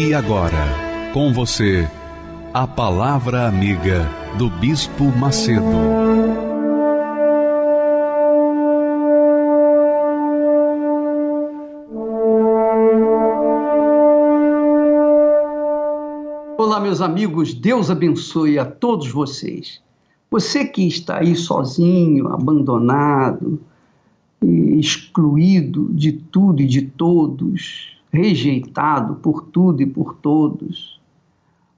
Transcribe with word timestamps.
E 0.00 0.14
agora, 0.14 1.10
com 1.12 1.32
você, 1.32 1.84
a 2.54 2.68
Palavra 2.68 3.48
Amiga 3.48 4.08
do 4.38 4.48
Bispo 4.48 5.06
Macedo. 5.06 5.64
Olá, 16.56 16.78
meus 16.78 17.00
amigos, 17.00 17.52
Deus 17.52 17.90
abençoe 17.90 18.56
a 18.56 18.64
todos 18.64 19.10
vocês. 19.10 19.80
Você 20.30 20.64
que 20.64 20.86
está 20.86 21.18
aí 21.18 21.34
sozinho, 21.34 22.28
abandonado, 22.28 23.60
excluído 24.78 25.88
de 25.92 26.12
tudo 26.12 26.62
e 26.62 26.66
de 26.66 26.82
todos, 26.82 27.97
rejeitado 28.12 29.16
por 29.16 29.42
tudo 29.42 29.82
e 29.82 29.86
por 29.86 30.14
todos, 30.14 31.00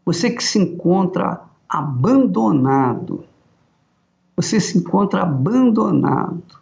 você 0.05 0.31
que 0.31 0.43
se 0.43 0.59
encontra 0.59 1.43
abandonado, 1.69 3.25
você 4.37 4.59
se 4.59 4.79
encontra 4.79 5.23
abandonado, 5.23 6.61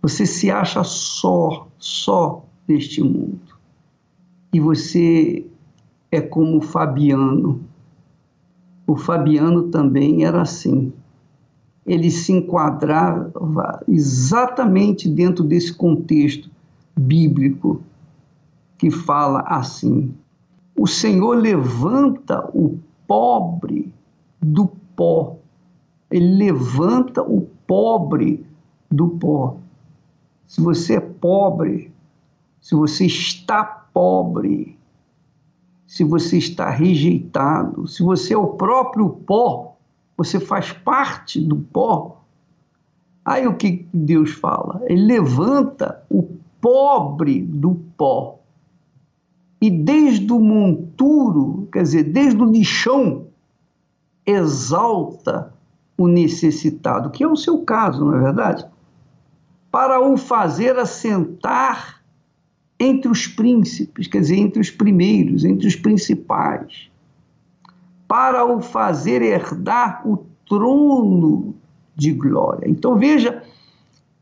você 0.00 0.26
se 0.26 0.50
acha 0.50 0.84
só, 0.84 1.68
só 1.78 2.44
neste 2.66 3.02
mundo. 3.02 3.40
E 4.52 4.60
você 4.60 5.46
é 6.10 6.20
como 6.20 6.58
o 6.58 6.60
Fabiano. 6.60 7.60
O 8.86 8.96
Fabiano 8.96 9.70
também 9.70 10.24
era 10.24 10.42
assim. 10.42 10.92
Ele 11.86 12.10
se 12.10 12.32
enquadrava 12.32 13.82
exatamente 13.88 15.08
dentro 15.08 15.42
desse 15.42 15.72
contexto 15.72 16.50
bíblico 16.96 17.82
que 18.82 18.90
fala 18.90 19.42
assim: 19.42 20.12
O 20.76 20.88
Senhor 20.88 21.36
levanta 21.36 22.50
o 22.52 22.80
pobre 23.06 23.94
do 24.40 24.66
pó. 24.96 25.36
Ele 26.10 26.46
levanta 26.46 27.22
o 27.22 27.42
pobre 27.64 28.44
do 28.90 29.10
pó. 29.10 29.56
Se 30.48 30.60
você 30.60 30.96
é 30.96 31.00
pobre, 31.00 31.92
se 32.60 32.74
você 32.74 33.06
está 33.06 33.62
pobre, 33.62 34.76
se 35.86 36.02
você 36.02 36.38
está 36.38 36.68
rejeitado, 36.68 37.86
se 37.86 38.02
você 38.02 38.34
é 38.34 38.36
o 38.36 38.48
próprio 38.48 39.08
pó, 39.10 39.76
você 40.16 40.40
faz 40.40 40.72
parte 40.72 41.40
do 41.40 41.54
pó. 41.54 42.20
Aí 43.24 43.46
o 43.46 43.54
que 43.54 43.86
Deus 43.94 44.32
fala? 44.32 44.82
Ele 44.86 45.04
levanta 45.04 46.02
o 46.10 46.24
pobre 46.60 47.42
do 47.42 47.76
pó 47.96 48.41
e 49.62 49.70
desde 49.70 50.32
o 50.32 50.40
monturo, 50.40 51.68
quer 51.72 51.84
dizer, 51.84 52.02
desde 52.02 52.42
o 52.42 52.50
lixão, 52.50 53.28
exalta 54.26 55.54
o 55.96 56.08
necessitado, 56.08 57.10
que 57.10 57.22
é 57.22 57.28
o 57.28 57.36
seu 57.36 57.58
caso, 57.58 58.04
não 58.04 58.16
é 58.16 58.20
verdade? 58.20 58.66
Para 59.70 60.00
o 60.00 60.16
fazer 60.16 60.76
assentar 60.76 62.02
entre 62.76 63.08
os 63.08 63.28
príncipes, 63.28 64.08
quer 64.08 64.22
dizer, 64.22 64.36
entre 64.36 64.60
os 64.60 64.68
primeiros, 64.68 65.44
entre 65.44 65.68
os 65.68 65.76
principais, 65.76 66.90
para 68.08 68.44
o 68.44 68.60
fazer 68.60 69.22
herdar 69.22 70.02
o 70.04 70.26
trono 70.44 71.54
de 71.94 72.12
glória. 72.12 72.68
Então 72.68 72.98
veja 72.98 73.44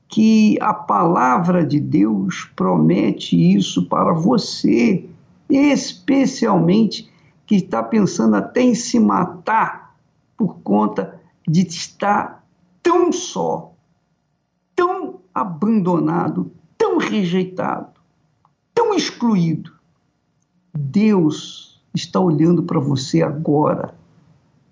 que 0.07 0.59
a 0.61 0.75
palavra 0.75 1.65
de 1.65 1.81
Deus 1.81 2.45
promete 2.55 3.55
isso 3.55 3.89
para 3.89 4.13
você 4.13 5.09
especialmente 5.51 7.11
que 7.47 7.57
está 7.57 7.83
pensando 7.83 8.37
até 8.37 8.63
em 8.63 8.75
se 8.75 8.99
matar 9.01 9.97
por 10.37 10.59
conta 10.61 11.21
de 11.47 11.67
estar 11.67 12.45
tão 12.83 13.13
só, 13.13 13.73
tão 14.75 15.21
abandonado, 15.35 16.51
tão 16.79 16.99
rejeitado, 16.99 18.01
tão 18.73 18.95
excluído. 18.95 19.73
Deus 20.73 21.83
está 21.95 22.21
olhando 22.21 22.63
para 22.63 22.79
você 22.79 23.21
agora, 23.23 23.95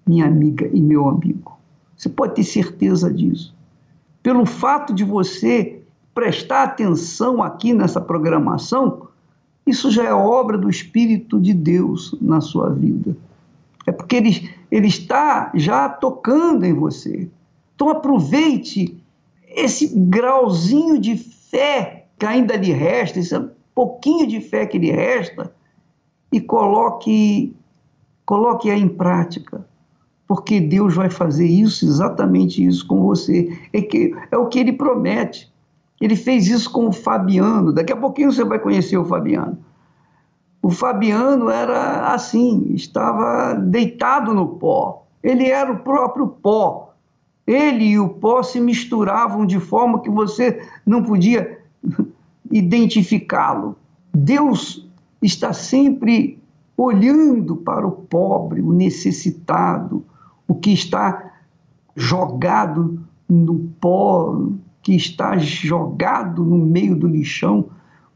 minha 0.07 0.27
amiga 0.27 0.69
e 0.73 0.81
meu 0.81 1.09
amigo. 1.09 1.59
Você 1.97 2.09
pode 2.09 2.37
ter 2.37 2.45
certeza 2.45 3.13
disso. 3.13 3.55
Pelo 4.23 4.47
fato 4.47 4.95
de 4.95 5.05
você 5.05 5.83
prestar 6.15 6.63
atenção 6.63 7.43
aqui 7.43 7.73
nessa 7.73 8.01
programação, 8.01 9.08
isso 9.69 9.91
já 9.91 10.05
é 10.05 10.13
obra 10.13 10.57
do 10.57 10.71
Espírito 10.71 11.41
de 11.41 11.53
Deus 11.53 12.17
na 12.21 12.41
sua 12.41 12.71
vida. 12.71 13.17
É 13.87 13.93
porque 13.93 14.17
ele, 14.17 14.51
ele 14.71 14.87
está 14.87 15.51
já 15.55 15.89
tocando 15.89 16.65
em 16.65 16.75
você. 16.75 17.29
Então 17.75 17.89
aproveite 17.89 18.97
esse 19.49 19.93
grauzinho 19.97 20.99
de 20.99 21.17
fé 21.17 22.07
que 22.19 22.27
ainda 22.27 22.57
lhe 22.57 22.73
resta, 22.73 23.19
esse 23.19 23.39
pouquinho 23.75 24.27
de 24.27 24.41
fé 24.41 24.67
que 24.67 24.79
lhe 24.79 24.91
resta, 24.91 25.53
e 26.33 26.41
coloque, 26.41 27.55
coloque-a 28.27 28.77
em 28.77 28.89
prática. 28.89 29.65
Porque 30.27 30.61
Deus 30.61 30.95
vai 30.95 31.09
fazer 31.09 31.47
isso, 31.47 31.87
exatamente 31.87 32.63
isso 32.63 32.87
com 32.87 33.03
você. 33.03 33.57
É, 33.73 33.81
que, 33.81 34.15
é 34.31 34.37
o 34.37 34.47
que 34.47 34.59
ele 34.59 34.73
promete. 34.73 35.51
Ele 36.01 36.17
fez 36.17 36.47
isso 36.47 36.71
com 36.71 36.89
o 36.89 36.93
Fabiano. 36.93 37.73
Daqui 37.73 37.93
a 37.93 37.97
pouquinho 37.97 38.33
você 38.33 38.45
vai 38.45 38.59
conhecer 38.59 38.97
o 38.97 39.05
Fabiano. 39.05 39.59
O 40.63 40.71
Fabiano 40.71 41.51
era 41.51 42.13
assim, 42.13 42.73
estava 42.75 43.55
deitado 43.55 44.35
no 44.35 44.47
pó. 44.57 45.07
Ele 45.23 45.49
era 45.49 45.73
o 45.73 45.79
próprio 45.79 46.29
pó. 46.29 46.95
Ele 47.47 47.85
e 47.85 47.99
o 47.99 48.11
pó 48.11 48.43
se 48.43 48.61
misturavam 48.61 49.47
de 49.47 49.59
forma 49.59 50.03
que 50.03 50.11
você 50.11 50.63
não 50.85 51.03
podia 51.03 51.61
identificá-lo. 52.51 53.77
Deus 54.13 54.87
está 55.23 55.53
sempre 55.53 56.39
olhando 56.77 57.57
para 57.57 57.87
o 57.87 57.91
pobre, 57.91 58.61
o 58.61 58.73
necessitado, 58.73 60.05
o 60.47 60.55
que 60.55 60.73
está 60.73 61.33
jogado 61.97 63.01
no 63.29 63.59
pó, 63.81 64.41
que 64.83 64.95
está 64.95 65.37
jogado 65.39 66.45
no 66.45 66.59
meio 66.59 66.97
do 66.97 67.07
lixão, 67.07 67.69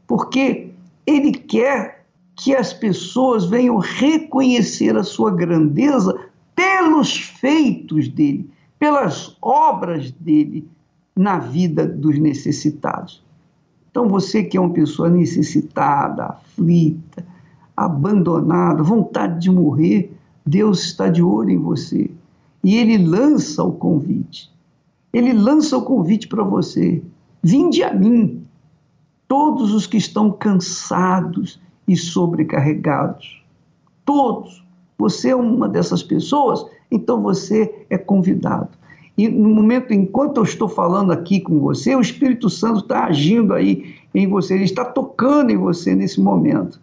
porque 0.07 0.71
ele 1.05 1.31
quer 1.31 2.05
que 2.35 2.55
as 2.55 2.73
pessoas 2.73 3.45
venham 3.45 3.77
reconhecer 3.77 4.95
a 4.95 5.03
sua 5.03 5.31
grandeza 5.31 6.17
pelos 6.55 7.17
feitos 7.17 8.07
dele, 8.07 8.49
pelas 8.79 9.35
obras 9.41 10.11
dele 10.11 10.67
na 11.15 11.37
vida 11.37 11.85
dos 11.85 12.17
necessitados. 12.17 13.23
Então, 13.89 14.07
você 14.07 14.43
que 14.43 14.57
é 14.57 14.59
uma 14.61 14.73
pessoa 14.73 15.09
necessitada, 15.09 16.25
aflita, 16.25 17.23
abandonada, 17.77 18.81
vontade 18.81 19.39
de 19.39 19.51
morrer, 19.51 20.11
Deus 20.45 20.83
está 20.83 21.09
de 21.09 21.21
olho 21.21 21.51
em 21.51 21.59
você. 21.59 22.09
E 22.63 22.77
ele 22.77 22.97
lança 22.97 23.63
o 23.63 23.71
convite. 23.71 24.52
Ele 25.13 25.31
lança 25.31 25.77
o 25.77 25.83
convite 25.83 26.27
para 26.27 26.43
você. 26.43 27.01
Vinde 27.41 27.83
a 27.83 27.93
mim, 27.93 28.43
todos 29.27 29.73
os 29.73 29.85
que 29.85 29.97
estão 29.97 30.31
cansados 30.31 31.61
e 31.87 31.95
sobrecarregados. 31.95 33.43
Todos. 34.03 34.63
Você 34.97 35.29
é 35.29 35.35
uma 35.35 35.69
dessas 35.69 36.01
pessoas, 36.01 36.65
então 36.89 37.21
você 37.21 37.85
é 37.89 37.97
convidado. 37.97 38.69
E 39.17 39.27
no 39.29 39.49
momento, 39.49 39.93
enquanto 39.93 40.37
eu 40.37 40.43
estou 40.43 40.67
falando 40.67 41.11
aqui 41.11 41.39
com 41.39 41.59
você, 41.59 41.95
o 41.95 42.01
Espírito 42.01 42.49
Santo 42.49 42.79
está 42.79 43.05
agindo 43.05 43.53
aí 43.53 43.95
em 44.13 44.27
você, 44.27 44.55
ele 44.55 44.63
está 44.63 44.83
tocando 44.83 45.51
em 45.51 45.57
você 45.57 45.93
nesse 45.93 46.19
momento. 46.19 46.81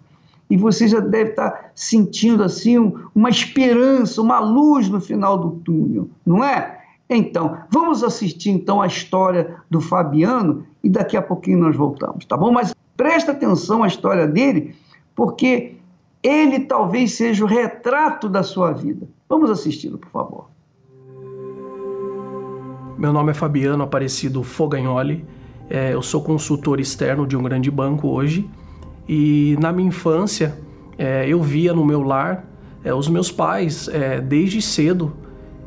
E 0.49 0.56
você 0.56 0.87
já 0.87 1.00
deve 1.00 1.31
estar 1.31 1.73
sentindo 1.75 2.43
assim 2.43 2.93
uma 3.15 3.29
esperança, 3.29 4.21
uma 4.21 4.38
luz 4.41 4.88
no 4.88 5.00
final 5.00 5.38
do 5.38 5.50
túnel, 5.62 6.09
não 6.25 6.44
é? 6.44 6.80
Então, 7.11 7.59
vamos 7.69 8.05
assistir 8.05 8.51
então 8.51 8.81
a 8.81 8.87
história 8.87 9.57
do 9.69 9.81
Fabiano 9.81 10.65
e 10.83 10.89
daqui 10.89 11.17
a 11.17 11.23
pouquinho 11.23 11.59
nós 11.59 11.77
voltamos, 11.77 12.25
tá 12.25 12.37
bom? 12.37 12.53
Mas 12.53 12.73
Presta 13.01 13.33
atenção 13.33 13.83
à 13.83 13.87
história 13.87 14.27
dele, 14.27 14.75
porque 15.17 15.77
ele 16.23 16.61
talvez 16.61 17.12
seja 17.12 17.43
o 17.43 17.49
retrato 17.49 18.29
da 18.29 18.43
sua 18.43 18.73
vida. 18.73 19.09
Vamos 19.27 19.49
assisti-lo, 19.49 19.97
por 19.97 20.11
favor. 20.11 20.51
Meu 22.99 23.11
nome 23.11 23.31
é 23.31 23.35
Fabiano 23.35 23.83
Aparecido 23.83 24.43
Fogagnoli. 24.43 25.25
É, 25.71 25.95
eu 25.95 26.03
sou 26.03 26.23
consultor 26.23 26.79
externo 26.79 27.27
de 27.27 27.35
um 27.39 27.43
grande 27.43 27.71
banco 27.71 28.07
hoje. 28.07 28.47
E 29.09 29.57
na 29.59 29.73
minha 29.73 29.89
infância, 29.89 30.59
é, 30.99 31.27
eu 31.27 31.41
via 31.41 31.73
no 31.73 31.87
meu 31.87 32.03
lar 32.03 32.45
é, 32.85 32.93
os 32.93 33.09
meus 33.09 33.33
pais, 33.33 33.89
é, 33.89 34.21
desde 34.21 34.61
cedo, 34.61 35.11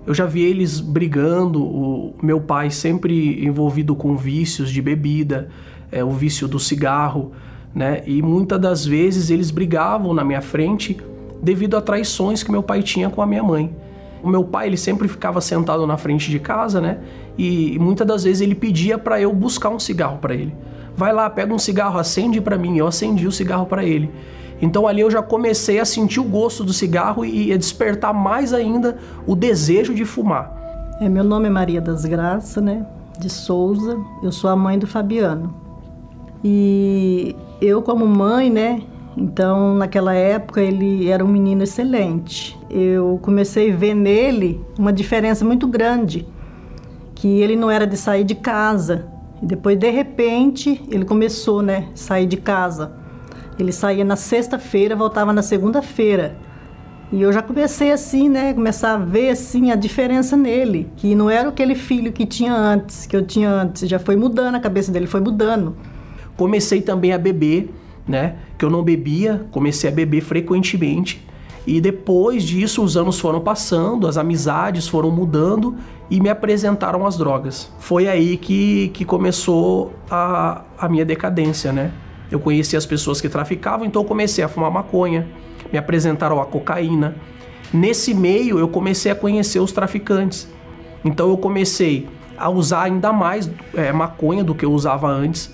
eu 0.06 0.14
já 0.14 0.26
vi 0.26 0.44
eles 0.44 0.80
brigando. 0.80 1.64
O 1.64 2.14
meu 2.22 2.40
pai 2.40 2.70
sempre 2.70 3.44
envolvido 3.46 3.96
com 3.96 4.16
vícios 4.16 4.72
de 4.72 4.82
bebida, 4.82 5.50
é, 5.92 6.04
o 6.04 6.12
vício 6.12 6.48
do 6.48 6.60
cigarro, 6.60 7.32
né? 7.74 8.04
E 8.06 8.22
muitas 8.22 8.60
das 8.60 8.86
vezes 8.86 9.30
eles 9.30 9.52
brigavam 9.52 10.14
na 10.14 10.24
minha 10.24 10.42
frente 10.42 10.98
devido 11.42 11.76
a 11.76 11.82
traições 11.82 12.44
que 12.44 12.52
meu 12.52 12.64
pai 12.64 12.82
tinha 12.82 13.10
com 13.10 13.22
a 13.22 13.26
minha 13.26 13.44
mãe. 13.44 13.76
O 14.24 14.30
meu 14.30 14.44
pai 14.46 14.68
ele 14.68 14.78
sempre 14.78 15.08
ficava 15.10 15.42
sentado 15.42 15.86
na 15.86 15.98
frente 15.98 16.32
de 16.32 16.40
casa, 16.40 16.80
né? 16.80 17.00
E, 17.38 17.78
muitas 17.80 18.08
das 18.08 18.24
vezes 18.24 18.42
ele 18.42 18.56
pedia 18.56 18.98
para 18.98 19.20
eu 19.20 19.34
buscar 19.34 19.70
um 19.70 19.80
cigarro 19.80 20.18
para 20.20 20.34
ele. 20.34 20.56
Vai 20.96 21.12
lá, 21.12 21.30
pega 21.30 21.54
um 21.54 21.60
cigarro, 21.60 22.00
acende 22.00 22.40
para 22.40 22.58
mim. 22.58 22.78
Eu 22.78 22.88
acendi 22.88 23.28
o 23.28 23.32
cigarro 23.32 23.66
para 23.66 23.84
ele. 23.84 24.10
Então 24.64 24.88
ali 24.88 25.02
eu 25.02 25.12
já 25.12 25.22
comecei 25.22 25.78
a 25.78 25.84
sentir 25.84 26.22
o 26.22 26.24
gosto 26.24 26.64
do 26.64 26.72
cigarro 26.72 27.26
e 27.26 27.52
a 27.52 27.58
despertar 27.58 28.14
mais 28.14 28.54
ainda 28.54 28.98
o 29.28 29.36
desejo 29.36 29.94
de 29.94 30.06
fumar. 30.06 30.96
É, 31.02 31.10
meu 31.10 31.24
nome 31.24 31.48
é 31.48 31.50
Maria 31.50 31.82
das 31.82 32.06
Graças, 32.06 32.64
né? 32.64 32.86
De 33.20 33.30
Souza. 33.30 33.98
Eu 34.24 34.32
sou 34.32 34.50
a 34.50 34.56
mãe 34.56 34.80
do 34.80 34.88
Fabiano. 34.88 35.54
E 36.42 37.36
eu 37.62 37.82
como 37.82 38.08
mãe, 38.08 38.50
né? 38.50 38.82
Então, 39.18 39.76
naquela 39.76 40.14
época 40.14 40.62
ele 40.62 41.10
era 41.10 41.26
um 41.26 41.28
menino 41.28 41.64
excelente. 41.64 42.58
Eu 42.70 43.20
comecei 43.22 43.70
a 43.70 43.76
ver 43.76 43.94
nele 43.94 44.64
uma 44.80 44.94
diferença 44.94 45.44
muito 45.44 45.68
grande, 45.68 46.26
que 47.14 47.42
ele 47.42 47.58
não 47.58 47.70
era 47.70 47.86
de 47.86 47.98
sair 47.98 48.24
de 48.24 48.34
casa. 48.34 49.08
E 49.42 49.46
depois, 49.46 49.78
de 49.78 49.90
repente, 49.90 50.82
ele 50.90 51.04
começou, 51.04 51.62
né, 51.62 51.90
sair 51.94 52.26
de 52.26 52.38
casa. 52.38 53.03
Ele 53.62 53.72
saía 53.72 54.04
na 54.04 54.16
sexta-feira, 54.16 54.96
voltava 54.96 55.32
na 55.32 55.42
segunda-feira. 55.42 56.36
E 57.12 57.22
eu 57.22 57.32
já 57.32 57.44
comecei 57.44 57.92
assim, 57.92 58.28
né, 58.28 58.54
começar 58.54 58.96
a 58.96 58.98
ver 58.98 59.30
assim 59.30 59.72
a 59.72 59.76
diferença 59.76 60.36
nele, 60.36 60.90
que 60.96 61.14
não 61.14 61.30
era 61.30 61.50
aquele 61.50 61.76
filho 61.76 62.12
que 62.12 62.26
tinha 62.26 62.56
antes, 62.56 63.06
que 63.06 63.16
eu 63.16 63.24
tinha 63.24 63.52
antes, 63.52 63.88
já 63.88 64.00
foi 64.00 64.16
mudando 64.16 64.56
a 64.56 64.60
cabeça 64.60 64.92
dele, 64.92 65.06
foi 65.06 65.22
mudando. 65.22 65.76
Comecei 66.36 66.82
também 66.82 67.14
a 67.14 67.18
beber, 67.20 67.72
né? 68.08 68.38
Que 68.58 68.66
eu 68.66 68.70
não 68.72 68.82
bebia, 68.82 69.46
comecei 69.52 69.92
a 69.92 69.94
beber 69.94 70.22
frequentemente. 70.22 71.24
E 71.68 71.80
depois 71.80 72.44
disso, 72.44 72.84
os 72.84 72.98
anos 72.98 73.20
foram 73.20 73.40
passando, 73.40 74.08
as 74.08 74.18
amizades 74.18 74.88
foram 74.88 75.12
mudando 75.12 75.76
e 76.10 76.20
me 76.20 76.30
apresentaram 76.30 77.06
as 77.06 77.16
drogas. 77.16 77.72
Foi 77.80 78.08
aí 78.08 78.38
que, 78.38 78.90
que 78.90 79.06
começou 79.06 79.94
a, 80.10 80.64
a 80.78 80.90
minha 80.90 81.06
decadência, 81.06 81.72
né? 81.72 81.92
Eu 82.34 82.40
conheci 82.40 82.76
as 82.76 82.86
pessoas 82.86 83.22
que 83.22 83.30
traficavam, 83.30 83.86
então 83.86 84.02
eu 84.02 84.08
comecei 84.08 84.44
a 84.44 84.48
fumar 84.48 84.72
maconha, 84.72 85.28
me 85.72 85.78
apresentaram 85.78 86.42
a 86.42 86.46
cocaína. 86.46 87.16
Nesse 87.72 88.14
meio, 88.14 88.58
eu 88.58 88.68
comecei 88.68 89.12
a 89.12 89.16
conhecer 89.16 89.60
os 89.60 89.72
traficantes. 89.72 90.48
Então 91.06 91.30
eu 91.30 91.38
comecei 91.38 92.08
a 92.36 92.50
usar 92.50 92.84
ainda 92.84 93.14
mais 93.14 93.50
é, 93.76 93.92
maconha 93.92 94.44
do 94.44 94.56
que 94.56 94.66
eu 94.66 94.74
usava 94.74 95.08
antes 95.08 95.54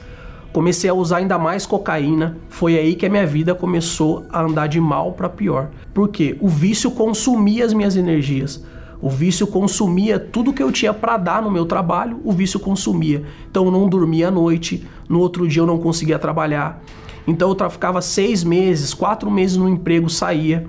comecei 0.51 0.89
a 0.89 0.93
usar 0.93 1.17
ainda 1.17 1.37
mais 1.37 1.65
cocaína. 1.65 2.37
Foi 2.49 2.77
aí 2.77 2.95
que 2.95 3.05
a 3.05 3.09
minha 3.09 3.25
vida 3.25 3.53
começou 3.53 4.25
a 4.29 4.41
andar 4.41 4.67
de 4.67 4.79
mal 4.79 5.13
para 5.13 5.29
pior. 5.29 5.69
Porque 5.93 6.37
o 6.39 6.47
vício 6.47 6.91
consumia 6.91 7.65
as 7.65 7.73
minhas 7.73 7.95
energias. 7.95 8.63
O 9.01 9.09
vício 9.09 9.47
consumia 9.47 10.19
tudo 10.19 10.51
que 10.51 10.61
eu 10.61 10.71
tinha 10.71 10.93
para 10.93 11.17
dar 11.17 11.41
no 11.41 11.49
meu 11.49 11.65
trabalho, 11.65 12.19
o 12.23 12.31
vício 12.31 12.59
consumia. 12.59 13.23
Então 13.49 13.65
eu 13.65 13.71
não 13.71 13.87
dormia 13.87 14.27
à 14.27 14.31
noite, 14.31 14.85
no 15.07 15.19
outro 15.19 15.47
dia 15.47 15.61
eu 15.61 15.67
não 15.67 15.77
conseguia 15.77 16.19
trabalhar. 16.19 16.83
Então 17.25 17.55
eu 17.57 17.69
ficava 17.69 18.01
seis 18.01 18.43
meses, 18.43 18.93
quatro 18.93 19.31
meses 19.31 19.55
no 19.55 19.69
emprego, 19.69 20.09
saía. 20.09 20.67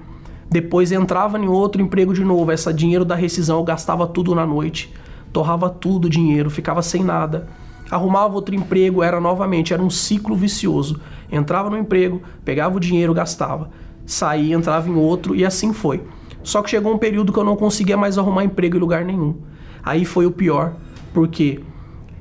Depois 0.49 0.93
entrava 0.93 1.38
em 1.38 1.49
outro 1.49 1.82
emprego 1.82 2.12
de 2.12 2.25
novo. 2.25 2.53
Esse 2.53 2.73
dinheiro 2.73 3.05
da 3.05 3.15
rescisão 3.15 3.59
eu 3.59 3.65
gastava 3.65 4.06
tudo 4.06 4.35
na 4.35 4.47
noite. 4.47 4.93
Torrava 5.32 5.69
tudo 5.69 6.06
o 6.06 6.11
dinheiro, 6.11 6.50
ficava 6.50 6.82
sem 6.82 7.03
nada 7.03 7.49
arrumava 7.91 8.35
outro 8.35 8.55
emprego, 8.55 9.03
era 9.03 9.21
novamente, 9.21 9.73
era 9.73 9.82
um 9.82 9.91
ciclo 9.91 10.37
vicioso. 10.37 11.00
Entrava 11.31 11.69
no 11.69 11.77
emprego, 11.77 12.23
pegava 12.44 12.77
o 12.77 12.81
dinheiro, 12.81 13.12
gastava, 13.12 13.71
saía, 14.06 14.55
entrava 14.55 14.88
em 14.88 14.94
outro 14.94 15.35
e 15.35 15.44
assim 15.44 15.73
foi. 15.73 16.03
Só 16.42 16.62
que 16.62 16.70
chegou 16.70 16.92
um 16.92 16.98
período 16.98 17.32
que 17.32 17.38
eu 17.38 17.44
não 17.44 17.56
conseguia 17.56 17.96
mais 17.96 18.19
arrumar 18.19 18.44
emprego 18.44 18.76
em 18.76 18.81
lugar 18.81 19.04
nenhum. 19.04 19.37
Aí 19.82 20.04
foi 20.04 20.26
o 20.26 20.31
pior, 20.31 20.75
porque 21.12 21.60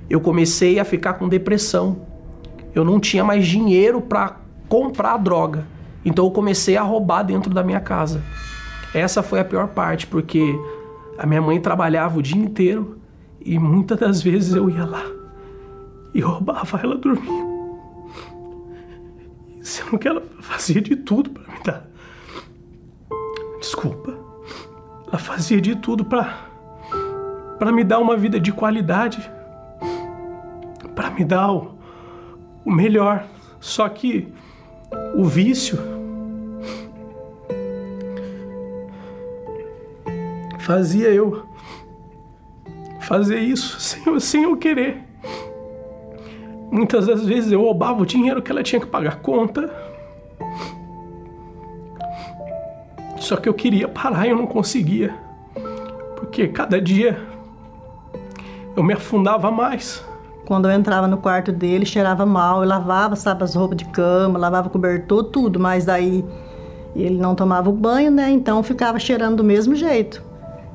eu 0.10 0.20
comecei 0.20 0.80
a 0.80 0.86
ficar 0.86 1.14
com 1.14 1.28
depressão. 1.28 2.02
Eu 2.74 2.84
não 2.84 3.00
tinha 3.00 3.24
mais 3.24 3.48
dinheiro 3.48 4.02
para 4.02 4.38
comprar 4.68 5.18
droga. 5.18 5.66
Então 6.04 6.26
eu 6.26 6.32
comecei 6.32 6.78
a 6.78 6.82
roubar 6.82 7.24
dentro 7.24 7.54
da 7.54 7.64
minha 7.64 7.80
casa. 7.80 8.24
Essa 8.94 9.22
foi 9.22 9.40
a 9.40 9.46
pior 9.46 9.68
parte, 9.68 10.08
porque 10.08 10.58
a 11.18 11.26
minha 11.26 11.42
mãe 11.42 11.60
trabalhava 11.60 12.18
o 12.18 12.22
dia 12.22 12.42
inteiro 12.42 12.98
e 13.42 13.60
muitas 13.60 14.00
das 14.00 14.22
vezes 14.22 14.56
eu 14.56 14.70
ia 14.70 14.86
lá 14.86 15.06
e 16.14 16.22
roubava 16.22 16.80
ela 16.82 16.96
dormindo. 16.96 17.50
Sendo 19.62 20.00
que 20.00 20.08
ela 20.08 20.24
fazia 20.40 20.82
de 20.82 20.96
tudo 20.96 21.30
para 21.30 21.54
me 21.54 21.64
dar. 21.64 21.89
Desculpa. 23.60 24.18
Ela 25.08 25.18
fazia 25.18 25.60
de 25.60 25.76
tudo 25.76 26.06
para 26.06 26.50
para 27.60 27.74
me 27.74 27.84
dar 27.84 28.00
uma 28.00 28.16
vida 28.16 28.40
de 28.40 28.54
qualidade, 28.54 29.30
para 30.96 31.10
me 31.10 31.26
dar 31.26 31.52
o, 31.52 31.74
o 32.64 32.72
melhor. 32.72 33.26
Só 33.60 33.88
que 33.90 34.34
o 35.14 35.26
vício 35.26 35.78
fazia 40.60 41.10
eu 41.10 41.46
fazer 43.02 43.40
isso 43.40 43.78
sem, 43.82 44.20
sem 44.22 44.44
eu 44.44 44.56
querer. 44.56 45.04
Muitas 46.72 47.08
das 47.08 47.26
vezes 47.26 47.52
eu 47.52 47.62
roubava 47.62 48.02
o 48.02 48.06
dinheiro 48.06 48.42
que 48.42 48.52
ela 48.52 48.64
tinha 48.64 48.80
que 48.80 48.88
pagar 48.88 49.18
conta. 49.18 49.70
Só 53.20 53.36
que 53.36 53.48
eu 53.48 53.54
queria 53.54 53.88
parar 53.88 54.26
e 54.26 54.30
eu 54.30 54.36
não 54.36 54.48
conseguia. 54.48 55.14
Porque 56.16 56.48
cada 56.48 56.82
dia 56.82 57.20
eu 58.76 58.84
me 58.84 58.94
afundava 58.94 59.52
mais. 59.52 60.04
Quando 60.46 60.68
eu 60.68 60.72
entrava 60.72 61.08
no 61.08 61.18
quarto 61.18 61.52
dele, 61.52 61.86
cheirava 61.86 62.26
mal, 62.26 62.64
eu 62.64 62.68
lavava, 62.68 63.16
sabe, 63.16 63.44
as 63.44 63.54
roupas 63.54 63.78
de 63.78 63.86
cama, 63.86 64.40
lavava 64.40 64.70
cobertor, 64.70 65.26
tudo, 65.26 65.60
mas 65.60 65.86
daí 65.86 66.26
ele 66.96 67.18
não 67.18 67.36
tomava 67.36 67.70
o 67.70 67.74
banho, 67.74 68.10
né? 68.10 68.32
Então 68.32 68.64
ficava 68.64 68.98
cheirando 68.98 69.38
do 69.38 69.44
mesmo 69.44 69.76
jeito. 69.76 70.24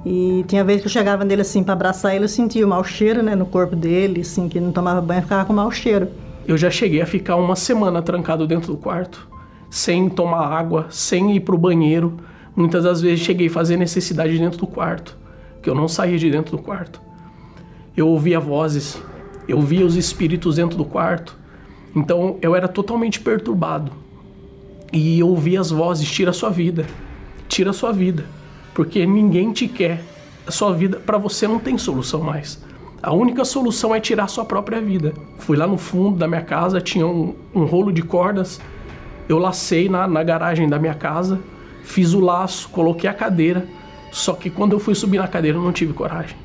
E 0.07 0.45
tinha 0.47 0.63
vezes 0.63 0.83
que 0.83 0.87
eu 0.87 0.93
chegava 0.93 1.25
nele 1.25 1.41
assim 1.41 1.65
para 1.65 1.73
abraçar 1.73 2.15
ele, 2.15 2.25
eu 2.25 2.29
sentia 2.29 2.65
o 2.65 2.69
mau 2.69 2.85
cheiro, 2.85 3.23
né, 3.23 3.35
no 3.35 3.47
corpo 3.47 3.75
dele, 3.75 4.21
assim, 4.21 4.49
que 4.49 4.61
não 4.61 4.71
tomava 4.71 5.01
banho, 5.01 5.23
ficava 5.23 5.45
com 5.47 5.53
mau 5.53 5.71
cheiro. 5.71 6.09
Eu 6.47 6.59
já 6.59 6.71
cheguei 6.71 7.01
a 7.01 7.07
ficar 7.07 7.37
uma 7.37 7.57
semana 7.57 8.03
trancado 8.03 8.47
dentro 8.47 8.73
do 8.73 8.79
quarto, 8.79 9.27
sem 9.71 10.11
tomar 10.11 10.53
água, 10.53 10.87
sem 10.91 11.35
ir 11.35 11.41
pro 11.41 11.57
banheiro. 11.57 12.19
Muitas 12.56 12.84
das 12.84 13.00
vezes 13.00 13.25
cheguei 13.25 13.49
a 13.49 13.50
fazer 13.50 13.76
necessidade 13.76 14.38
dentro 14.38 14.58
do 14.58 14.66
quarto, 14.66 15.16
que 15.62 15.68
eu 15.68 15.75
não 15.75 15.88
saía 15.88 16.18
de 16.18 16.30
dentro 16.30 16.56
do 16.56 16.62
quarto. 16.62 17.00
Eu 17.96 18.08
ouvia 18.08 18.38
vozes, 18.38 19.00
eu 19.49 19.61
via 19.61 19.84
os 19.84 19.96
espíritos 19.96 20.56
dentro 20.56 20.76
do 20.76 20.84
quarto. 20.84 21.37
Então 21.94 22.38
eu 22.40 22.54
era 22.54 22.68
totalmente 22.68 23.20
perturbado. 23.20 23.92
E 24.92 25.18
eu 25.18 25.28
ouvia 25.28 25.61
as 25.61 25.70
vozes: 25.70 26.11
tira 26.11 26.30
a 26.30 26.34
sua 26.34 26.50
vida, 26.50 26.87
tira 27.49 27.70
a 27.70 27.73
sua 27.73 27.92
vida 27.92 28.25
porque 28.75 29.06
ninguém 29.06 29.52
te 29.52 29.68
quer. 29.68 30.02
A 30.46 30.50
sua 30.50 30.75
vida, 30.75 30.99
para 30.99 31.16
você 31.16 31.49
não 31.49 31.58
tem 31.58 31.78
solução 31.78 32.20
mais. 32.20 32.62
A 33.02 33.14
única 33.14 33.44
solução 33.46 33.94
é 33.94 34.00
tirar 34.00 34.25
a 34.25 34.28
sua 34.28 34.44
própria 34.44 34.80
vida. 34.80 35.14
Fui 35.38 35.56
lá 35.56 35.66
no 35.66 35.78
fundo 35.78 36.18
da 36.18 36.28
minha 36.28 36.42
casa, 36.42 36.80
tinha 36.80 37.06
um, 37.06 37.34
um 37.54 37.64
rolo 37.64 37.92
de 37.92 38.02
cordas. 38.02 38.61
Eu 39.26 39.38
lacei 39.38 39.88
na, 39.88 40.06
na 40.06 40.23
garagem 40.23 40.68
da 40.68 40.78
minha 40.78 40.92
casa, 40.92 41.40
fiz 41.85 42.12
o 42.12 42.21
laço, 42.21 42.69
coloquei 42.71 43.09
a 43.09 43.14
cadeira. 43.14 43.64
Só 44.11 44.33
que 44.33 44.50
quando 44.50 44.73
eu 44.73 44.81
fui 44.81 44.95
subir 44.95 45.19
na 45.19 45.29
cadeira, 45.29 45.59
eu 45.59 45.62
não 45.62 45.73
tive 45.73 45.93
coragem. 45.93 46.37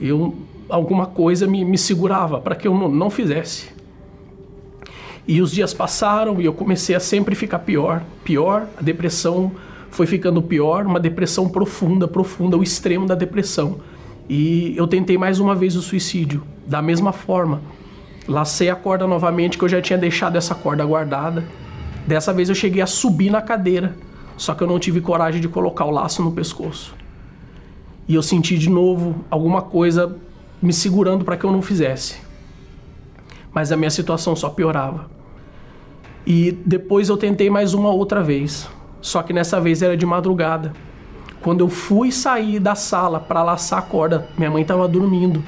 Eu 0.00 0.36
alguma 0.68 1.06
coisa 1.06 1.46
me, 1.46 1.64
me 1.64 1.78
segurava 1.78 2.40
para 2.40 2.54
que 2.54 2.68
eu 2.68 2.74
não, 2.74 2.88
não 2.88 3.10
fizesse. 3.10 3.68
E 5.26 5.40
os 5.42 5.50
dias 5.50 5.74
passaram 5.74 6.40
e 6.40 6.44
eu 6.44 6.52
comecei 6.52 6.94
a 6.94 7.00
sempre 7.00 7.34
ficar 7.34 7.60
pior, 7.60 8.02
pior, 8.24 8.66
a 8.78 8.82
depressão 8.82 9.52
foi 9.90 10.06
ficando 10.06 10.42
pior, 10.42 10.86
uma 10.86 11.00
depressão 11.00 11.48
profunda, 11.48 12.06
profunda, 12.06 12.56
o 12.56 12.62
extremo 12.62 13.06
da 13.06 13.14
depressão. 13.14 13.78
E 14.28 14.74
eu 14.76 14.86
tentei 14.86 15.16
mais 15.16 15.40
uma 15.40 15.54
vez 15.54 15.76
o 15.76 15.82
suicídio, 15.82 16.42
da 16.66 16.82
mesma 16.82 17.12
forma. 17.12 17.60
Lacei 18.26 18.68
a 18.68 18.76
corda 18.76 19.06
novamente, 19.06 19.56
que 19.56 19.64
eu 19.64 19.68
já 19.68 19.80
tinha 19.80 19.98
deixado 19.98 20.36
essa 20.36 20.54
corda 20.54 20.84
guardada. 20.84 21.44
Dessa 22.06 22.32
vez 22.32 22.48
eu 22.48 22.54
cheguei 22.54 22.82
a 22.82 22.86
subir 22.86 23.30
na 23.30 23.40
cadeira, 23.40 23.96
só 24.38 24.54
que 24.54 24.62
eu 24.62 24.66
não 24.66 24.78
tive 24.78 25.00
coragem 25.00 25.40
de 25.40 25.48
colocar 25.48 25.84
o 25.84 25.90
laço 25.90 26.22
no 26.22 26.32
pescoço. 26.32 26.94
E 28.08 28.14
eu 28.14 28.22
senti 28.22 28.56
de 28.56 28.70
novo 28.70 29.16
alguma 29.28 29.60
coisa 29.60 30.16
me 30.62 30.72
segurando 30.72 31.24
para 31.24 31.36
que 31.36 31.44
eu 31.44 31.52
não 31.52 31.60
fizesse. 31.60 32.16
Mas 33.52 33.70
a 33.72 33.76
minha 33.76 33.90
situação 33.90 34.34
só 34.34 34.48
piorava. 34.48 35.10
E 36.24 36.52
depois 36.64 37.08
eu 37.08 37.16
tentei 37.16 37.50
mais 37.50 37.74
uma 37.74 37.90
outra 37.90 38.22
vez, 38.22 38.68
só 39.00 39.22
que 39.22 39.32
nessa 39.32 39.60
vez 39.60 39.82
era 39.82 39.96
de 39.96 40.06
madrugada. 40.06 40.72
Quando 41.40 41.60
eu 41.60 41.68
fui 41.68 42.12
sair 42.12 42.60
da 42.60 42.74
sala 42.74 43.18
para 43.18 43.42
laçar 43.42 43.80
a 43.80 43.82
corda, 43.82 44.28
minha 44.36 44.50
mãe 44.50 44.62
estava 44.62 44.86
dormindo. 44.86 45.42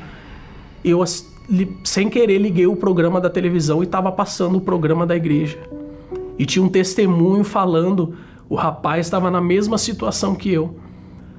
Eu, 0.84 1.04
sem 1.84 2.08
querer, 2.08 2.38
liguei 2.38 2.66
o 2.66 2.74
programa 2.74 3.20
da 3.20 3.30
televisão 3.30 3.82
e 3.82 3.86
estava 3.86 4.10
passando 4.10 4.58
o 4.58 4.60
programa 4.60 5.06
da 5.06 5.16
igreja. 5.16 5.58
E 6.38 6.46
tinha 6.46 6.64
um 6.64 6.68
testemunho 6.68 7.44
falando: 7.44 8.14
o 8.50 8.56
rapaz 8.56 9.06
estava 9.06 9.30
na 9.30 9.40
mesma 9.40 9.78
situação 9.78 10.34
que 10.34 10.52
eu. 10.52 10.74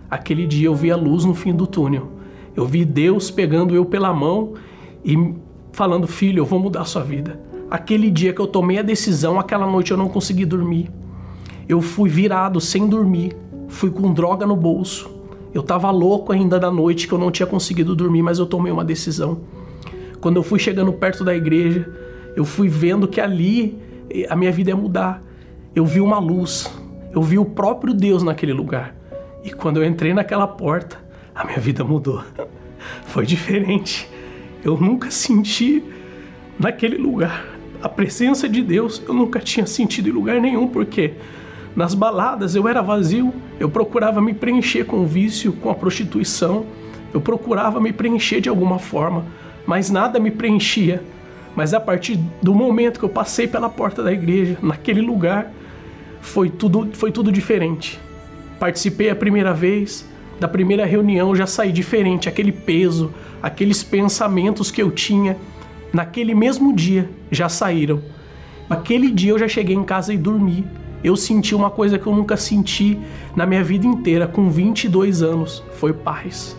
Aquele 0.09 0.47
dia 0.47 0.67
eu 0.67 0.73
vi 0.73 0.89
a 0.89 0.95
luz 0.95 1.25
no 1.25 1.35
fim 1.35 1.53
do 1.53 1.67
túnel. 1.67 2.09
Eu 2.55 2.65
vi 2.65 2.85
Deus 2.85 3.29
pegando 3.29 3.75
eu 3.75 3.83
pela 3.83 4.13
mão 4.13 4.53
e 5.03 5.35
falando: 5.73 6.07
Filho, 6.07 6.39
eu 6.39 6.45
vou 6.45 6.57
mudar 6.57 6.81
a 6.81 6.85
sua 6.85 7.03
vida. 7.03 7.37
Aquele 7.69 8.09
dia 8.09 8.31
que 8.31 8.39
eu 8.39 8.47
tomei 8.47 8.79
a 8.79 8.81
decisão, 8.81 9.37
aquela 9.37 9.67
noite 9.67 9.91
eu 9.91 9.97
não 9.97 10.07
consegui 10.07 10.45
dormir. 10.45 10.89
Eu 11.67 11.81
fui 11.81 12.09
virado 12.09 12.61
sem 12.61 12.87
dormir, 12.87 13.35
fui 13.67 13.91
com 13.91 14.13
droga 14.13 14.47
no 14.47 14.55
bolso. 14.55 15.11
Eu 15.53 15.61
tava 15.61 15.91
louco 15.91 16.31
ainda 16.31 16.57
da 16.57 16.71
noite 16.71 17.09
que 17.09 17.13
eu 17.13 17.19
não 17.19 17.29
tinha 17.29 17.45
conseguido 17.45 17.93
dormir, 17.93 18.21
mas 18.21 18.39
eu 18.39 18.45
tomei 18.45 18.71
uma 18.71 18.85
decisão. 18.85 19.41
Quando 20.21 20.37
eu 20.37 20.43
fui 20.43 20.59
chegando 20.59 20.93
perto 20.93 21.25
da 21.25 21.35
igreja, 21.35 21.91
eu 22.37 22.45
fui 22.45 22.69
vendo 22.69 23.05
que 23.05 23.19
ali 23.19 23.77
a 24.29 24.35
minha 24.35 24.51
vida 24.51 24.69
ia 24.69 24.77
mudar. 24.77 25.21
Eu 25.75 25.85
vi 25.85 25.99
uma 25.99 26.19
luz, 26.19 26.69
eu 27.13 27.21
vi 27.21 27.37
o 27.37 27.45
próprio 27.45 27.93
Deus 27.93 28.23
naquele 28.23 28.53
lugar. 28.53 28.95
E 29.43 29.51
quando 29.51 29.77
eu 29.77 29.85
entrei 29.85 30.13
naquela 30.13 30.47
porta, 30.47 30.97
a 31.33 31.43
minha 31.43 31.59
vida 31.59 31.83
mudou. 31.83 32.23
Foi 33.05 33.25
diferente. 33.25 34.09
Eu 34.63 34.77
nunca 34.77 35.09
senti 35.09 35.83
naquele 36.59 36.97
lugar 36.97 37.45
a 37.81 37.89
presença 37.89 38.47
de 38.47 38.61
Deus. 38.61 39.01
Eu 39.07 39.13
nunca 39.13 39.39
tinha 39.39 39.65
sentido 39.65 40.09
em 40.09 40.11
lugar 40.11 40.39
nenhum, 40.39 40.67
porque 40.67 41.13
nas 41.75 41.93
baladas 41.93 42.55
eu 42.55 42.67
era 42.67 42.81
vazio, 42.81 43.33
eu 43.59 43.69
procurava 43.69 44.21
me 44.21 44.33
preencher 44.33 44.85
com 44.85 44.97
o 44.97 45.05
vício, 45.05 45.53
com 45.53 45.69
a 45.69 45.75
prostituição, 45.75 46.65
eu 47.13 47.21
procurava 47.21 47.79
me 47.79 47.91
preencher 47.91 48.41
de 48.41 48.49
alguma 48.49 48.77
forma, 48.77 49.25
mas 49.65 49.89
nada 49.89 50.19
me 50.19 50.31
preenchia. 50.31 51.03
Mas 51.55 51.73
a 51.73 51.79
partir 51.79 52.17
do 52.41 52.53
momento 52.53 52.99
que 52.99 53.05
eu 53.05 53.09
passei 53.09 53.47
pela 53.47 53.69
porta 53.69 54.01
da 54.01 54.11
igreja, 54.11 54.57
naquele 54.61 55.01
lugar, 55.01 55.51
foi 56.21 56.49
tudo, 56.49 56.89
foi 56.93 57.11
tudo 57.11 57.31
diferente. 57.31 57.99
Participei 58.59 59.09
a 59.09 59.15
primeira 59.15 59.53
vez, 59.53 60.07
da 60.39 60.47
primeira 60.47 60.85
reunião 60.85 61.35
já 61.35 61.45
saí 61.45 61.71
diferente, 61.71 62.29
aquele 62.29 62.51
peso, 62.51 63.11
aqueles 63.41 63.83
pensamentos 63.83 64.71
que 64.71 64.81
eu 64.81 64.91
tinha, 64.91 65.37
naquele 65.91 66.33
mesmo 66.33 66.73
dia 66.73 67.09
já 67.29 67.49
saíram. 67.49 68.01
Aquele 68.69 69.11
dia 69.11 69.31
eu 69.31 69.39
já 69.39 69.47
cheguei 69.47 69.75
em 69.75 69.83
casa 69.83 70.13
e 70.13 70.17
dormi 70.17 70.65
eu 71.03 71.15
senti 71.15 71.55
uma 71.55 71.69
coisa 71.69 71.97
que 71.97 72.05
eu 72.05 72.15
nunca 72.15 72.37
senti 72.37 72.99
na 73.35 73.45
minha 73.45 73.63
vida 73.63 73.87
inteira, 73.87 74.27
com 74.27 74.49
22 74.49 75.23
anos, 75.23 75.63
foi 75.73 75.93
paz. 75.93 76.55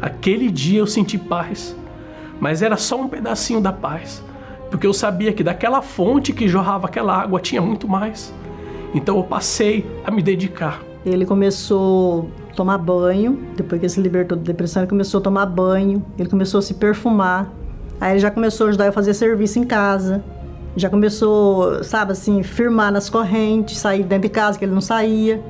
Aquele 0.00 0.50
dia 0.50 0.78
eu 0.78 0.86
senti 0.86 1.18
paz, 1.18 1.76
mas 2.38 2.62
era 2.62 2.76
só 2.76 3.00
um 3.00 3.08
pedacinho 3.08 3.60
da 3.60 3.72
paz, 3.72 4.22
porque 4.70 4.86
eu 4.86 4.92
sabia 4.92 5.32
que 5.32 5.42
daquela 5.42 5.82
fonte 5.82 6.32
que 6.32 6.46
jorrava 6.46 6.86
aquela 6.86 7.20
água 7.20 7.40
tinha 7.40 7.60
muito 7.60 7.88
mais. 7.88 8.32
Então 8.94 9.16
eu 9.16 9.24
passei 9.24 9.86
a 10.04 10.10
me 10.10 10.22
dedicar. 10.22 10.82
Ele 11.04 11.24
começou 11.24 12.30
a 12.50 12.54
tomar 12.54 12.78
banho, 12.78 13.38
depois 13.56 13.80
que 13.80 13.86
ele 13.86 13.92
se 13.92 14.00
libertou 14.00 14.36
da 14.36 14.44
depressão, 14.44 14.82
ele 14.82 14.90
começou 14.90 15.18
a 15.20 15.22
tomar 15.22 15.46
banho, 15.46 16.04
ele 16.18 16.28
começou 16.28 16.58
a 16.58 16.62
se 16.62 16.74
perfumar. 16.74 17.50
Aí 18.00 18.12
ele 18.12 18.20
já 18.20 18.30
começou 18.30 18.66
a 18.66 18.70
ajudar 18.70 18.84
eu 18.84 18.90
a 18.90 18.92
fazer 18.92 19.14
serviço 19.14 19.58
em 19.58 19.64
casa 19.64 20.22
já 20.76 20.88
começou, 20.88 21.82
sabe 21.82 22.12
assim, 22.12 22.42
firmar 22.42 22.92
nas 22.92 23.10
correntes, 23.10 23.78
sair 23.78 24.02
dentro 24.02 24.28
de 24.28 24.28
casa 24.28 24.58
que 24.58 24.64
ele 24.64 24.72
não 24.72 24.80
saía. 24.80 25.42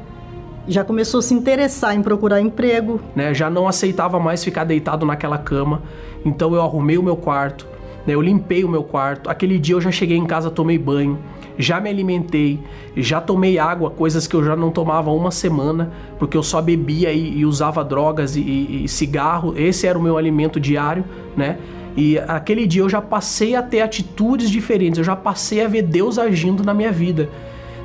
Já 0.66 0.84
começou 0.84 1.18
a 1.18 1.22
se 1.22 1.34
interessar 1.34 1.94
em 1.94 2.02
procurar 2.02 2.40
emprego. 2.40 3.00
Né, 3.14 3.34
já 3.34 3.50
não 3.50 3.68
aceitava 3.68 4.18
mais 4.18 4.42
ficar 4.42 4.64
deitado 4.64 5.04
naquela 5.04 5.38
cama. 5.38 5.82
Então 6.24 6.54
eu 6.54 6.62
arrumei 6.62 6.96
o 6.96 7.02
meu 7.02 7.16
quarto, 7.16 7.66
né, 8.06 8.14
eu 8.14 8.20
limpei 8.20 8.64
o 8.64 8.68
meu 8.68 8.82
quarto. 8.82 9.28
Aquele 9.28 9.58
dia 9.58 9.74
eu 9.74 9.80
já 9.80 9.90
cheguei 9.90 10.16
em 10.16 10.26
casa, 10.26 10.50
tomei 10.50 10.78
banho, 10.78 11.18
já 11.60 11.80
me 11.80 11.90
alimentei, 11.90 12.58
já 12.96 13.20
tomei 13.20 13.58
água, 13.58 13.90
coisas 13.90 14.26
que 14.26 14.34
eu 14.34 14.44
já 14.44 14.56
não 14.56 14.70
tomava 14.70 15.10
uma 15.10 15.30
semana, 15.30 15.92
porque 16.18 16.36
eu 16.36 16.42
só 16.42 16.60
bebia 16.60 17.12
e, 17.12 17.38
e 17.38 17.46
usava 17.46 17.84
drogas 17.84 18.36
e, 18.36 18.40
e, 18.40 18.84
e 18.84 18.88
cigarro. 18.88 19.54
Esse 19.56 19.86
era 19.86 19.98
o 19.98 20.02
meu 20.02 20.16
alimento 20.16 20.58
diário, 20.58 21.04
né? 21.36 21.58
E 21.96 22.18
aquele 22.18 22.66
dia 22.66 22.82
eu 22.82 22.88
já 22.88 23.02
passei 23.02 23.54
a 23.54 23.62
ter 23.62 23.80
atitudes 23.80 24.48
diferentes, 24.48 24.98
eu 24.98 25.04
já 25.04 25.16
passei 25.16 25.64
a 25.64 25.68
ver 25.68 25.82
Deus 25.82 26.18
agindo 26.18 26.62
na 26.62 26.72
minha 26.72 26.92
vida. 26.92 27.28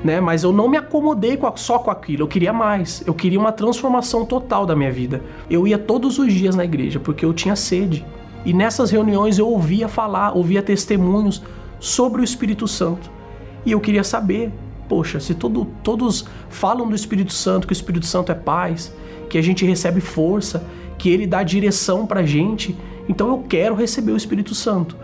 Né? 0.04 0.22
Mas 0.22 0.44
eu 0.44 0.54
não 0.54 0.70
me 0.70 0.78
acomodei 0.78 1.36
com 1.36 1.48
a, 1.48 1.58
só 1.58 1.80
com 1.80 1.90
aquilo, 1.90 2.24
eu 2.24 2.28
queria 2.28 2.54
mais, 2.54 3.04
eu 3.08 3.14
queria 3.14 3.40
uma 3.40 3.52
transformação 3.52 4.24
total 4.24 4.66
da 4.66 4.76
minha 4.76 4.92
vida. 4.92 5.22
Eu 5.50 5.68
ia 5.68 5.78
todos 5.78 6.20
os 6.20 6.32
dias 6.32 6.56
na 6.56 6.64
igreja 6.64 7.00
porque 7.00 7.26
eu 7.26 7.34
tinha 7.34 7.56
sede. 7.56 8.06
E 8.46 8.54
nessas 8.54 8.92
reuniões 8.92 9.40
eu 9.40 9.50
ouvia 9.50 9.88
falar, 9.88 10.38
ouvia 10.38 10.62
testemunhos 10.62 11.42
sobre 11.80 12.22
o 12.22 12.24
Espírito 12.24 12.68
Santo. 12.68 13.10
E 13.66 13.72
eu 13.72 13.80
queria 13.80 14.04
saber, 14.04 14.52
poxa, 14.88 15.20
se 15.20 15.34
todo, 15.34 15.66
todos 15.84 16.26
falam 16.50 16.88
do 16.88 16.96
Espírito 16.96 17.34
Santo, 17.34 17.68
que 17.68 17.74
o 17.74 17.74
Espírito 17.74 18.06
Santo 18.06 18.32
é 18.32 18.36
paz, 18.36 18.94
que 19.30 19.38
a 19.38 19.42
gente 19.42 19.66
recebe 19.66 20.00
força, 20.00 20.66
que 20.98 21.10
ele 21.10 21.26
dá 21.26 21.44
direção 21.44 22.06
pra 22.06 22.24
gente, 22.24 22.76
então 23.10 23.30
eu 23.30 23.40
quero 23.50 23.76
receber 23.76 24.12
o 24.12 24.18
Espírito 24.18 24.54
Santo. 24.54 24.96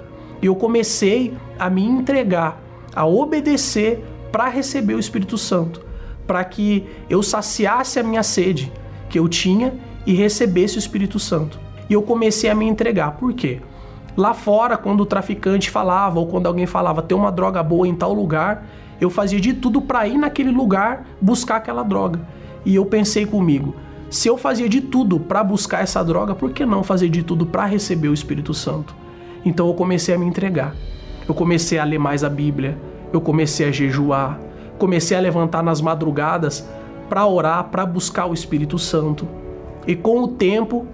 E 0.41 0.45
eu 0.45 0.55
comecei 0.55 1.33
a 1.57 1.69
me 1.69 1.83
entregar, 1.83 2.61
a 2.95 3.05
obedecer 3.05 4.03
para 4.31 4.47
receber 4.47 4.95
o 4.95 4.99
Espírito 4.99 5.37
Santo, 5.37 5.85
para 6.25 6.43
que 6.43 6.85
eu 7.09 7.21
saciasse 7.21 7.99
a 7.99 8.03
minha 8.03 8.23
sede 8.23 8.71
que 9.09 9.19
eu 9.19 9.27
tinha 9.27 9.73
e 10.05 10.13
recebesse 10.13 10.77
o 10.77 10.79
Espírito 10.79 11.19
Santo. 11.19 11.59
E 11.89 11.93
eu 11.93 12.01
comecei 12.01 12.49
a 12.49 12.55
me 12.55 12.65
entregar. 12.65 13.11
Por 13.17 13.33
quê? 13.33 13.59
Lá 14.15 14.33
fora, 14.33 14.77
quando 14.77 15.01
o 15.01 15.05
traficante 15.05 15.69
falava 15.69 16.19
ou 16.19 16.27
quando 16.27 16.47
alguém 16.47 16.65
falava 16.65 17.01
tem 17.01 17.17
uma 17.17 17.31
droga 17.31 17.63
boa 17.63 17.87
em 17.87 17.95
tal 17.95 18.13
lugar, 18.13 18.65
eu 18.99 19.09
fazia 19.09 19.39
de 19.39 19.53
tudo 19.53 19.81
para 19.81 20.07
ir 20.07 20.17
naquele 20.17 20.51
lugar 20.51 21.05
buscar 21.21 21.57
aquela 21.57 21.83
droga. 21.83 22.19
E 22.65 22.75
eu 22.75 22.85
pensei 22.85 23.25
comigo, 23.25 23.75
se 24.09 24.27
eu 24.27 24.37
fazia 24.37 24.67
de 24.67 24.81
tudo 24.81 25.19
para 25.19 25.43
buscar 25.43 25.81
essa 25.81 26.03
droga, 26.03 26.35
por 26.35 26.51
que 26.51 26.65
não 26.65 26.83
fazer 26.83 27.09
de 27.09 27.23
tudo 27.23 27.45
para 27.45 27.65
receber 27.65 28.09
o 28.09 28.13
Espírito 28.13 28.53
Santo? 28.53 28.93
Então 29.43 29.67
eu 29.67 29.73
comecei 29.73 30.13
a 30.13 30.17
me 30.17 30.25
entregar. 30.25 30.75
Eu 31.27 31.33
comecei 31.33 31.79
a 31.79 31.83
ler 31.83 31.97
mais 31.97 32.23
a 32.23 32.29
Bíblia, 32.29 32.77
eu 33.13 33.21
comecei 33.21 33.67
a 33.67 33.71
jejuar, 33.71 34.39
comecei 34.77 35.15
a 35.15 35.19
levantar 35.21 35.63
nas 35.63 35.79
madrugadas 35.79 36.67
para 37.07 37.25
orar, 37.25 37.65
para 37.65 37.85
buscar 37.85 38.25
o 38.25 38.33
Espírito 38.33 38.77
Santo. 38.77 39.27
E 39.87 39.95
com 39.95 40.21
o 40.21 40.27
tempo 40.27 40.85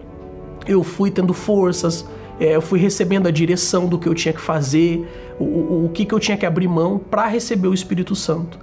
eu 0.68 0.84
fui 0.84 1.10
tendo 1.10 1.34
forças, 1.34 2.08
é, 2.40 2.56
eu 2.56 2.62
fui 2.62 2.80
recebendo 2.80 3.28
a 3.28 3.32
direção 3.32 3.88
do 3.88 3.98
que 3.98 4.08
eu 4.08 4.14
tinha 4.14 4.34
que 4.34 4.42
fazer, 4.42 5.08
o, 5.40 5.44
o, 5.44 5.86
o 5.86 5.90
que, 5.90 6.06
que 6.06 6.14
eu 6.14 6.20
tinha 6.20 6.38
que 6.38 6.46
abrir 6.46 6.68
mão 6.68 7.00
para 7.00 7.28
receber 7.28 7.68
o 7.68 7.74
Espírito 7.74 8.16
Santo. 8.16 8.60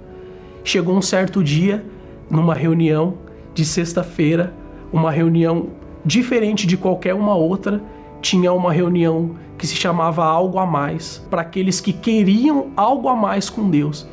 Chegou 0.63 0.95
um 0.95 1.01
certo 1.01 1.43
dia, 1.43 1.85
numa 2.29 2.53
reunião, 2.53 3.17
de 3.53 3.63
sexta-feira, 3.65 4.53
uma 4.91 5.11
reunião 5.11 5.69
diferente 6.05 6.67
de 6.67 6.77
qualquer 6.77 7.13
uma 7.13 7.35
outra, 7.35 7.81
tinha 8.21 8.51
uma 8.51 8.71
reunião 8.71 9.35
que 9.57 9.67
se 9.67 9.75
chamava 9.75 10.23
Algo 10.23 10.59
a 10.59 10.65
Mais, 10.65 11.25
para 11.29 11.41
aqueles 11.41 11.79
que 11.79 11.93
queriam 11.93 12.71
algo 12.75 13.07
a 13.07 13.15
mais 13.15 13.49
com 13.49 13.69
Deus. 13.69 14.07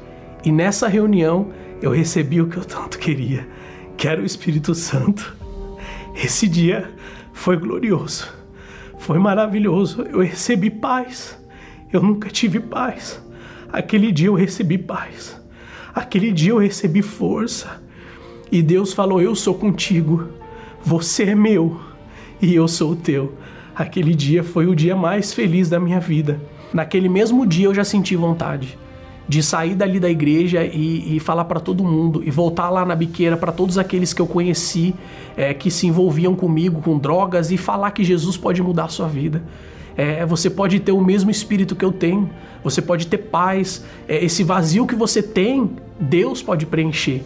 E 0.45 0.53
nessa 0.53 0.89
reunião 0.89 1.49
eu 1.81 1.91
recebi 1.91 2.41
o 2.41 2.49
que 2.49 2.57
eu 2.57 2.65
tanto 2.65 2.99
queria, 2.99 3.47
que 3.97 4.07
era 4.07 4.21
o 4.21 4.25
Espírito 4.25 4.75
Santo. 4.75 5.37
Esse 6.15 6.47
dia 6.47 6.91
foi 7.33 7.57
glorioso, 7.57 8.29
foi 9.03 9.19
maravilhoso. 9.19 10.03
Eu 10.03 10.21
recebi 10.21 10.71
paz. 10.71 11.37
Eu 11.93 12.01
nunca 12.01 12.31
tive 12.31 12.61
paz. 12.61 13.21
Aquele 13.73 14.13
dia 14.13 14.29
eu 14.29 14.35
recebi 14.35 14.79
paz. 14.79 15.41
Aquele 15.93 16.31
dia 16.31 16.53
eu 16.53 16.59
recebi 16.59 17.03
força. 17.03 17.83
E 18.51 18.63
Deus 18.63 18.93
falou: 18.93 19.21
Eu 19.21 19.35
sou 19.35 19.55
contigo, 19.55 20.29
você 20.85 21.25
é 21.25 21.35
meu 21.35 21.81
e 22.41 22.55
eu 22.55 22.69
sou 22.69 22.95
teu. 22.95 23.35
Aquele 23.75 24.15
dia 24.15 24.45
foi 24.45 24.67
o 24.67 24.75
dia 24.75 24.95
mais 24.95 25.33
feliz 25.33 25.69
da 25.69 25.81
minha 25.81 25.99
vida. 25.99 26.41
Naquele 26.73 27.09
mesmo 27.09 27.45
dia 27.45 27.67
eu 27.67 27.75
já 27.75 27.85
senti 27.85 28.15
vontade 28.15 28.79
de 29.33 29.43
sair 29.43 29.75
dali 29.75 29.99
da 29.99 30.11
igreja 30.11 30.63
e, 30.63 31.17
e 31.17 31.19
falar 31.19 31.47
para 31.47 31.59
todo 31.59 31.83
mundo 31.83 32.23
e 32.23 32.31
voltar 32.31 32.69
lá 32.69 32.85
na 32.85 32.95
biqueira 32.95 33.35
para 33.35 33.51
todos 33.51 33.79
aqueles 33.79 34.13
que 34.13 34.21
eu 34.21 34.27
conheci 34.27 34.95
é, 35.35 35.55
que 35.55 35.71
se 35.71 35.87
envolviam 35.87 36.35
comigo 36.35 36.83
com 36.83 36.99
drogas 36.99 37.51
e 37.51 37.57
falar 37.57 37.93
que 37.93 38.05
Jesus 38.05 38.37
pode 38.37 38.63
mudar 38.63 38.85
a 38.85 38.89
sua 38.89 39.09
vida. 39.09 39.43
É, 39.97 40.27
você 40.27 40.51
pode 40.51 40.81
ter 40.81 40.93
o 40.93 41.01
mesmo 41.01 41.31
espírito 41.31 41.75
que 41.75 41.83
eu 41.83 41.93
tenho, 41.93 42.29
você 42.63 42.83
pode 42.83 43.07
ter 43.07 43.17
paz, 43.17 43.83
é, 44.07 44.23
esse 44.23 44.45
vazio 44.45 44.87
que 44.87 44.95
você 44.95 45.23
tem, 45.23 45.71
Deus 45.99 46.43
pode 46.43 46.67
preencher. 46.67 47.23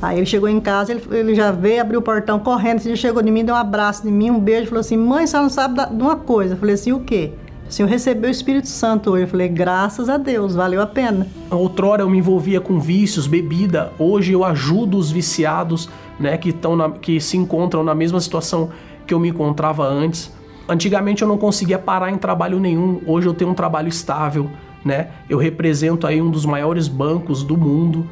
Aí 0.00 0.16
ele 0.16 0.26
chegou 0.26 0.48
em 0.48 0.60
casa, 0.60 0.92
ele, 0.92 1.02
ele 1.10 1.34
já 1.34 1.50
veio, 1.50 1.82
abriu 1.82 2.00
o 2.00 2.02
portão 2.02 2.38
correndo, 2.38 2.80
ele 2.86 2.96
chegou 2.96 3.22
de 3.22 3.30
mim, 3.30 3.44
deu 3.44 3.54
um 3.54 3.58
abraço 3.58 4.02
de 4.02 4.10
mim, 4.10 4.30
um 4.30 4.40
beijo, 4.40 4.68
falou 4.68 4.80
assim: 4.80 4.96
Mãe, 4.96 5.26
você 5.26 5.36
não 5.36 5.50
sabe 5.50 5.74
de 5.74 6.02
uma 6.02 6.16
coisa. 6.16 6.54
Eu 6.54 6.58
falei 6.58 6.74
assim: 6.74 6.92
O 6.92 7.00
quê? 7.00 7.32
Assim, 7.68 7.82
eu 7.82 7.88
recebi 7.88 8.26
o 8.26 8.30
Espírito 8.30 8.68
Santo 8.68 9.10
hoje. 9.10 9.24
Eu 9.24 9.28
falei, 9.28 9.48
graças 9.48 10.08
a 10.08 10.16
Deus, 10.16 10.54
valeu 10.54 10.80
a 10.80 10.86
pena. 10.86 11.26
Outrora 11.50 12.02
eu 12.02 12.10
me 12.10 12.18
envolvia 12.18 12.60
com 12.60 12.78
vícios, 12.78 13.26
bebida. 13.26 13.92
Hoje 13.98 14.32
eu 14.32 14.44
ajudo 14.44 14.96
os 14.96 15.10
viciados, 15.10 15.88
né, 16.18 16.36
que, 16.36 16.50
estão 16.50 16.90
que 16.92 17.20
se 17.20 17.36
encontram 17.36 17.82
na 17.82 17.94
mesma 17.94 18.20
situação 18.20 18.70
que 19.06 19.14
eu 19.14 19.18
me 19.18 19.28
encontrava 19.28 19.86
antes. 19.86 20.32
Antigamente 20.68 21.22
eu 21.22 21.28
não 21.28 21.36
conseguia 21.36 21.78
parar 21.78 22.10
em 22.10 22.16
trabalho 22.16 22.58
nenhum. 22.58 23.00
Hoje 23.06 23.26
eu 23.26 23.34
tenho 23.34 23.50
um 23.50 23.54
trabalho 23.54 23.88
estável, 23.88 24.48
né? 24.84 25.08
Eu 25.28 25.36
represento 25.36 26.06
aí 26.06 26.22
um 26.22 26.30
dos 26.30 26.46
maiores 26.46 26.88
bancos 26.88 27.42
do 27.42 27.56
mundo, 27.56 28.06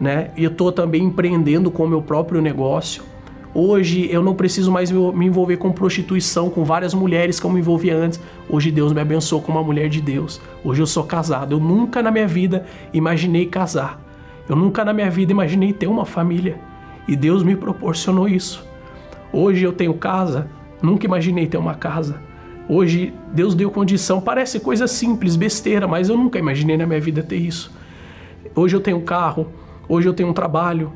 né? 0.00 0.30
E 0.36 0.44
eu 0.44 0.50
tô 0.50 0.72
também 0.72 1.04
empreendendo 1.04 1.70
com 1.70 1.84
o 1.84 1.88
meu 1.88 2.00
próprio 2.00 2.40
negócio. 2.40 3.02
Hoje 3.54 4.08
eu 4.12 4.22
não 4.22 4.34
preciso 4.34 4.70
mais 4.70 4.90
me 4.90 5.26
envolver 5.26 5.56
com 5.56 5.72
prostituição, 5.72 6.50
com 6.50 6.64
várias 6.64 6.92
mulheres 6.92 7.40
que 7.40 7.46
eu 7.46 7.50
me 7.50 7.60
envolvia 7.60 7.96
antes. 7.96 8.20
Hoje 8.48 8.70
Deus 8.70 8.92
me 8.92 9.00
abençoou 9.00 9.40
com 9.40 9.50
uma 9.50 9.62
mulher 9.62 9.88
de 9.88 10.00
Deus. 10.00 10.40
Hoje 10.62 10.82
eu 10.82 10.86
sou 10.86 11.04
casado. 11.04 11.54
Eu 11.54 11.60
nunca 11.60 12.02
na 12.02 12.10
minha 12.10 12.28
vida 12.28 12.66
imaginei 12.92 13.46
casar. 13.46 14.00
Eu 14.48 14.54
nunca 14.54 14.84
na 14.84 14.92
minha 14.92 15.10
vida 15.10 15.32
imaginei 15.32 15.72
ter 15.72 15.86
uma 15.86 16.04
família. 16.04 16.60
E 17.06 17.16
Deus 17.16 17.42
me 17.42 17.56
proporcionou 17.56 18.28
isso. 18.28 18.66
Hoje 19.32 19.64
eu 19.64 19.72
tenho 19.72 19.94
casa. 19.94 20.48
Nunca 20.82 21.06
imaginei 21.06 21.46
ter 21.46 21.56
uma 21.56 21.74
casa. 21.74 22.20
Hoje 22.68 23.14
Deus 23.32 23.54
deu 23.54 23.70
condição. 23.70 24.20
Parece 24.20 24.60
coisa 24.60 24.86
simples, 24.86 25.36
besteira, 25.36 25.88
mas 25.88 26.10
eu 26.10 26.16
nunca 26.18 26.38
imaginei 26.38 26.76
na 26.76 26.86
minha 26.86 27.00
vida 27.00 27.22
ter 27.22 27.36
isso. 27.36 27.74
Hoje 28.54 28.76
eu 28.76 28.80
tenho 28.80 29.00
carro. 29.00 29.48
Hoje 29.88 30.06
eu 30.06 30.12
tenho 30.12 30.28
um 30.28 30.34
trabalho. 30.34 30.92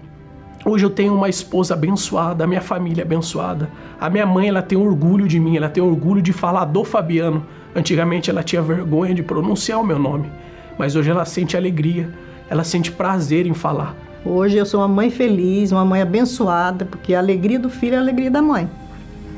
Hoje 0.64 0.84
eu 0.86 0.90
tenho 0.90 1.12
uma 1.12 1.28
esposa 1.28 1.74
abençoada, 1.74 2.44
a 2.44 2.46
minha 2.46 2.60
família 2.60 3.02
abençoada. 3.02 3.68
A 4.00 4.08
minha 4.08 4.24
mãe, 4.24 4.48
ela 4.48 4.62
tem 4.62 4.78
orgulho 4.78 5.26
de 5.26 5.40
mim, 5.40 5.56
ela 5.56 5.68
tem 5.68 5.82
orgulho 5.82 6.22
de 6.22 6.32
falar 6.32 6.66
do 6.66 6.84
Fabiano. 6.84 7.44
Antigamente 7.74 8.30
ela 8.30 8.44
tinha 8.44 8.62
vergonha 8.62 9.12
de 9.12 9.24
pronunciar 9.24 9.80
o 9.80 9.84
meu 9.84 9.98
nome, 9.98 10.30
mas 10.78 10.94
hoje 10.94 11.10
ela 11.10 11.24
sente 11.24 11.56
alegria, 11.56 12.08
ela 12.48 12.62
sente 12.62 12.92
prazer 12.92 13.44
em 13.44 13.54
falar. 13.54 13.96
Hoje 14.24 14.56
eu 14.56 14.64
sou 14.64 14.78
uma 14.80 14.86
mãe 14.86 15.10
feliz, 15.10 15.72
uma 15.72 15.84
mãe 15.84 16.00
abençoada, 16.00 16.84
porque 16.84 17.12
a 17.12 17.18
alegria 17.18 17.58
do 17.58 17.68
filho 17.68 17.94
é 17.94 17.98
a 17.98 18.00
alegria 18.00 18.30
da 18.30 18.40
mãe. 18.40 18.70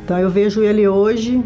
Então 0.04 0.18
eu 0.18 0.28
vejo 0.28 0.62
ele 0.62 0.86
hoje, 0.86 1.42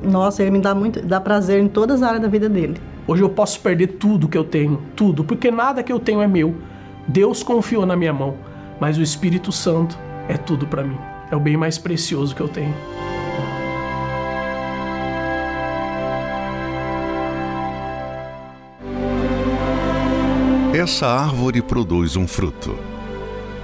nossa, 0.00 0.42
ele 0.42 0.52
me 0.52 0.60
dá 0.60 0.76
muito, 0.76 1.04
dá 1.04 1.20
prazer 1.20 1.60
em 1.60 1.66
todas 1.66 2.02
as 2.02 2.08
áreas 2.08 2.22
da 2.22 2.28
vida 2.28 2.48
dele. 2.48 2.76
Hoje 3.04 3.22
eu 3.22 3.28
posso 3.30 3.58
perder 3.58 3.88
tudo 3.88 4.28
que 4.28 4.38
eu 4.38 4.44
tenho, 4.44 4.80
tudo, 4.94 5.24
porque 5.24 5.50
nada 5.50 5.82
que 5.82 5.92
eu 5.92 5.98
tenho 5.98 6.22
é 6.22 6.28
meu. 6.28 6.54
Deus 7.08 7.42
confiou 7.42 7.84
na 7.84 7.96
minha 7.96 8.12
mão 8.12 8.47
mas 8.80 8.96
o 8.96 9.02
Espírito 9.02 9.50
Santo 9.50 9.98
é 10.28 10.36
tudo 10.36 10.66
para 10.66 10.84
mim. 10.84 10.98
É 11.30 11.36
o 11.36 11.40
bem 11.40 11.56
mais 11.56 11.78
precioso 11.78 12.34
que 12.34 12.40
eu 12.40 12.48
tenho. 12.48 12.74
Essa 20.74 21.06
árvore 21.08 21.60
produz 21.60 22.14
um 22.14 22.26
fruto, 22.26 22.78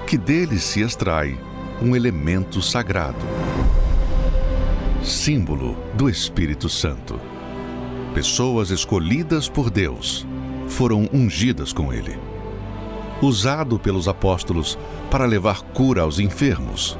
que 0.07 0.19
dele 0.19 0.59
se 0.59 0.81
extrai 0.81 1.39
um 1.81 1.95
elemento 1.95 2.61
sagrado, 2.61 3.25
símbolo 5.03 5.77
do 5.95 6.09
Espírito 6.09 6.69
Santo. 6.69 7.21
Pessoas 8.15 8.71
escolhidas 8.71 9.49
por 9.49 9.71
Deus 9.71 10.27
foram 10.67 11.09
ungidas 11.13 11.73
com 11.73 11.93
ele 11.93 12.19
usado 13.23 13.79
pelos 13.79 14.09
apóstolos 14.09 14.79
para 15.11 15.25
levar 15.25 15.63
cura 15.63 16.03
aos 16.03 16.19
enfermos, 16.19 16.99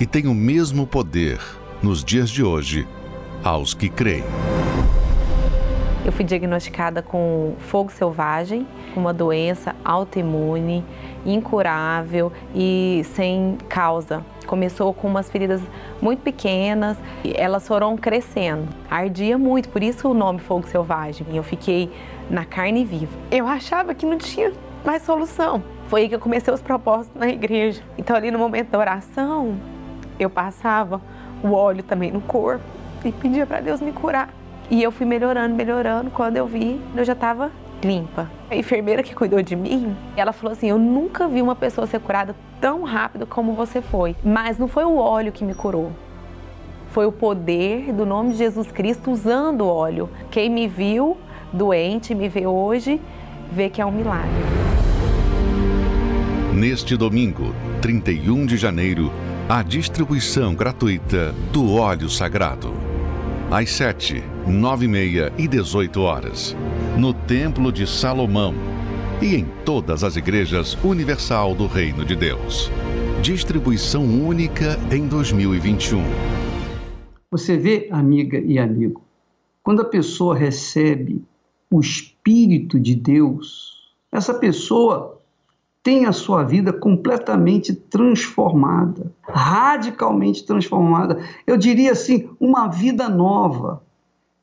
e 0.00 0.06
tem 0.06 0.26
o 0.26 0.34
mesmo 0.34 0.86
poder 0.86 1.40
nos 1.82 2.04
dias 2.04 2.30
de 2.30 2.42
hoje 2.42 2.86
aos 3.42 3.74
que 3.74 3.88
creem. 3.88 4.24
Eu 6.04 6.12
fui 6.12 6.24
diagnosticada 6.24 7.02
com 7.02 7.54
fogo 7.58 7.90
selvagem, 7.92 8.66
uma 8.96 9.12
doença 9.12 9.76
autoimune, 9.84 10.82
incurável 11.26 12.32
e 12.54 13.02
sem 13.12 13.58
causa. 13.68 14.24
Começou 14.46 14.94
com 14.94 15.06
umas 15.06 15.30
feridas 15.30 15.60
muito 16.00 16.20
pequenas 16.20 16.96
e 17.22 17.34
elas 17.36 17.68
foram 17.68 17.94
crescendo. 17.96 18.68
Ardia 18.90 19.36
muito, 19.36 19.68
por 19.68 19.82
isso 19.82 20.08
o 20.08 20.14
nome 20.14 20.38
fogo 20.38 20.66
selvagem. 20.66 21.26
Eu 21.34 21.42
fiquei 21.42 21.90
na 22.30 22.44
carne 22.46 22.86
viva. 22.86 23.12
Eu 23.30 23.46
achava 23.46 23.94
que 23.94 24.06
não 24.06 24.16
tinha 24.16 24.50
mais 24.88 25.02
solução. 25.02 25.62
Foi 25.88 26.00
aí 26.00 26.08
que 26.08 26.14
eu 26.14 26.18
comecei 26.18 26.52
os 26.52 26.62
propósitos 26.62 27.20
na 27.20 27.28
igreja. 27.28 27.82
Então, 27.98 28.16
ali 28.16 28.30
no 28.30 28.38
momento 28.38 28.70
da 28.70 28.78
oração, 28.78 29.54
eu 30.18 30.30
passava 30.30 30.98
o 31.42 31.52
óleo 31.52 31.82
também 31.82 32.10
no 32.10 32.22
corpo 32.22 32.64
e 33.04 33.12
pedia 33.12 33.46
para 33.46 33.60
Deus 33.60 33.82
me 33.82 33.92
curar. 33.92 34.30
E 34.70 34.82
eu 34.82 34.90
fui 34.90 35.04
melhorando, 35.04 35.54
melhorando. 35.54 36.10
Quando 36.10 36.38
eu 36.38 36.46
vi, 36.46 36.80
eu 36.96 37.04
já 37.04 37.12
estava 37.12 37.50
limpa. 37.84 38.30
A 38.50 38.56
enfermeira 38.56 39.02
que 39.02 39.14
cuidou 39.14 39.42
de 39.42 39.54
mim, 39.54 39.94
ela 40.16 40.32
falou 40.32 40.52
assim: 40.52 40.70
Eu 40.70 40.78
nunca 40.78 41.28
vi 41.28 41.42
uma 41.42 41.54
pessoa 41.54 41.86
ser 41.86 42.00
curada 42.00 42.34
tão 42.58 42.82
rápido 42.82 43.26
como 43.26 43.52
você 43.52 43.82
foi. 43.82 44.16
Mas 44.24 44.58
não 44.58 44.68
foi 44.68 44.84
o 44.84 44.96
óleo 44.96 45.32
que 45.32 45.44
me 45.44 45.54
curou. 45.54 45.92
Foi 46.92 47.04
o 47.04 47.12
poder 47.12 47.92
do 47.92 48.06
nome 48.06 48.30
de 48.30 48.38
Jesus 48.38 48.72
Cristo 48.72 49.10
usando 49.10 49.60
o 49.60 49.68
óleo. 49.68 50.08
Quem 50.30 50.48
me 50.48 50.66
viu 50.66 51.18
doente, 51.52 52.14
me 52.14 52.26
vê 52.26 52.46
hoje, 52.46 52.98
vê 53.52 53.68
que 53.68 53.82
é 53.82 53.84
um 53.84 53.92
milagre. 53.92 54.67
Neste 56.58 56.96
domingo, 56.96 57.54
31 57.80 58.44
de 58.44 58.56
janeiro, 58.56 59.12
a 59.48 59.62
distribuição 59.62 60.56
gratuita 60.56 61.32
do 61.52 61.74
óleo 61.74 62.10
sagrado. 62.10 62.72
Às 63.48 63.70
7, 63.70 64.24
9 64.44 64.84
e 64.84 64.88
meia 64.88 65.32
e 65.38 65.46
18 65.46 66.00
horas, 66.00 66.56
no 66.98 67.14
Templo 67.14 67.70
de 67.70 67.86
Salomão 67.86 68.54
e 69.22 69.36
em 69.36 69.46
todas 69.64 70.02
as 70.02 70.16
igrejas 70.16 70.76
universal 70.82 71.54
do 71.54 71.68
Reino 71.68 72.04
de 72.04 72.16
Deus. 72.16 72.72
Distribuição 73.22 74.02
única 74.04 74.76
em 74.90 75.06
2021. 75.06 76.02
Você 77.30 77.56
vê, 77.56 77.86
amiga 77.92 78.36
e 78.36 78.58
amigo, 78.58 79.00
quando 79.62 79.82
a 79.82 79.84
pessoa 79.84 80.36
recebe 80.36 81.22
o 81.70 81.78
Espírito 81.78 82.80
de 82.80 82.96
Deus, 82.96 83.94
essa 84.10 84.34
pessoa 84.34 85.17
tem 85.82 86.06
a 86.06 86.12
sua 86.12 86.42
vida 86.42 86.72
completamente 86.72 87.74
transformada, 87.74 89.12
radicalmente 89.22 90.44
transformada. 90.44 91.22
Eu 91.46 91.56
diria 91.56 91.92
assim, 91.92 92.28
uma 92.40 92.68
vida 92.68 93.08
nova, 93.08 93.82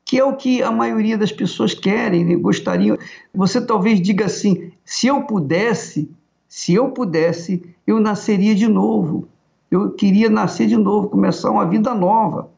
que 0.04 0.18
é 0.18 0.24
o 0.24 0.36
que 0.36 0.62
a 0.62 0.70
maioria 0.70 1.18
das 1.18 1.32
pessoas 1.32 1.74
querem, 1.74 2.24
né? 2.24 2.36
gostariam. 2.36 2.96
Você 3.34 3.60
talvez 3.60 4.00
diga 4.00 4.26
assim: 4.26 4.72
se 4.84 5.06
eu 5.06 5.22
pudesse, 5.22 6.10
se 6.48 6.74
eu 6.74 6.90
pudesse, 6.90 7.62
eu 7.86 8.00
nasceria 8.00 8.54
de 8.54 8.68
novo. 8.68 9.28
Eu 9.70 9.90
queria 9.90 10.30
nascer 10.30 10.68
de 10.68 10.76
novo, 10.76 11.08
começar 11.08 11.50
uma 11.50 11.66
vida 11.66 11.92
nova. 11.92 12.48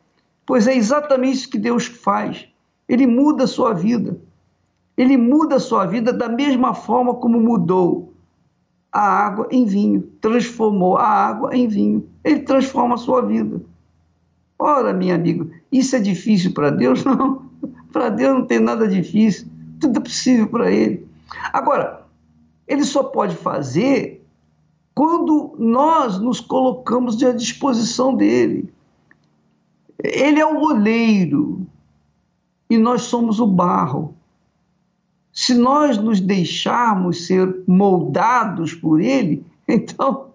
Pois 0.45 0.67
é 0.67 0.75
exatamente 0.75 1.39
isso 1.39 1.51
que 1.51 1.59
Deus 1.59 1.87
faz. 1.87 2.47
Ele 2.89 3.07
muda 3.07 3.45
a 3.45 3.47
sua 3.47 3.73
vida. 3.73 4.19
Ele 4.97 5.17
muda 5.17 5.57
a 5.57 5.61
sua 5.61 5.87
vida 5.87 6.13
da 6.13 6.29
mesma 6.29 6.75
forma 6.75 7.15
como 7.15 7.41
mudou 7.41 8.13
a 8.99 9.27
água 9.27 9.47
em 9.53 9.65
vinho, 9.65 10.03
transformou 10.21 10.97
a 10.97 11.07
água 11.07 11.57
em 11.57 11.69
vinho. 11.69 12.09
Ele 12.25 12.41
transforma 12.41 12.97
a 12.97 12.99
sua 12.99 13.23
vida. 13.23 13.63
Ora, 14.59 14.93
meu 14.93 15.15
amigo, 15.15 15.49
isso 15.71 15.95
é 15.95 16.01
difícil 16.01 16.53
para 16.53 16.71
Deus? 16.71 17.05
Não. 17.07 17.47
Para 17.93 18.09
Deus 18.09 18.35
não 18.35 18.45
tem 18.45 18.59
nada 18.59 18.89
difícil. 18.89 19.47
Tudo 19.81 20.01
é 20.01 20.03
possível 20.03 20.49
para 20.49 20.73
Ele. 20.73 21.07
Agora, 21.53 22.03
Ele 22.67 22.83
só 22.83 23.05
pode 23.05 23.37
fazer 23.37 24.27
quando 24.97 25.55
nós 25.57 26.19
nos 26.19 26.41
colocamos 26.41 27.23
à 27.23 27.31
disposição 27.31 28.17
dele. 28.17 28.69
Ele 30.03 30.41
é 30.41 30.47
o 30.47 30.61
oleiro 30.61 31.65
e 32.69 32.77
nós 32.77 33.03
somos 33.03 33.39
o 33.39 33.47
barro. 33.47 34.17
Se 35.39 35.55
nós 35.55 35.97
nos 35.97 36.21
deixarmos 36.21 37.29
ser 37.29 37.63
moldados 37.65 38.75
por 38.75 39.01
Ele, 39.01 39.47
então 39.69 40.33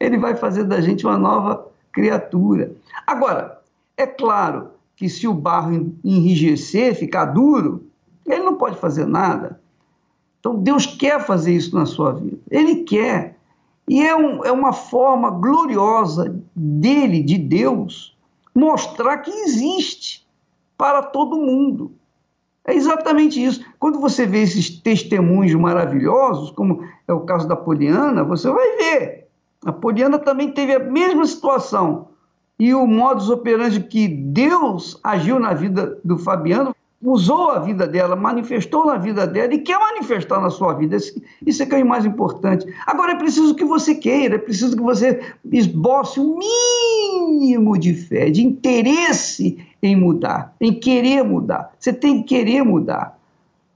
Ele 0.00 0.16
vai 0.16 0.34
fazer 0.34 0.64
da 0.64 0.80
gente 0.80 1.04
uma 1.04 1.18
nova 1.18 1.68
criatura. 1.92 2.72
Agora, 3.06 3.60
é 3.94 4.06
claro 4.06 4.70
que 4.96 5.10
se 5.10 5.28
o 5.28 5.34
barro 5.34 5.94
enrijecer, 6.02 6.94
ficar 6.94 7.26
duro, 7.26 7.84
ele 8.26 8.42
não 8.42 8.54
pode 8.54 8.76
fazer 8.76 9.04
nada. 9.04 9.60
Então 10.40 10.56
Deus 10.56 10.86
quer 10.86 11.20
fazer 11.26 11.52
isso 11.52 11.74
na 11.74 11.84
sua 11.84 12.12
vida. 12.12 12.38
Ele 12.50 12.76
quer. 12.84 13.36
E 13.86 14.00
é, 14.00 14.16
um, 14.16 14.42
é 14.42 14.50
uma 14.50 14.72
forma 14.72 15.28
gloriosa 15.28 16.34
dele, 16.56 17.22
de 17.22 17.36
Deus, 17.36 18.16
mostrar 18.54 19.18
que 19.18 19.30
existe 19.30 20.26
para 20.78 21.02
todo 21.02 21.36
mundo. 21.36 21.92
É 22.66 22.74
exatamente 22.74 23.42
isso. 23.42 23.64
Quando 23.78 24.00
você 24.00 24.24
vê 24.26 24.42
esses 24.42 24.70
testemunhos 24.70 25.54
maravilhosos, 25.54 26.50
como 26.52 26.84
é 27.08 27.12
o 27.12 27.20
caso 27.20 27.48
da 27.48 27.56
Poliana, 27.56 28.22
você 28.22 28.50
vai 28.50 28.76
ver. 28.76 29.28
A 29.64 29.72
Poliana 29.72 30.18
também 30.18 30.52
teve 30.52 30.74
a 30.74 30.78
mesma 30.78 31.26
situação. 31.26 32.08
E 32.58 32.72
o 32.72 32.86
modus 32.86 33.28
operandi 33.28 33.80
que 33.80 34.06
Deus 34.06 35.00
agiu 35.02 35.40
na 35.40 35.52
vida 35.52 35.98
do 36.04 36.18
Fabiano 36.18 36.74
usou 37.02 37.50
a 37.50 37.58
vida 37.58 37.86
dela, 37.86 38.14
manifestou 38.14 38.86
na 38.86 38.96
vida 38.96 39.26
dela 39.26 39.52
e 39.52 39.58
quer 39.58 39.78
manifestar 39.78 40.40
na 40.40 40.50
sua 40.50 40.72
vida. 40.74 40.96
Isso 41.44 41.62
é 41.62 41.66
que 41.66 41.74
é 41.74 41.82
o 41.82 41.86
mais 41.86 42.04
importante. 42.04 42.64
Agora 42.86 43.12
é 43.12 43.16
preciso 43.16 43.56
que 43.56 43.64
você 43.64 43.96
queira, 43.96 44.36
é 44.36 44.38
preciso 44.38 44.76
que 44.76 44.82
você 44.82 45.20
esboce 45.50 46.20
o 46.20 46.38
mínimo 46.38 47.76
de 47.76 47.92
fé, 47.94 48.30
de 48.30 48.46
interesse 48.46 49.58
em 49.82 49.96
mudar, 49.96 50.54
em 50.60 50.72
querer 50.72 51.24
mudar. 51.24 51.72
Você 51.78 51.92
tem 51.92 52.22
que 52.22 52.36
querer 52.36 52.62
mudar. 52.62 53.18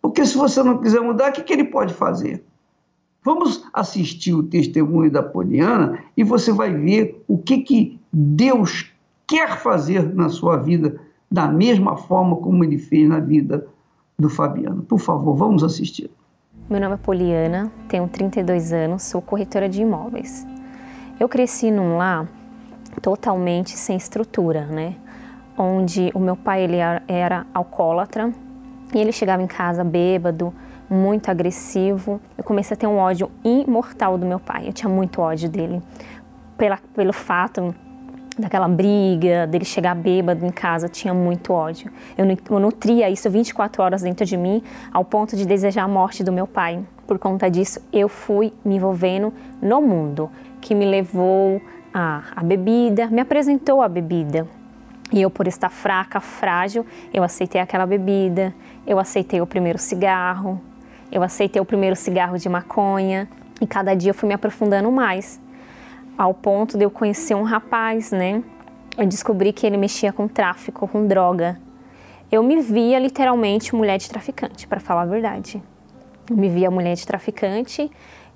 Porque 0.00 0.24
se 0.24 0.36
você 0.36 0.62
não 0.62 0.78
quiser 0.78 1.00
mudar, 1.00 1.30
o 1.30 1.32
que, 1.32 1.42
que 1.42 1.52
ele 1.52 1.64
pode 1.64 1.92
fazer? 1.92 2.44
Vamos 3.24 3.64
assistir 3.74 4.32
o 4.34 4.44
testemunho 4.44 5.10
da 5.10 5.20
Poliana 5.20 5.98
e 6.16 6.22
você 6.22 6.52
vai 6.52 6.72
ver 6.72 7.24
o 7.26 7.36
que, 7.36 7.58
que 7.58 7.98
Deus 8.12 8.92
quer 9.26 9.58
fazer 9.58 10.14
na 10.14 10.28
sua 10.28 10.56
vida 10.58 11.00
da 11.28 11.48
mesma 11.48 11.96
forma 11.96 12.36
como 12.36 12.62
ele 12.62 12.78
fez 12.78 13.08
na 13.08 13.18
vida 13.18 13.66
do 14.16 14.28
Fabiano. 14.28 14.82
Por 14.82 15.00
favor, 15.00 15.34
vamos 15.34 15.64
assistir. 15.64 16.08
Meu 16.70 16.80
nome 16.80 16.94
é 16.94 16.98
Poliana, 16.98 17.72
tenho 17.88 18.08
32 18.08 18.72
anos, 18.72 19.02
sou 19.02 19.20
corretora 19.20 19.68
de 19.68 19.82
imóveis. 19.82 20.46
Eu 21.18 21.28
cresci 21.28 21.70
num 21.70 21.96
lar 21.96 22.28
totalmente 23.02 23.70
sem 23.70 23.96
estrutura, 23.96 24.66
né? 24.66 24.94
Onde 25.56 26.10
o 26.14 26.18
meu 26.18 26.36
pai 26.36 26.62
ele 26.62 26.76
era 27.08 27.46
alcoólatra 27.54 28.32
e 28.94 28.98
ele 28.98 29.12
chegava 29.12 29.42
em 29.42 29.46
casa 29.46 29.82
bêbado, 29.82 30.52
muito 30.88 31.30
agressivo. 31.30 32.20
Eu 32.36 32.44
comecei 32.44 32.74
a 32.74 32.78
ter 32.78 32.86
um 32.86 32.98
ódio 32.98 33.30
imortal 33.44 34.18
do 34.18 34.26
meu 34.26 34.38
pai. 34.38 34.68
Eu 34.68 34.72
tinha 34.72 34.88
muito 34.88 35.20
ódio 35.20 35.48
dele 35.48 35.82
pela, 36.56 36.78
pelo 36.94 37.12
fato 37.12 37.74
daquela 38.38 38.68
briga, 38.68 39.46
dele 39.46 39.64
chegar 39.64 39.94
bêbado 39.94 40.44
em 40.44 40.50
casa, 40.50 40.88
tinha 40.88 41.14
muito 41.14 41.52
ódio. 41.52 41.90
Eu, 42.16 42.26
eu 42.26 42.60
nutria 42.60 43.08
isso 43.08 43.30
24 43.30 43.82
horas 43.82 44.02
dentro 44.02 44.26
de 44.26 44.36
mim, 44.36 44.62
ao 44.92 45.04
ponto 45.04 45.36
de 45.36 45.46
desejar 45.46 45.84
a 45.84 45.88
morte 45.88 46.22
do 46.22 46.30
meu 46.30 46.46
pai. 46.46 46.84
Por 47.06 47.18
conta 47.18 47.50
disso, 47.50 47.80
eu 47.92 48.08
fui 48.08 48.52
me 48.64 48.76
envolvendo 48.76 49.32
no 49.62 49.80
mundo, 49.80 50.30
que 50.60 50.74
me 50.74 50.84
levou 50.84 51.62
a 51.94 52.42
bebida, 52.44 53.06
me 53.06 53.22
apresentou 53.22 53.80
a 53.80 53.88
bebida. 53.88 54.46
E 55.12 55.22
eu, 55.22 55.30
por 55.30 55.46
estar 55.46 55.70
fraca, 55.70 56.20
frágil, 56.20 56.84
eu 57.14 57.22
aceitei 57.22 57.60
aquela 57.60 57.86
bebida, 57.86 58.54
eu 58.86 58.98
aceitei 58.98 59.40
o 59.40 59.46
primeiro 59.46 59.78
cigarro, 59.78 60.60
eu 61.12 61.22
aceitei 61.22 61.62
o 61.62 61.64
primeiro 61.64 61.94
cigarro 61.94 62.36
de 62.36 62.48
maconha, 62.48 63.28
e 63.60 63.66
cada 63.66 63.94
dia 63.94 64.10
eu 64.10 64.14
fui 64.14 64.28
me 64.28 64.34
aprofundando 64.34 64.90
mais 64.90 65.40
ao 66.18 66.32
ponto 66.34 66.76
de 66.76 66.84
eu 66.84 66.90
conhecer 66.90 67.34
um 67.34 67.42
rapaz, 67.42 68.10
né? 68.10 68.42
Eu 68.96 69.06
descobri 69.06 69.52
que 69.52 69.66
ele 69.66 69.76
mexia 69.76 70.12
com 70.12 70.26
tráfico, 70.26 70.88
com 70.88 71.06
droga. 71.06 71.60
Eu 72.32 72.42
me 72.42 72.60
via 72.60 72.98
literalmente 72.98 73.74
mulher 73.74 73.98
de 73.98 74.08
traficante, 74.08 74.66
para 74.66 74.80
falar 74.80 75.02
a 75.02 75.06
verdade. 75.06 75.62
Eu 76.28 76.36
me 76.36 76.48
via 76.48 76.70
mulher 76.70 76.94
de 76.94 77.06
traficante, 77.06 77.90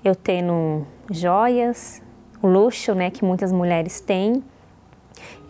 eu 0.05 0.15
tendo 0.15 0.87
joias, 1.11 2.03
luxo, 2.43 2.95
né, 2.95 3.11
que 3.11 3.25
muitas 3.25 3.51
mulheres 3.51 4.01
têm. 4.01 4.45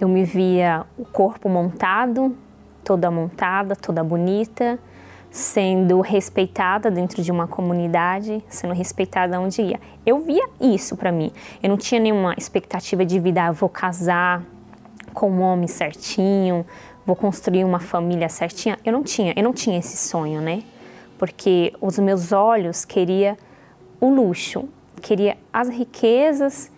Eu 0.01 0.09
me 0.09 0.25
via 0.25 0.87
o 0.97 1.05
corpo 1.05 1.49
montado, 1.49 2.35
toda 2.83 3.11
montada, 3.11 3.77
toda 3.77 4.03
bonita 4.03 4.79
sendo 5.31 6.01
respeitada 6.01 6.91
dentro 6.91 7.23
de 7.23 7.31
uma 7.31 7.47
comunidade, 7.47 8.45
sendo 8.49 8.75
respeitada 8.75 9.41
onde 9.41 9.63
ia. 9.63 9.81
Eu 10.05 10.21
via 10.21 10.45
isso 10.61 10.97
para 10.97 11.13
mim. 11.13 11.31
Eu 11.63 11.69
não 11.69 11.77
tinha 11.77 12.01
nenhuma 12.01 12.35
expectativa 12.37 13.05
de 13.05 13.19
vida, 13.21 13.45
ah, 13.45 13.53
vou 13.53 13.69
casar 13.69 14.43
com 15.15 15.31
um 15.31 15.41
homem 15.41 15.69
certinho, 15.69 16.67
vou 17.07 17.15
construir 17.15 17.65
uma 17.65 17.79
família 17.79 18.29
certinha. 18.29 18.79
Eu 18.85 18.93
não 18.93 19.03
tinha, 19.03 19.33
eu 19.37 19.43
não 19.43 19.53
tinha 19.53 19.79
esse 19.79 19.97
sonho, 19.97 20.41
né? 20.41 20.63
Porque 21.17 21.73
os 21.81 21.99
meus 21.99 22.33
olhos 22.33 22.85
queria 22.85 23.37
o 24.01 24.09
luxo, 24.09 24.69
queria 25.01 25.37
as 25.53 25.69
riquezas 25.69 26.73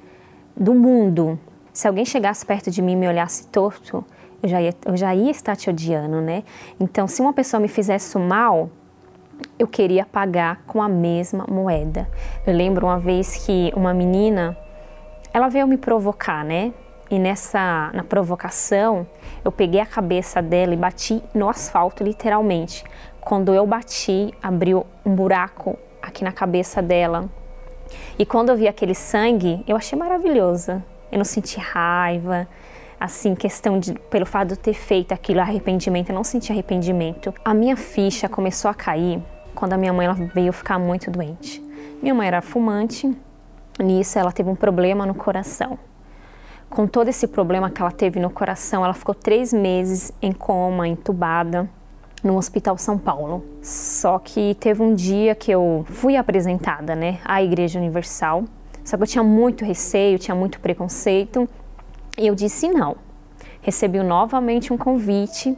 do 0.54 0.74
mundo. 0.74 1.38
Se 1.72 1.88
alguém 1.88 2.04
chegasse 2.04 2.44
perto 2.44 2.70
de 2.70 2.82
mim 2.82 2.92
e 2.92 2.96
me 2.96 3.08
olhasse 3.08 3.46
torto, 3.46 4.04
eu 4.42 4.48
já 4.48 4.60
ia, 4.60 4.74
eu 4.84 4.96
já 4.96 5.14
ia 5.14 5.30
estar 5.30 5.56
te 5.56 5.70
odiando, 5.70 6.20
né? 6.20 6.44
Então, 6.78 7.08
se 7.08 7.22
uma 7.22 7.32
pessoa 7.32 7.60
me 7.60 7.68
fizesse 7.68 8.18
mal, 8.18 8.68
eu 9.58 9.66
queria 9.66 10.04
pagar 10.04 10.62
com 10.66 10.82
a 10.82 10.88
mesma 10.88 11.46
moeda. 11.48 12.08
Eu 12.46 12.54
lembro 12.54 12.86
uma 12.86 12.98
vez 12.98 13.46
que 13.46 13.72
uma 13.74 13.94
menina, 13.94 14.56
ela 15.32 15.48
veio 15.48 15.66
me 15.66 15.78
provocar, 15.78 16.44
né? 16.44 16.74
E 17.10 17.18
nessa 17.18 17.90
na 17.94 18.04
provocação, 18.04 19.06
eu 19.42 19.50
peguei 19.50 19.80
a 19.80 19.86
cabeça 19.86 20.42
dela 20.42 20.74
e 20.74 20.76
bati 20.76 21.22
no 21.34 21.48
asfalto, 21.48 22.04
literalmente. 22.04 22.84
Quando 23.20 23.54
eu 23.54 23.66
bati, 23.66 24.34
abriu 24.42 24.86
um 25.06 25.14
buraco 25.14 25.78
aqui 26.02 26.22
na 26.22 26.32
cabeça 26.32 26.82
dela. 26.82 27.30
E 28.18 28.26
quando 28.26 28.50
eu 28.50 28.56
vi 28.56 28.68
aquele 28.68 28.94
sangue, 28.94 29.64
eu 29.66 29.76
achei 29.76 29.98
maravilhosa. 29.98 30.82
Eu 31.12 31.18
não 31.18 31.24
senti 31.24 31.60
raiva, 31.60 32.48
assim, 32.98 33.34
questão 33.34 33.78
de, 33.78 33.94
pelo 34.10 34.24
fato 34.24 34.48
de 34.48 34.54
eu 34.54 34.56
ter 34.56 34.74
feito 34.74 35.12
aquilo, 35.12 35.40
arrependimento, 35.40 36.08
eu 36.08 36.14
não 36.14 36.24
senti 36.24 36.50
arrependimento. 36.50 37.34
A 37.44 37.52
minha 37.52 37.76
ficha 37.76 38.28
começou 38.28 38.70
a 38.70 38.74
cair 38.74 39.22
quando 39.54 39.74
a 39.74 39.76
minha 39.76 39.92
mãe 39.92 40.06
veio 40.34 40.52
ficar 40.52 40.78
muito 40.78 41.10
doente. 41.10 41.62
Minha 42.00 42.14
mãe 42.14 42.26
era 42.26 42.40
fumante, 42.40 43.14
nisso 43.78 44.18
ela 44.18 44.32
teve 44.32 44.48
um 44.48 44.56
problema 44.56 45.04
no 45.04 45.14
coração. 45.14 45.78
Com 46.70 46.86
todo 46.86 47.08
esse 47.08 47.26
problema 47.26 47.68
que 47.68 47.82
ela 47.82 47.90
teve 47.90 48.18
no 48.18 48.30
coração, 48.30 48.82
ela 48.82 48.94
ficou 48.94 49.14
três 49.14 49.52
meses 49.52 50.10
em 50.22 50.32
coma, 50.32 50.88
entubada, 50.88 51.68
no 52.24 52.36
Hospital 52.36 52.78
São 52.78 52.96
Paulo. 52.96 53.44
Só 53.60 54.18
que 54.18 54.54
teve 54.54 54.82
um 54.82 54.94
dia 54.94 55.34
que 55.34 55.50
eu 55.50 55.84
fui 55.88 56.16
apresentada, 56.16 56.94
né, 56.94 57.18
à 57.24 57.42
Igreja 57.42 57.78
Universal. 57.78 58.44
Só 58.84 58.96
que 58.96 59.02
eu 59.02 59.06
tinha 59.06 59.24
muito 59.24 59.64
receio, 59.64 60.18
tinha 60.18 60.34
muito 60.34 60.60
preconceito 60.60 61.48
e 62.18 62.26
eu 62.26 62.34
disse 62.34 62.68
não. 62.68 62.96
Recebi 63.60 64.02
novamente 64.02 64.72
um 64.72 64.76
convite. 64.76 65.56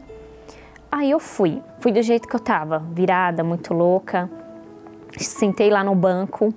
Aí 0.93 1.11
eu 1.11 1.19
fui. 1.19 1.63
Fui 1.81 1.91
do 1.91 2.03
jeito 2.03 2.29
que 2.29 2.37
eu 2.37 2.39
estava, 2.39 2.79
virada, 2.79 3.43
muito 3.43 3.73
louca. 3.73 4.31
Sentei 5.19 5.71
lá 5.71 5.83
no 5.83 5.95
banco 5.95 6.53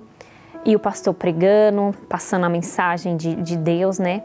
e 0.64 0.76
o 0.76 0.78
pastor 0.78 1.14
pregando, 1.14 1.94
passando 2.08 2.44
a 2.44 2.48
mensagem 2.48 3.16
de, 3.16 3.34
de 3.36 3.56
Deus, 3.56 3.98
né? 3.98 4.22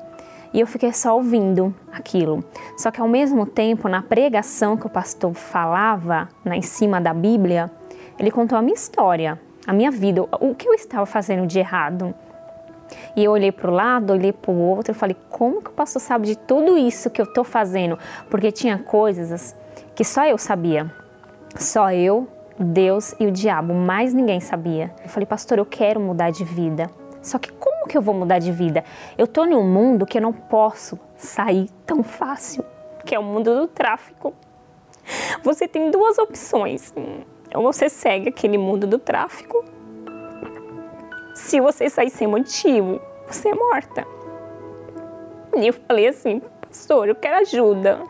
E 0.54 0.60
eu 0.60 0.68
fiquei 0.68 0.94
só 0.94 1.16
ouvindo 1.16 1.74
aquilo. 1.92 2.44
Só 2.78 2.92
que 2.92 3.02
ao 3.02 3.08
mesmo 3.08 3.46
tempo, 3.46 3.88
na 3.88 4.02
pregação 4.02 4.78
que 4.78 4.86
o 4.86 4.90
pastor 4.90 5.34
falava, 5.34 6.30
na, 6.46 6.56
em 6.56 6.62
cima 6.62 7.02
da 7.02 7.14
Bíblia, 7.14 7.72
ele 8.20 8.30
contou 8.30 8.58
a 8.58 8.62
minha 8.62 8.76
história, 8.76 9.40
a 9.66 9.74
minha 9.74 9.90
vida, 9.90 10.22
o 10.22 10.54
que 10.54 10.68
eu 10.68 10.74
estava 10.74 11.06
fazendo 11.06 11.48
de 11.48 11.58
errado. 11.58 12.14
E 13.16 13.24
eu 13.24 13.32
olhei 13.32 13.52
para 13.52 13.70
o 13.70 13.74
lado, 13.74 14.14
olhei 14.14 14.34
para 14.34 14.52
o 14.52 14.60
outro 14.60 14.92
e 14.92 14.96
falei: 14.96 15.16
como 15.30 15.62
que 15.62 15.70
o 15.70 15.74
pastor 15.74 16.02
sabe 16.02 16.28
de 16.28 16.38
tudo 16.38 16.78
isso 16.78 17.10
que 17.10 17.22
eu 17.22 17.26
estou 17.26 17.44
fazendo? 17.44 17.98
Porque 18.30 18.52
tinha 18.52 18.78
coisas 18.78 19.56
que 19.96 20.04
só 20.04 20.26
eu 20.26 20.38
sabia. 20.38 20.92
Só 21.56 21.92
eu, 21.92 22.28
Deus 22.58 23.16
e 23.20 23.28
o 23.28 23.32
diabo, 23.32 23.74
mais 23.74 24.14
ninguém 24.14 24.40
sabia. 24.40 24.94
Eu 25.04 25.10
falei: 25.10 25.26
pastor, 25.26 25.58
eu 25.60 25.66
quero 25.66 26.00
mudar 26.00 26.32
de 26.32 26.44
vida. 26.44 26.90
Só 27.22 27.38
que 27.38 27.52
como 27.54 27.88
que 27.88 27.98
eu 27.98 28.02
vou 28.02 28.14
mudar 28.14 28.40
de 28.40 28.52
vida? 28.52 28.84
Eu 29.18 29.26
estou 29.26 29.46
em 29.46 29.56
um 29.56 29.64
mundo 29.64 30.06
que 30.06 30.18
eu 30.18 30.22
não 30.22 30.34
posso 30.34 31.00
sair 31.16 31.70
tão 31.86 32.04
fácil, 32.04 32.66
que 33.06 33.16
é 33.16 33.20
o 33.20 33.24
mundo 33.24 33.56
do 33.56 33.68
tráfico. 33.68 34.34
Você 35.44 35.68
tem 35.68 35.90
duas 35.92 36.18
opções. 36.18 36.94
Ou 37.54 37.62
você 37.62 37.88
segue 37.88 38.30
aquele 38.30 38.58
mundo 38.58 38.88
do 38.88 38.98
tráfico, 38.98 39.64
se 41.34 41.60
você 41.60 41.90
sair 41.90 42.10
sem 42.10 42.28
motivo, 42.28 43.02
você 43.28 43.50
é 43.50 43.56
morta. 43.56 44.06
E 45.56 45.68
eu 45.68 45.74
falei 45.74 46.08
assim, 46.08 46.42
pastor, 46.68 47.08
eu 47.08 47.16
quero 47.16 47.38
ajuda. 47.38 48.02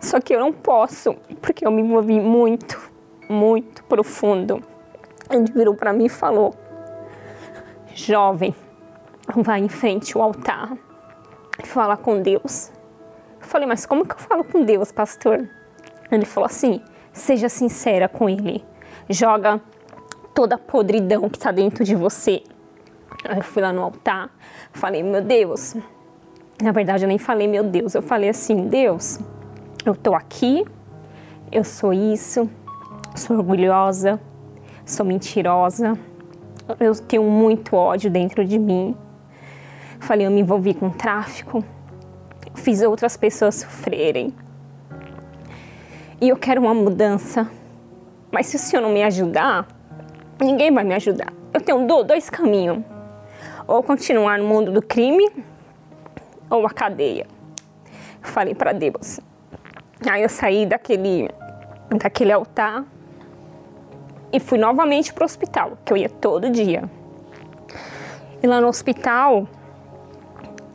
Só 0.00 0.20
que 0.20 0.34
eu 0.34 0.40
não 0.40 0.52
posso, 0.52 1.14
porque 1.40 1.66
eu 1.66 1.70
me 1.70 1.80
envolvi 1.80 2.20
muito, 2.20 2.90
muito 3.28 3.84
profundo. 3.84 4.62
Ele 5.30 5.50
virou 5.52 5.74
para 5.74 5.92
mim 5.92 6.06
e 6.06 6.08
falou: 6.08 6.54
Jovem, 7.94 8.54
vai 9.36 9.60
em 9.60 9.68
frente 9.68 10.16
ao 10.16 10.22
altar 10.22 10.76
e 11.62 11.66
fala 11.66 11.96
com 11.96 12.20
Deus. 12.20 12.72
Eu 13.40 13.46
falei, 13.46 13.66
mas 13.66 13.86
como 13.86 14.06
que 14.06 14.14
eu 14.14 14.18
falo 14.18 14.44
com 14.44 14.64
Deus, 14.64 14.92
pastor? 14.92 15.48
Ele 16.10 16.24
falou 16.24 16.46
assim: 16.46 16.82
seja 17.12 17.48
sincera 17.48 18.08
com 18.08 18.28
Ele. 18.28 18.64
Joga 19.08 19.60
toda 20.34 20.56
a 20.56 20.58
podridão 20.58 21.28
que 21.28 21.38
está 21.38 21.52
dentro 21.52 21.84
de 21.84 21.94
você. 21.94 22.42
Aí 23.24 23.38
eu 23.38 23.42
fui 23.42 23.62
lá 23.62 23.72
no 23.72 23.82
altar, 23.82 24.30
falei, 24.72 25.02
meu 25.02 25.22
Deus. 25.22 25.76
Na 26.60 26.72
verdade, 26.72 27.04
eu 27.04 27.08
nem 27.08 27.18
falei, 27.18 27.48
meu 27.48 27.64
Deus, 27.64 27.94
eu 27.94 28.02
falei 28.02 28.28
assim, 28.28 28.68
Deus, 28.68 29.18
eu 29.84 29.94
tô 29.94 30.14
aqui, 30.14 30.64
eu 31.50 31.64
sou 31.64 31.92
isso, 31.92 32.48
sou 33.16 33.36
orgulhosa, 33.36 34.20
sou 34.84 35.04
mentirosa, 35.04 35.98
eu 36.78 36.94
tenho 36.94 37.24
muito 37.24 37.74
ódio 37.74 38.10
dentro 38.10 38.44
de 38.44 38.58
mim. 38.58 38.96
Falei, 39.98 40.26
eu 40.26 40.30
me 40.30 40.40
envolvi 40.40 40.74
com 40.74 40.90
tráfico, 40.90 41.64
fiz 42.54 42.82
outras 42.82 43.16
pessoas 43.16 43.56
sofrerem. 43.56 44.34
E 46.20 46.28
eu 46.28 46.36
quero 46.36 46.60
uma 46.60 46.74
mudança. 46.74 47.50
Mas 48.30 48.46
se 48.46 48.56
o 48.56 48.58
senhor 48.58 48.80
não 48.80 48.92
me 48.92 49.02
ajudar, 49.02 49.66
ninguém 50.40 50.72
vai 50.72 50.84
me 50.84 50.94
ajudar. 50.94 51.32
Eu 51.52 51.60
tenho 51.60 51.86
dois 52.04 52.30
caminhos: 52.30 52.82
ou 53.66 53.82
continuar 53.82 54.38
no 54.38 54.44
mundo 54.44 54.70
do 54.72 54.82
crime, 54.82 55.30
ou 56.50 56.66
a 56.66 56.70
cadeia. 56.70 57.26
Falei 58.20 58.54
para 58.54 58.72
Deus. 58.72 59.20
Aí 60.08 60.22
eu 60.22 60.28
saí 60.28 60.66
daquele, 60.66 61.28
daquele 61.90 62.32
altar 62.32 62.84
e 64.32 64.40
fui 64.40 64.58
novamente 64.58 65.12
para 65.12 65.22
o 65.22 65.24
hospital, 65.24 65.72
que 65.84 65.92
eu 65.92 65.96
ia 65.96 66.08
todo 66.08 66.50
dia. 66.50 66.84
E 68.42 68.46
lá 68.46 68.60
no 68.60 68.66
hospital, 68.66 69.46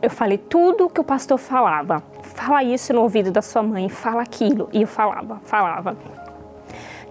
eu 0.00 0.08
falei 0.08 0.38
tudo 0.38 0.88
que 0.88 1.00
o 1.00 1.04
pastor 1.04 1.38
falava. 1.38 2.02
Fala 2.22 2.62
isso 2.62 2.92
no 2.92 3.02
ouvido 3.02 3.30
da 3.30 3.42
sua 3.42 3.62
mãe, 3.62 3.88
fala 3.88 4.22
aquilo. 4.22 4.68
E 4.72 4.82
eu 4.82 4.88
falava, 4.88 5.40
falava. 5.44 5.96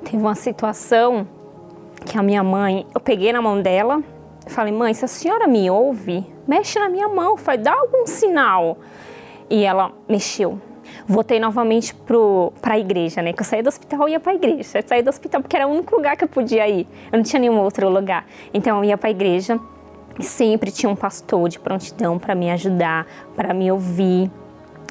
Teve 0.03 0.17
uma 0.17 0.35
situação 0.35 1.27
que 2.05 2.17
a 2.17 2.23
minha 2.23 2.43
mãe, 2.43 2.87
eu 2.95 3.01
peguei 3.01 3.33
na 3.33 3.41
mão 3.41 3.61
dela, 3.61 4.01
falei, 4.49 4.73
mãe, 4.73 4.93
se 4.93 5.05
a 5.05 5.07
senhora 5.07 5.47
me 5.47 5.69
ouve, 5.69 6.25
mexe 6.47 6.79
na 6.79 6.89
minha 6.89 7.07
mão, 7.07 7.37
faz, 7.37 7.61
dá 7.61 7.73
algum 7.73 8.05
sinal. 8.05 8.77
E 9.49 9.63
ela 9.63 9.91
mexeu. 10.07 10.59
Voltei 11.05 11.39
novamente 11.39 11.95
para 12.61 12.73
a 12.73 12.79
igreja, 12.79 13.21
né? 13.21 13.33
Que 13.33 13.41
eu 13.41 13.45
saí 13.45 13.61
do 13.61 13.67
hospital 13.67 14.07
e 14.07 14.11
ia 14.11 14.19
para 14.19 14.31
a 14.31 14.35
igreja. 14.35 14.79
Eu 14.79 14.83
saí 14.85 15.01
do 15.01 15.09
hospital 15.09 15.41
porque 15.41 15.55
era 15.55 15.67
o 15.67 15.71
único 15.71 15.95
lugar 15.95 16.17
que 16.17 16.23
eu 16.23 16.27
podia 16.27 16.67
ir. 16.67 16.87
Eu 17.11 17.17
não 17.17 17.23
tinha 17.23 17.39
nenhum 17.39 17.59
outro 17.59 17.89
lugar. 17.89 18.25
Então 18.53 18.77
eu 18.77 18.83
ia 18.83 18.97
para 18.97 19.09
a 19.09 19.11
igreja 19.11 19.59
e 20.19 20.23
sempre 20.23 20.71
tinha 20.71 20.89
um 20.89 20.95
pastor 20.95 21.47
de 21.49 21.59
prontidão 21.59 22.17
para 22.17 22.35
me 22.35 22.49
ajudar, 22.51 23.05
para 23.35 23.53
me 23.53 23.71
ouvir, 23.71 24.31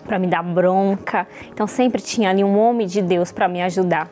para 0.06 0.18
me 0.18 0.26
dar 0.26 0.42
bronca. 0.42 1.26
Então 1.52 1.66
sempre 1.66 2.00
tinha 2.00 2.30
ali 2.30 2.44
um 2.44 2.58
homem 2.58 2.86
de 2.86 3.02
Deus 3.02 3.32
para 3.32 3.48
me 3.48 3.62
ajudar. 3.62 4.08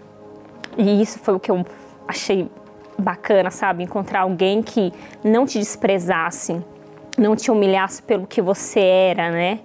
E 0.76 1.00
isso 1.00 1.18
foi 1.18 1.34
o 1.34 1.40
que 1.40 1.50
eu 1.50 1.64
achei 2.06 2.50
bacana, 2.98 3.50
sabe? 3.50 3.82
Encontrar 3.82 4.20
alguém 4.20 4.62
que 4.62 4.92
não 5.22 5.46
te 5.46 5.58
desprezasse, 5.58 6.62
não 7.18 7.36
te 7.36 7.50
humilhasse 7.50 8.02
pelo 8.02 8.26
que 8.26 8.40
você 8.40 8.80
era, 8.80 9.30
né? 9.30 9.60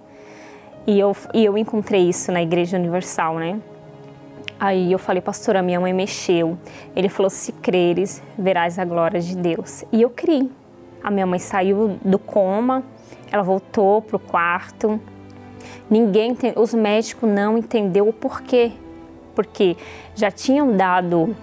E 0.88 1.00
eu, 1.00 1.16
e 1.34 1.46
eu 1.46 1.58
encontrei 1.58 2.10
isso 2.10 2.32
na 2.32 2.42
Igreja 2.42 2.78
Universal, 2.78 3.36
né? 3.36 3.60
Aí 4.60 4.92
eu 4.92 5.00
falei, 5.00 5.22
pastora, 5.22 5.62
minha 5.62 5.80
mãe 5.80 5.94
mexeu. 5.94 6.58
Ele 6.96 7.08
falou: 7.08 7.30
se 7.30 7.52
creres, 7.54 8.22
verás 8.38 8.78
a 8.78 8.84
glória 8.84 9.22
de 9.22 9.36
Deus. 9.36 9.86
E 9.92 10.02
eu 10.02 10.10
criei. 10.10 10.52
A 11.02 11.10
minha 11.10 11.26
mãe 11.26 11.40
saiu 11.40 11.98
do 12.04 12.20
coma, 12.20 12.84
ela 13.32 13.42
voltou 13.42 14.02
pro 14.02 14.20
quarto. 14.20 15.00
Ninguém, 15.90 16.36
os 16.58 16.74
médicos 16.74 17.30
não 17.30 17.58
entendeu 17.58 18.08
o 18.08 18.12
porquê. 18.12 18.74
Porque 19.34 19.78
já 20.14 20.30
tinham 20.30 20.76
dado 20.76 21.34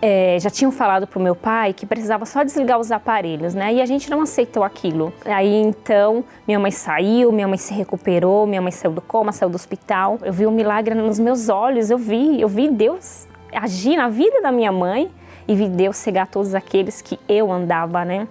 é, 0.00 0.38
já 0.40 0.50
tinham 0.50 0.70
falado 0.70 1.06
para 1.06 1.18
o 1.18 1.22
meu 1.22 1.34
pai 1.34 1.72
que 1.72 1.86
precisava 1.86 2.24
só 2.24 2.42
desligar 2.42 2.78
os 2.78 2.92
aparelhos, 2.92 3.54
né? 3.54 3.74
E 3.74 3.82
a 3.82 3.86
gente 3.86 4.10
não 4.10 4.20
aceitou 4.20 4.62
aquilo. 4.62 5.12
Aí 5.24 5.54
então 5.54 6.24
minha 6.46 6.58
mãe 6.58 6.70
saiu, 6.70 7.32
minha 7.32 7.48
mãe 7.48 7.58
se 7.58 7.74
recuperou, 7.74 8.46
minha 8.46 8.60
mãe 8.60 8.72
saiu 8.72 8.92
do 8.92 9.00
coma, 9.00 9.32
saiu 9.32 9.48
do 9.48 9.56
hospital. 9.56 10.18
Eu 10.22 10.32
vi 10.32 10.46
um 10.46 10.50
milagre 10.50 10.94
nos 10.94 11.18
meus 11.18 11.48
olhos, 11.48 11.90
eu 11.90 11.98
vi, 11.98 12.40
eu 12.40 12.48
vi 12.48 12.68
Deus 12.68 13.26
agir 13.52 13.96
na 13.96 14.08
vida 14.08 14.40
da 14.42 14.52
minha 14.52 14.70
mãe 14.70 15.10
e 15.48 15.54
vi 15.54 15.68
Deus 15.68 15.96
cegar 15.96 16.26
todos 16.26 16.54
aqueles 16.54 17.00
que 17.00 17.18
eu 17.28 17.50
andava, 17.50 18.04
né? 18.04 18.28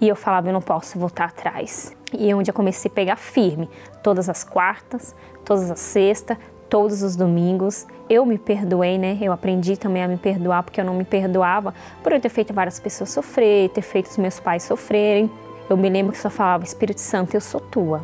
E 0.00 0.08
eu 0.08 0.16
falava, 0.16 0.48
eu 0.48 0.52
não 0.52 0.62
posso 0.62 0.98
voltar 0.98 1.26
atrás. 1.26 1.94
E 2.12 2.30
é 2.30 2.34
onde 2.34 2.50
eu 2.50 2.54
comecei 2.54 2.90
a 2.90 2.94
pegar 2.94 3.16
firme, 3.16 3.68
todas 4.02 4.28
as 4.28 4.42
quartas, 4.42 5.14
todas 5.44 5.70
as 5.70 5.78
sextas, 5.78 6.36
todos 6.70 7.02
os 7.02 7.16
domingos. 7.16 7.86
Eu 8.08 8.24
me 8.24 8.38
perdoei, 8.38 8.96
né? 8.96 9.18
Eu 9.20 9.32
aprendi 9.32 9.76
também 9.76 10.02
a 10.02 10.08
me 10.08 10.16
perdoar 10.16 10.62
porque 10.62 10.80
eu 10.80 10.84
não 10.84 10.94
me 10.94 11.04
perdoava 11.04 11.74
por 12.02 12.12
eu 12.12 12.20
ter 12.20 12.28
feito 12.28 12.54
várias 12.54 12.78
pessoas 12.78 13.10
sofrer, 13.10 13.68
ter 13.70 13.82
feito 13.82 14.06
os 14.06 14.16
meus 14.16 14.38
pais 14.38 14.62
sofrerem. 14.62 15.28
Eu 15.68 15.76
me 15.76 15.90
lembro 15.90 16.12
que 16.12 16.18
só 16.18 16.30
falava, 16.30 16.64
Espírito 16.64 17.00
Santo, 17.00 17.34
eu 17.34 17.40
sou 17.40 17.60
tua. 17.60 18.02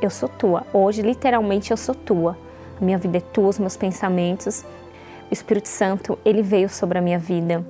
Eu 0.00 0.08
sou 0.08 0.28
tua. 0.28 0.64
Hoje, 0.72 1.02
literalmente, 1.02 1.72
eu 1.72 1.76
sou 1.76 1.94
tua. 1.94 2.36
A 2.80 2.84
minha 2.84 2.98
vida 2.98 3.18
é 3.18 3.20
tua, 3.20 3.48
os 3.48 3.58
meus 3.58 3.76
pensamentos. 3.76 4.64
O 5.30 5.32
Espírito 5.32 5.68
Santo, 5.68 6.18
ele 6.24 6.42
veio 6.42 6.68
sobre 6.68 6.98
a 6.98 7.02
minha 7.02 7.18
vida. 7.18 7.64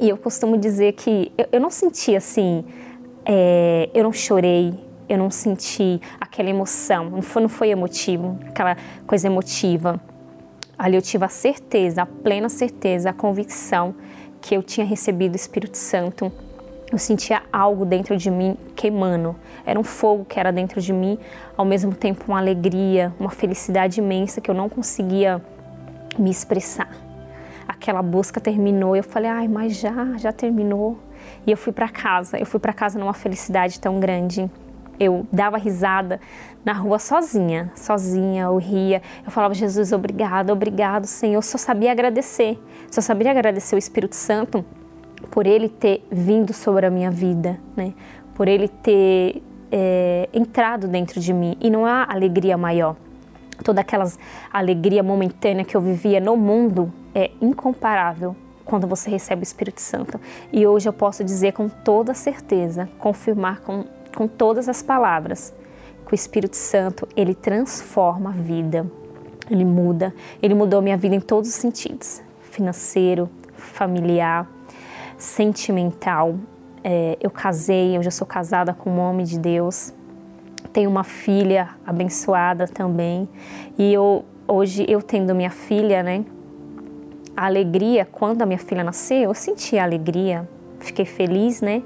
E 0.00 0.08
eu 0.08 0.16
costumo 0.16 0.58
dizer 0.58 0.92
que 0.92 1.32
eu, 1.38 1.46
eu 1.52 1.60
não 1.60 1.70
senti 1.70 2.14
assim, 2.14 2.64
é, 3.24 3.88
eu 3.94 4.04
não 4.04 4.12
chorei, 4.12 4.74
eu 5.08 5.16
não 5.16 5.30
senti 5.30 6.00
aquela 6.20 6.50
emoção, 6.50 7.10
não 7.10 7.22
foi, 7.22 7.42
não 7.42 7.48
foi 7.48 7.68
emotivo, 7.70 8.38
aquela 8.48 8.76
coisa 9.06 9.26
emotiva. 9.26 10.00
Ali 10.78 10.96
eu 10.96 11.02
tive 11.02 11.24
a 11.24 11.28
certeza, 11.28 12.02
a 12.02 12.06
plena 12.06 12.48
certeza, 12.48 13.10
a 13.10 13.12
convicção 13.12 13.94
que 14.40 14.54
eu 14.54 14.62
tinha 14.62 14.84
recebido 14.84 15.32
o 15.32 15.36
Espírito 15.36 15.76
Santo. 15.76 16.30
Eu 16.92 16.98
sentia 16.98 17.42
algo 17.52 17.84
dentro 17.84 18.16
de 18.16 18.30
mim 18.30 18.56
queimando. 18.76 19.34
Era 19.64 19.80
um 19.80 19.84
fogo 19.84 20.24
que 20.24 20.38
era 20.38 20.52
dentro 20.52 20.80
de 20.80 20.92
mim, 20.92 21.18
ao 21.56 21.64
mesmo 21.64 21.94
tempo 21.94 22.24
uma 22.28 22.38
alegria, 22.38 23.12
uma 23.18 23.30
felicidade 23.30 24.00
imensa 24.00 24.40
que 24.40 24.50
eu 24.50 24.54
não 24.54 24.68
conseguia 24.68 25.42
me 26.18 26.30
expressar. 26.30 26.90
Aquela 27.66 28.02
busca 28.02 28.40
terminou, 28.40 28.94
eu 28.94 29.02
falei: 29.02 29.30
"Ai, 29.30 29.48
mas 29.48 29.76
já, 29.76 30.16
já 30.18 30.32
terminou". 30.32 30.98
E 31.46 31.50
eu 31.50 31.56
fui 31.56 31.72
para 31.72 31.88
casa. 31.88 32.38
Eu 32.38 32.46
fui 32.46 32.60
para 32.60 32.72
casa 32.72 32.98
numa 32.98 33.14
felicidade 33.14 33.80
tão 33.80 33.98
grande 33.98 34.48
eu 34.98 35.26
dava 35.32 35.56
risada 35.56 36.20
na 36.64 36.72
rua 36.72 36.98
sozinha, 36.98 37.70
sozinha, 37.76 38.44
eu 38.44 38.56
ria. 38.56 39.00
Eu 39.24 39.30
falava, 39.30 39.54
Jesus, 39.54 39.92
obrigado, 39.92 40.50
obrigado, 40.50 41.06
Senhor. 41.06 41.36
Eu 41.36 41.42
só 41.42 41.56
sabia 41.56 41.92
agradecer, 41.92 42.58
só 42.90 43.00
sabia 43.00 43.30
agradecer 43.30 43.76
o 43.76 43.78
Espírito 43.78 44.16
Santo 44.16 44.64
por 45.30 45.46
ele 45.46 45.68
ter 45.68 46.06
vindo 46.10 46.52
sobre 46.52 46.86
a 46.86 46.90
minha 46.90 47.10
vida, 47.10 47.58
né? 47.76 47.92
por 48.34 48.48
ele 48.48 48.68
ter 48.68 49.42
é, 49.70 50.28
entrado 50.32 50.88
dentro 50.88 51.20
de 51.20 51.32
mim. 51.32 51.56
E 51.60 51.70
não 51.70 51.86
há 51.86 52.06
alegria 52.08 52.56
maior. 52.56 52.96
Toda 53.64 53.80
aquela 53.80 54.04
alegria 54.52 55.02
momentânea 55.02 55.64
que 55.64 55.76
eu 55.76 55.80
vivia 55.80 56.20
no 56.20 56.36
mundo 56.36 56.92
é 57.14 57.30
incomparável 57.40 58.36
quando 58.64 58.86
você 58.86 59.08
recebe 59.08 59.42
o 59.42 59.44
Espírito 59.44 59.80
Santo. 59.80 60.20
E 60.52 60.66
hoje 60.66 60.88
eu 60.88 60.92
posso 60.92 61.24
dizer 61.24 61.52
com 61.52 61.68
toda 61.68 62.12
certeza, 62.12 62.88
confirmar 62.98 63.60
com 63.60 63.84
com 64.16 64.26
todas 64.26 64.66
as 64.66 64.82
palavras, 64.82 65.54
que 66.06 66.12
o 66.12 66.14
Espírito 66.14 66.56
Santo, 66.56 67.06
ele 67.14 67.34
transforma 67.34 68.30
a 68.30 68.32
vida, 68.32 68.90
ele 69.50 69.64
muda, 69.64 70.14
ele 70.42 70.54
mudou 70.54 70.80
minha 70.80 70.96
vida 70.96 71.14
em 71.14 71.20
todos 71.20 71.50
os 71.50 71.54
sentidos, 71.54 72.22
financeiro, 72.40 73.28
familiar, 73.54 74.50
sentimental. 75.18 76.34
É, 76.82 77.18
eu 77.20 77.30
casei, 77.30 77.94
eu 77.94 78.02
já 78.02 78.10
sou 78.10 78.26
casada 78.26 78.72
com 78.72 78.90
um 78.90 78.98
homem 78.98 79.26
de 79.26 79.38
Deus, 79.38 79.92
tenho 80.72 80.88
uma 80.88 81.04
filha 81.04 81.70
abençoada 81.84 82.66
também, 82.66 83.28
e 83.76 83.92
eu, 83.92 84.24
hoje 84.48 84.86
eu 84.88 85.02
tendo 85.02 85.34
minha 85.34 85.50
filha, 85.50 86.02
né, 86.02 86.24
a 87.36 87.44
alegria, 87.44 88.06
quando 88.10 88.40
a 88.40 88.46
minha 88.46 88.58
filha 88.58 88.82
nasceu, 88.82 89.24
eu 89.24 89.34
senti 89.34 89.76
a 89.76 89.84
alegria, 89.84 90.48
fiquei 90.78 91.04
feliz, 91.04 91.60
né, 91.60 91.82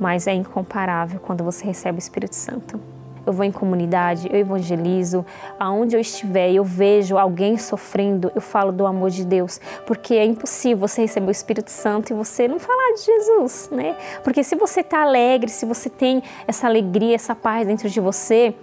mas 0.00 0.26
é 0.26 0.34
incomparável 0.34 1.20
quando 1.20 1.44
você 1.44 1.64
recebe 1.64 1.98
o 1.98 2.00
Espírito 2.00 2.34
Santo. 2.34 2.80
Eu 3.28 3.32
vou 3.32 3.44
em 3.44 3.52
comunidade, 3.52 4.26
eu 4.32 4.38
evangelizo, 4.38 5.24
aonde 5.60 5.94
eu 5.94 6.00
estiver, 6.00 6.50
eu 6.50 6.64
vejo 6.64 7.18
alguém 7.18 7.58
sofrendo, 7.58 8.32
eu 8.34 8.40
falo 8.40 8.72
do 8.72 8.86
amor 8.86 9.10
de 9.10 9.22
Deus, 9.22 9.60
porque 9.86 10.14
é 10.14 10.24
impossível 10.24 10.78
você 10.88 11.02
receber 11.02 11.28
o 11.28 11.30
Espírito 11.30 11.70
Santo 11.70 12.10
e 12.10 12.16
você 12.16 12.48
não 12.48 12.58
falar 12.58 12.94
de 12.94 13.02
Jesus, 13.02 13.68
né? 13.70 13.94
Porque 14.24 14.42
se 14.42 14.56
você 14.56 14.80
está 14.80 15.02
alegre, 15.02 15.50
se 15.50 15.66
você 15.66 15.90
tem 15.90 16.22
essa 16.46 16.66
alegria, 16.66 17.14
essa 17.14 17.34
paz 17.34 17.66
dentro 17.66 17.90
de 17.90 18.00
você, 18.00 18.54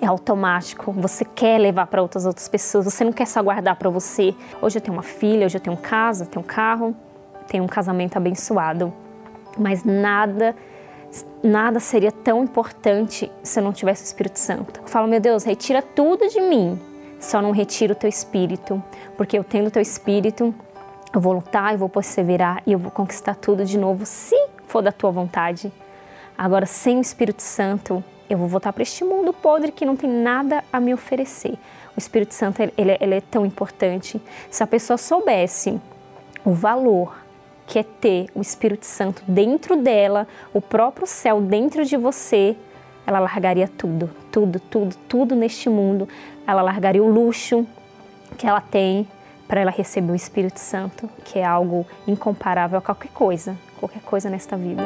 é 0.00 0.06
automático. 0.06 0.90
Você 0.92 1.24
quer 1.24 1.58
levar 1.58 1.86
para 1.86 2.02
outras 2.02 2.26
outras 2.26 2.48
pessoas. 2.48 2.86
Você 2.86 3.04
não 3.04 3.12
quer 3.12 3.26
só 3.26 3.40
guardar 3.40 3.76
para 3.76 3.90
você. 3.90 4.34
Hoje 4.60 4.78
eu 4.78 4.82
tenho 4.82 4.96
uma 4.96 5.02
filha, 5.02 5.46
hoje 5.46 5.58
eu 5.58 5.60
tenho 5.60 5.76
casa, 5.76 6.26
tenho 6.26 6.44
carro, 6.44 6.96
tenho 7.46 7.62
um 7.62 7.68
casamento 7.68 8.16
abençoado 8.16 8.92
mas 9.58 9.84
nada 9.84 10.54
nada 11.42 11.78
seria 11.78 12.10
tão 12.10 12.44
importante 12.44 13.30
se 13.42 13.60
eu 13.60 13.64
não 13.64 13.72
tivesse 13.72 14.02
o 14.02 14.06
Espírito 14.06 14.38
Santo. 14.38 14.80
Eu 14.80 14.88
falo, 14.88 15.06
meu 15.06 15.20
Deus, 15.20 15.44
retira 15.44 15.82
tudo 15.82 16.26
de 16.28 16.40
mim, 16.40 16.80
só 17.20 17.42
não 17.42 17.50
retira 17.50 17.92
o 17.92 17.96
teu 17.96 18.08
espírito, 18.08 18.82
porque 19.16 19.38
eu 19.38 19.44
tendo 19.44 19.66
o 19.66 19.70
teu 19.70 19.82
espírito, 19.82 20.54
Eu 21.14 21.20
vou 21.20 21.34
lutar, 21.34 21.74
eu 21.74 21.78
vou 21.78 21.90
perseverar 21.90 22.62
e 22.66 22.72
eu 22.72 22.78
vou 22.78 22.90
conquistar 22.90 23.34
tudo 23.34 23.66
de 23.66 23.76
novo, 23.76 24.06
se 24.06 24.34
for 24.66 24.80
da 24.80 24.90
tua 24.90 25.10
vontade. 25.10 25.70
Agora, 26.38 26.64
sem 26.64 26.96
o 26.96 27.02
Espírito 27.02 27.42
Santo, 27.42 28.02
eu 28.30 28.38
vou 28.38 28.48
voltar 28.48 28.72
para 28.72 28.82
este 28.82 29.04
mundo 29.04 29.30
podre 29.30 29.70
que 29.70 29.84
não 29.84 29.94
tem 29.94 30.08
nada 30.08 30.64
a 30.72 30.80
me 30.80 30.94
oferecer. 30.94 31.58
O 31.94 31.98
Espírito 31.98 32.32
Santo 32.32 32.62
ele, 32.62 32.72
ele 32.78 33.14
é 33.14 33.20
tão 33.20 33.44
importante. 33.44 34.18
Se 34.50 34.62
a 34.62 34.66
pessoa 34.66 34.96
soubesse 34.96 35.78
o 36.42 36.54
valor 36.54 37.14
que 37.72 37.78
é 37.78 37.82
ter 37.82 38.26
o 38.34 38.42
Espírito 38.42 38.84
Santo 38.84 39.22
dentro 39.26 39.76
dela, 39.82 40.28
o 40.52 40.60
próprio 40.60 41.06
céu 41.06 41.40
dentro 41.40 41.86
de 41.86 41.96
você, 41.96 42.54
ela 43.06 43.18
largaria 43.18 43.66
tudo, 43.66 44.10
tudo, 44.30 44.60
tudo, 44.60 44.94
tudo 45.08 45.34
neste 45.34 45.70
mundo. 45.70 46.06
Ela 46.46 46.60
largaria 46.60 47.02
o 47.02 47.10
luxo 47.10 47.66
que 48.36 48.46
ela 48.46 48.60
tem 48.60 49.08
para 49.48 49.62
ela 49.62 49.70
receber 49.70 50.12
o 50.12 50.14
Espírito 50.14 50.58
Santo, 50.58 51.08
que 51.24 51.38
é 51.38 51.46
algo 51.46 51.86
incomparável 52.06 52.76
a 52.76 52.82
qualquer 52.82 53.10
coisa, 53.10 53.56
qualquer 53.80 54.02
coisa 54.02 54.28
nesta 54.28 54.54
vida. 54.54 54.82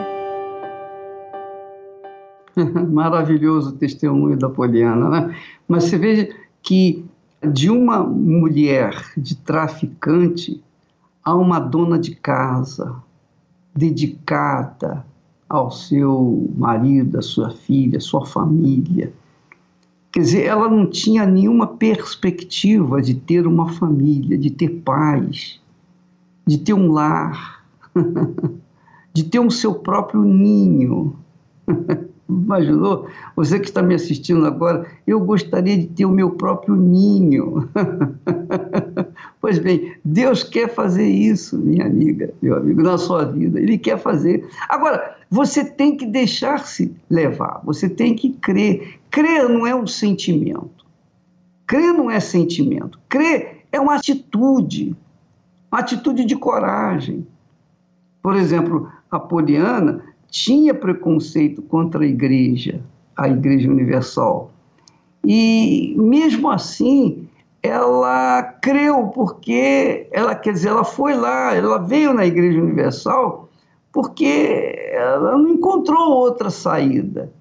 Maravilhoso 2.88 3.70
o 3.70 3.72
testemunho 3.72 4.38
da 4.38 4.48
Poliana, 4.48 5.08
né? 5.08 5.36
Mas 5.66 5.82
você 5.82 5.98
veja 5.98 6.28
que 6.62 7.04
de 7.42 7.68
uma 7.68 8.04
mulher 8.04 8.94
de 9.16 9.34
traficante 9.34 10.62
a 11.26 11.34
uma 11.34 11.58
dona 11.58 11.98
de 11.98 12.14
casa 12.14 13.02
dedicada 13.74 15.04
ao 15.48 15.72
seu 15.72 16.48
marido, 16.56 17.18
à 17.18 17.22
sua 17.22 17.50
filha, 17.50 17.98
à 17.98 18.00
sua 18.00 18.24
família. 18.24 19.12
Quer 20.12 20.20
dizer, 20.20 20.44
ela 20.44 20.68
não 20.68 20.88
tinha 20.88 21.26
nenhuma 21.26 21.66
perspectiva 21.66 23.02
de 23.02 23.14
ter 23.14 23.44
uma 23.44 23.68
família, 23.72 24.38
de 24.38 24.50
ter 24.50 24.68
paz, 24.68 25.60
de 26.46 26.58
ter 26.58 26.74
um 26.74 26.92
lar, 26.92 27.66
de 29.12 29.24
ter 29.24 29.40
um 29.40 29.50
seu 29.50 29.74
próprio 29.74 30.22
ninho. 30.22 31.16
Imaginou? 32.28 33.08
Você 33.36 33.60
que 33.60 33.66
está 33.66 33.80
me 33.80 33.94
assistindo 33.94 34.44
agora, 34.46 34.86
eu 35.06 35.20
gostaria 35.20 35.76
de 35.76 35.86
ter 35.86 36.04
o 36.04 36.10
meu 36.10 36.30
próprio 36.30 36.74
ninho. 36.74 37.68
pois 39.40 39.58
bem, 39.60 39.94
Deus 40.04 40.42
quer 40.42 40.68
fazer 40.74 41.06
isso, 41.06 41.56
minha 41.56 41.86
amiga, 41.86 42.34
meu 42.42 42.56
amigo, 42.56 42.82
na 42.82 42.98
sua 42.98 43.24
vida. 43.24 43.60
Ele 43.60 43.78
quer 43.78 43.98
fazer. 43.98 44.48
Agora, 44.68 45.16
você 45.30 45.64
tem 45.64 45.96
que 45.96 46.04
deixar-se 46.04 46.94
levar, 47.08 47.60
você 47.64 47.88
tem 47.88 48.14
que 48.14 48.30
crer. 48.30 48.98
Crer 49.08 49.48
não 49.48 49.64
é 49.64 49.74
um 49.74 49.86
sentimento. 49.86 50.84
Crer 51.64 51.92
não 51.92 52.10
é 52.10 52.18
sentimento. 52.18 52.98
Crer 53.08 53.64
é 53.70 53.80
uma 53.80 53.96
atitude, 53.96 54.96
uma 55.70 55.80
atitude 55.80 56.24
de 56.24 56.34
coragem. 56.34 57.24
Por 58.20 58.34
exemplo, 58.34 58.90
a 59.10 59.20
Poliana 59.20 60.02
tinha 60.36 60.74
preconceito 60.74 61.62
contra 61.62 62.04
a 62.04 62.06
igreja, 62.06 62.82
a 63.16 63.26
Igreja 63.26 63.70
Universal. 63.70 64.50
E 65.24 65.94
mesmo 65.98 66.50
assim, 66.50 67.26
ela 67.62 68.42
creu 68.60 69.08
porque 69.08 70.06
ela 70.12 70.34
quer 70.34 70.52
dizer, 70.52 70.68
ela 70.68 70.84
foi 70.84 71.14
lá, 71.14 71.54
ela 71.54 71.78
veio 71.78 72.12
na 72.12 72.26
Igreja 72.26 72.60
Universal 72.60 73.48
porque 73.90 74.90
ela 74.92 75.38
não 75.38 75.48
encontrou 75.48 76.10
outra 76.10 76.50
saída. 76.50 77.32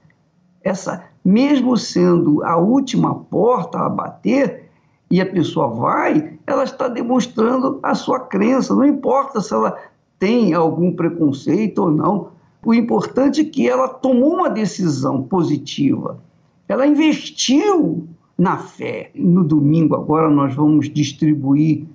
Essa, 0.63 1.03
mesmo 1.23 1.75
sendo 1.75 2.45
a 2.45 2.55
última 2.55 3.13
porta 3.13 3.77
a 3.77 3.89
bater, 3.89 4.69
e 5.11 5.19
a 5.19 5.25
pessoa 5.25 5.67
vai, 5.67 6.39
ela 6.47 6.63
está 6.63 6.87
demonstrando 6.87 7.77
a 7.83 7.93
sua 7.93 8.21
crença, 8.21 8.73
não 8.73 8.85
importa 8.85 9.41
se 9.41 9.53
ela 9.53 9.77
tem 10.17 10.53
algum 10.53 10.95
preconceito 10.95 11.79
ou 11.83 11.91
não, 11.91 12.34
o 12.63 12.73
importante 12.73 13.41
é 13.41 13.45
que 13.45 13.67
ela 13.67 13.87
tomou 13.87 14.33
uma 14.33 14.49
decisão 14.49 15.23
positiva. 15.23 16.19
Ela 16.67 16.87
investiu 16.87 18.07
na 18.37 18.57
fé. 18.57 19.11
No 19.15 19.43
domingo, 19.43 19.95
agora, 19.95 20.29
nós 20.29 20.53
vamos 20.53 20.89
distribuir 20.89 21.85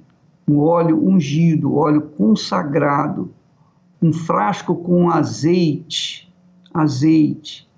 um 0.49 0.59
óleo 0.59 1.05
ungido, 1.07 1.77
óleo 1.77 2.03
consagrado, 2.17 3.31
um 4.03 4.13
frasco 4.13 4.75
com 4.75 5.11
azeite, 5.11 6.33
azeite, 6.73 7.69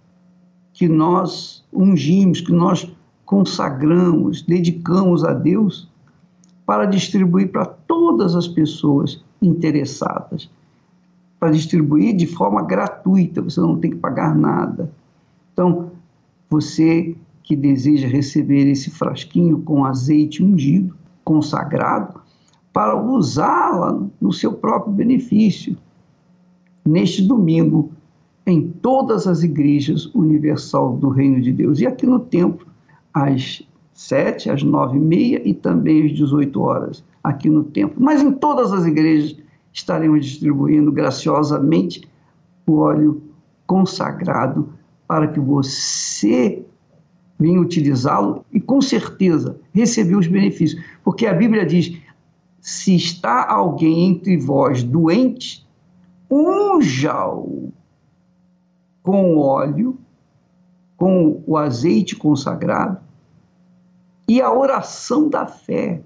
que 0.72 0.88
nós 0.88 1.64
ungimos, 1.72 2.40
que 2.40 2.52
nós 2.52 2.90
consagramos, 3.24 4.42
dedicamos 4.42 5.24
a 5.24 5.32
Deus 5.32 5.90
para 6.64 6.86
distribuir 6.86 7.50
para 7.50 7.66
todas 7.66 8.34
as 8.34 8.46
pessoas 8.46 9.22
interessadas 9.40 10.48
para 11.42 11.50
distribuir 11.50 12.14
de 12.14 12.24
forma 12.24 12.62
gratuita, 12.62 13.42
você 13.42 13.60
não 13.60 13.76
tem 13.76 13.90
que 13.90 13.96
pagar 13.96 14.32
nada. 14.32 14.92
Então, 15.52 15.90
você 16.48 17.16
que 17.42 17.56
deseja 17.56 18.06
receber 18.06 18.70
esse 18.70 18.90
frasquinho 18.90 19.58
com 19.62 19.84
azeite 19.84 20.40
ungido, 20.40 20.94
consagrado, 21.24 22.20
para 22.72 22.94
usá-la 22.94 24.06
no 24.20 24.32
seu 24.32 24.52
próprio 24.52 24.92
benefício. 24.92 25.76
Neste 26.86 27.22
domingo, 27.22 27.90
em 28.46 28.68
todas 28.68 29.26
as 29.26 29.42
igrejas 29.42 30.06
universal 30.14 30.96
do 30.96 31.08
Reino 31.08 31.40
de 31.40 31.50
Deus. 31.50 31.80
E 31.80 31.88
aqui 31.88 32.06
no 32.06 32.20
templo, 32.20 32.68
às 33.12 33.66
sete, 33.92 34.48
às 34.48 34.62
nove 34.62 34.96
e 34.96 35.00
meia 35.00 35.42
e 35.44 35.52
também 35.52 36.06
às 36.06 36.12
18 36.12 36.60
horas, 36.60 37.04
aqui 37.20 37.50
no 37.50 37.64
templo. 37.64 38.00
Mas 38.00 38.22
em 38.22 38.30
todas 38.30 38.72
as 38.72 38.86
igrejas 38.86 39.36
estaremos 39.72 40.24
distribuindo 40.24 40.92
graciosamente 40.92 42.08
o 42.66 42.78
óleo 42.78 43.22
consagrado 43.66 44.72
para 45.06 45.28
que 45.28 45.40
você 45.40 46.64
venha 47.38 47.60
utilizá-lo 47.60 48.44
e 48.52 48.60
com 48.60 48.80
certeza 48.80 49.58
receber 49.72 50.14
os 50.16 50.26
benefícios. 50.26 50.82
Porque 51.02 51.26
a 51.26 51.34
Bíblia 51.34 51.66
diz: 51.66 51.98
se 52.60 52.94
está 52.94 53.46
alguém 53.48 54.10
entre 54.10 54.36
vós 54.36 54.82
doente, 54.82 55.66
unja-o 56.30 57.72
com 59.02 59.34
o 59.34 59.38
óleo, 59.40 59.98
com 60.96 61.42
o 61.46 61.56
azeite 61.56 62.14
consagrado, 62.14 63.00
e 64.28 64.40
a 64.40 64.52
oração 64.52 65.28
da 65.28 65.46
fé 65.46 66.00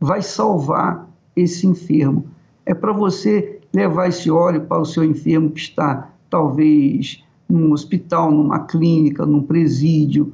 vai 0.00 0.20
salvar 0.20 1.08
esse 1.36 1.66
enfermo 1.66 2.31
é 2.64 2.74
para 2.74 2.92
você 2.92 3.60
levar 3.72 4.08
esse 4.08 4.30
óleo 4.30 4.62
para 4.62 4.80
o 4.80 4.84
seu 4.84 5.04
enfermo 5.04 5.50
que 5.50 5.60
está, 5.60 6.10
talvez, 6.28 7.22
num 7.48 7.72
hospital, 7.72 8.30
numa 8.30 8.60
clínica, 8.60 9.26
num 9.26 9.42
presídio, 9.42 10.32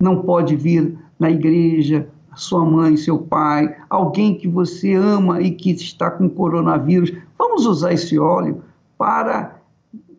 não 0.00 0.22
pode 0.22 0.56
vir 0.56 0.96
na 1.18 1.30
igreja, 1.30 2.08
sua 2.34 2.64
mãe, 2.64 2.96
seu 2.96 3.18
pai, 3.18 3.76
alguém 3.88 4.36
que 4.36 4.48
você 4.48 4.94
ama 4.94 5.40
e 5.40 5.52
que 5.52 5.70
está 5.70 6.10
com 6.10 6.28
coronavírus. 6.28 7.12
Vamos 7.38 7.66
usar 7.66 7.92
esse 7.92 8.18
óleo 8.18 8.62
para 8.98 9.56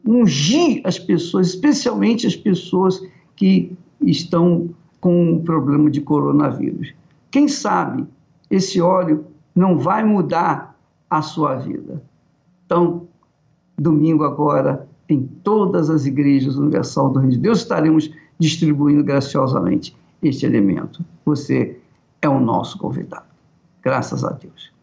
ungir 0.06 0.82
as 0.84 0.98
pessoas, 0.98 1.48
especialmente 1.48 2.28
as 2.28 2.36
pessoas 2.36 3.02
que 3.36 3.72
estão 4.02 4.70
com 5.02 5.34
o 5.34 5.42
problema 5.42 5.90
de 5.90 6.02
coronavírus. 6.02 6.94
Quem 7.30 7.48
sabe 7.48 8.06
esse 8.50 8.80
óleo 8.80 9.26
não 9.54 9.78
vai 9.78 10.04
mudar 10.04 10.75
a 11.18 11.22
sua 11.22 11.56
vida. 11.56 12.02
Então, 12.66 13.08
domingo 13.78 14.24
agora, 14.24 14.88
em 15.08 15.24
todas 15.44 15.90
as 15.90 16.06
igrejas 16.06 16.58
universal 16.58 17.10
do 17.10 17.20
Reino 17.20 17.34
de 17.34 17.40
Deus, 17.40 17.60
estaremos 17.60 18.12
distribuindo 18.38 19.04
graciosamente 19.04 19.96
este 20.22 20.46
elemento. 20.46 21.06
Você 21.26 21.80
é 22.22 22.28
o 22.28 22.40
nosso 22.40 22.78
convidado. 22.78 23.26
Graças 23.82 24.24
a 24.26 24.32
Deus. 24.32 24.74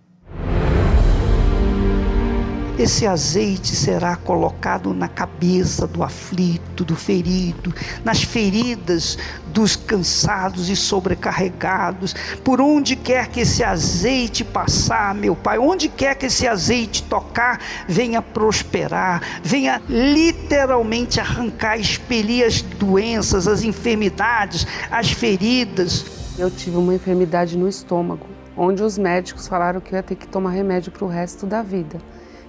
Esse 2.79 3.07
azeite 3.07 3.77
será 3.77 4.17
colocado 4.17 4.95
na 4.95 5.07
cabeça 5.07 5.87
do 5.87 6.03
aflito, 6.03 6.85
do 6.85 6.97
ferido, 6.97 7.73
nas 8.03 8.23
feridas 8.23 9.19
dos 9.49 9.77
cansados 9.77 10.71
e 10.71 10.75
sobrecarregados. 10.75 12.15
Por 12.43 12.63
onde 12.63 12.97
quer 12.97 13.29
que 13.29 13.41
esse 13.41 13.63
azeite 13.63 14.43
passar, 14.43 15.15
meu 15.15 15.37
Pai, 15.37 15.59
onde 15.59 15.87
quer 15.87 16.15
que 16.15 16.27
esse 16.27 16.49
azeite 16.49 17.03
tocar, 17.03 17.61
venha 17.87 18.23
prosperar, 18.23 19.21
venha 19.45 19.81
literalmente 19.87 21.21
arrancar, 21.21 21.79
expelir 21.79 22.47
as 22.47 22.63
doenças, 22.63 23.47
as 23.47 23.63
enfermidades, 23.63 24.67
as 24.91 25.11
feridas. 25.13 26.07
Eu 26.39 26.51
tive 26.51 26.79
uma 26.79 26.95
enfermidade 26.95 27.59
no 27.59 27.69
estômago, 27.69 28.27
onde 28.57 28.83
os 28.83 28.97
médicos 28.97 29.47
falaram 29.47 29.79
que 29.79 29.93
eu 29.93 29.99
ia 29.99 30.03
ter 30.03 30.15
que 30.15 30.27
tomar 30.27 30.53
remédio 30.53 30.91
para 30.91 31.05
o 31.05 31.09
resto 31.09 31.47
da 31.47 31.63
vida. 31.63 32.01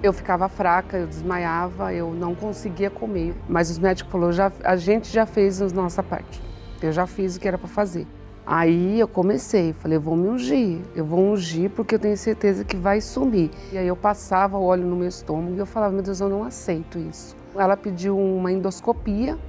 Eu 0.03 0.11
ficava 0.11 0.49
fraca, 0.49 0.97
eu 0.97 1.07
desmaiava, 1.07 1.93
eu 1.93 2.11
não 2.11 2.35
conseguia 2.35 2.89
comer. 2.89 3.33
Mas 3.47 3.69
os 3.69 3.79
médicos 3.79 4.11
falaram, 4.11 4.33
já, 4.33 4.51
a 4.61 4.75
gente 4.75 5.09
já 5.09 5.25
fez 5.25 5.61
a 5.61 5.67
nossa 5.69 6.03
parte. 6.03 6.43
Eu 6.81 6.91
já 6.91 7.07
fiz 7.07 7.37
o 7.37 7.39
que 7.39 7.47
era 7.47 7.57
para 7.57 7.69
fazer. 7.69 8.05
Aí 8.45 8.99
eu 8.99 9.07
comecei, 9.07 9.71
falei, 9.71 9.95
eu 9.95 10.01
vou 10.01 10.17
me 10.17 10.27
ungir, 10.27 10.81
eu 10.93 11.05
vou 11.05 11.31
ungir 11.31 11.69
porque 11.69 11.95
eu 11.95 11.99
tenho 11.99 12.17
certeza 12.17 12.65
que 12.65 12.75
vai 12.75 12.99
sumir. 12.99 13.49
E 13.71 13.77
aí 13.77 13.87
eu 13.87 13.95
passava 13.95 14.57
o 14.57 14.65
óleo 14.65 14.85
no 14.85 14.97
meu 14.97 15.07
estômago 15.07 15.55
e 15.55 15.59
eu 15.59 15.65
falava, 15.65 15.93
meu 15.93 16.03
Deus, 16.03 16.19
eu 16.19 16.27
não 16.27 16.43
aceito 16.43 16.99
isso. 16.99 17.33
Ela 17.55 17.77
pediu 17.77 18.19
uma 18.19 18.51
endoscopia 18.51 19.39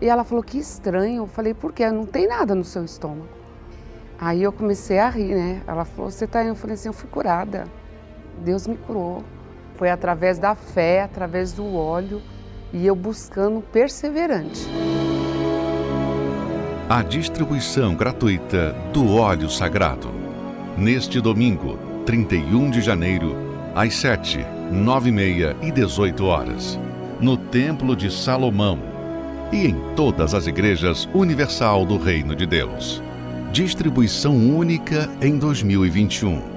e 0.00 0.08
ela 0.08 0.24
falou, 0.24 0.42
que 0.42 0.58
estranho. 0.58 1.22
Eu 1.22 1.26
falei, 1.28 1.54
por 1.54 1.72
quê? 1.72 1.88
Não 1.88 2.04
tem 2.04 2.26
nada 2.26 2.56
no 2.56 2.64
seu 2.64 2.84
estômago. 2.84 3.28
Aí 4.18 4.42
eu 4.42 4.50
comecei 4.50 4.98
a 4.98 5.08
rir, 5.08 5.32
né? 5.32 5.62
Ela 5.64 5.84
falou, 5.84 6.10
você 6.10 6.26
tá 6.26 6.40
aí? 6.40 6.48
Eu 6.48 6.56
falei 6.56 6.74
assim, 6.74 6.88
eu 6.88 6.92
fui 6.92 7.08
curada. 7.08 7.68
Deus 8.42 8.66
me 8.66 8.76
curou. 8.76 9.22
Foi 9.76 9.90
através 9.90 10.38
da 10.38 10.54
fé, 10.54 11.02
através 11.02 11.52
do 11.52 11.74
óleo 11.74 12.22
e 12.72 12.86
eu 12.86 12.96
buscando 12.96 13.60
perseverante 13.60 14.66
a 16.88 17.02
distribuição 17.02 17.96
gratuita 17.96 18.72
do 18.92 19.16
óleo 19.16 19.50
sagrado. 19.50 20.08
Neste 20.78 21.20
domingo, 21.20 21.76
31 22.06 22.70
de 22.70 22.80
janeiro, 22.80 23.34
às 23.74 23.94
7, 23.94 24.46
9 24.70 25.08
e 25.08 25.12
meia 25.12 25.56
e 25.60 25.72
18 25.72 26.24
horas, 26.24 26.78
no 27.20 27.36
Templo 27.36 27.96
de 27.96 28.08
Salomão 28.08 28.78
e 29.50 29.66
em 29.66 29.94
todas 29.96 30.32
as 30.32 30.46
igrejas 30.46 31.08
universal 31.12 31.84
do 31.84 31.98
Reino 31.98 32.36
de 32.36 32.46
Deus. 32.46 33.02
Distribuição 33.50 34.36
única 34.36 35.08
em 35.20 35.38
2021. 35.38 36.55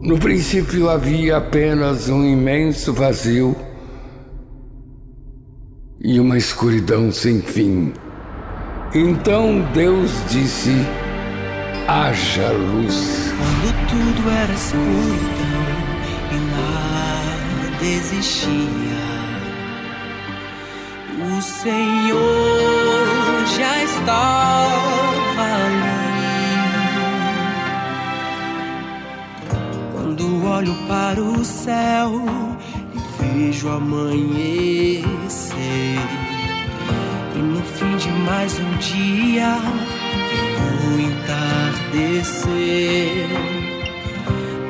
No 0.00 0.16
princípio 0.16 0.88
havia 0.88 1.38
apenas 1.38 2.08
um 2.08 2.24
imenso 2.24 2.92
vazio 2.92 3.56
e 6.00 6.20
uma 6.20 6.38
escuridão 6.38 7.10
sem 7.10 7.42
fim. 7.42 7.92
Então 8.94 9.60
Deus 9.74 10.12
disse: 10.30 10.70
haja 11.88 12.48
luz. 12.52 13.34
Quando 13.36 13.74
tudo 13.88 14.30
era 14.30 14.52
escuridão 14.52 15.18
e 16.30 16.36
nada 16.52 17.84
existia, 17.84 18.98
o 21.36 21.42
Senhor 21.42 22.18
já 23.56 23.82
estava 23.82 25.07
olho 30.48 30.74
para 30.88 31.20
o 31.20 31.44
céu 31.44 32.22
e 32.94 32.98
vejo 33.22 33.68
amanhecer 33.68 34.98
e 37.34 37.38
no 37.38 37.62
fim 37.62 37.96
de 37.96 38.10
mais 38.24 38.58
um 38.58 38.76
dia 38.78 39.58
vem 40.28 40.96
o 40.96 41.00
entardecer. 41.00 42.48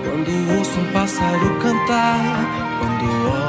Quando 0.04 0.58
ouço 0.58 0.78
um 0.80 0.92
pássaro 0.92 1.58
cantar, 1.60 2.20
quando 2.78 3.04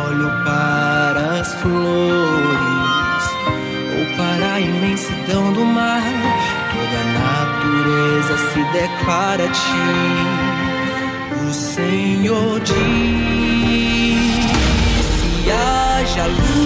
olho 0.07 0.29
para 0.45 1.41
as 1.41 1.53
flores 1.55 3.23
ou 3.97 4.05
para 4.15 4.53
a 4.53 4.59
imensidão 4.59 5.51
do 5.53 5.65
mar, 5.65 6.03
toda 6.71 6.97
a 7.01 7.05
natureza 7.19 8.37
se 8.53 8.61
declara 8.71 9.43
a 9.45 9.51
ti. 9.51 10.68
O 11.49 11.53
Senhor 11.53 12.59
diz: 12.59 12.75
se 15.01 15.51
haja 15.51 16.27
luz. 16.27 16.59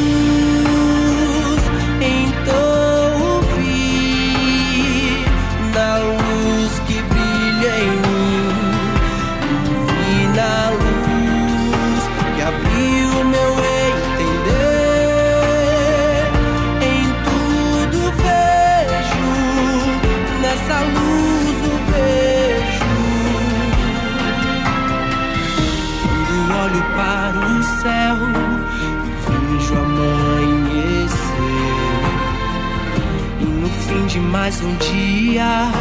Mais 34.33 34.59
um 34.63 34.75
dia 34.77 35.71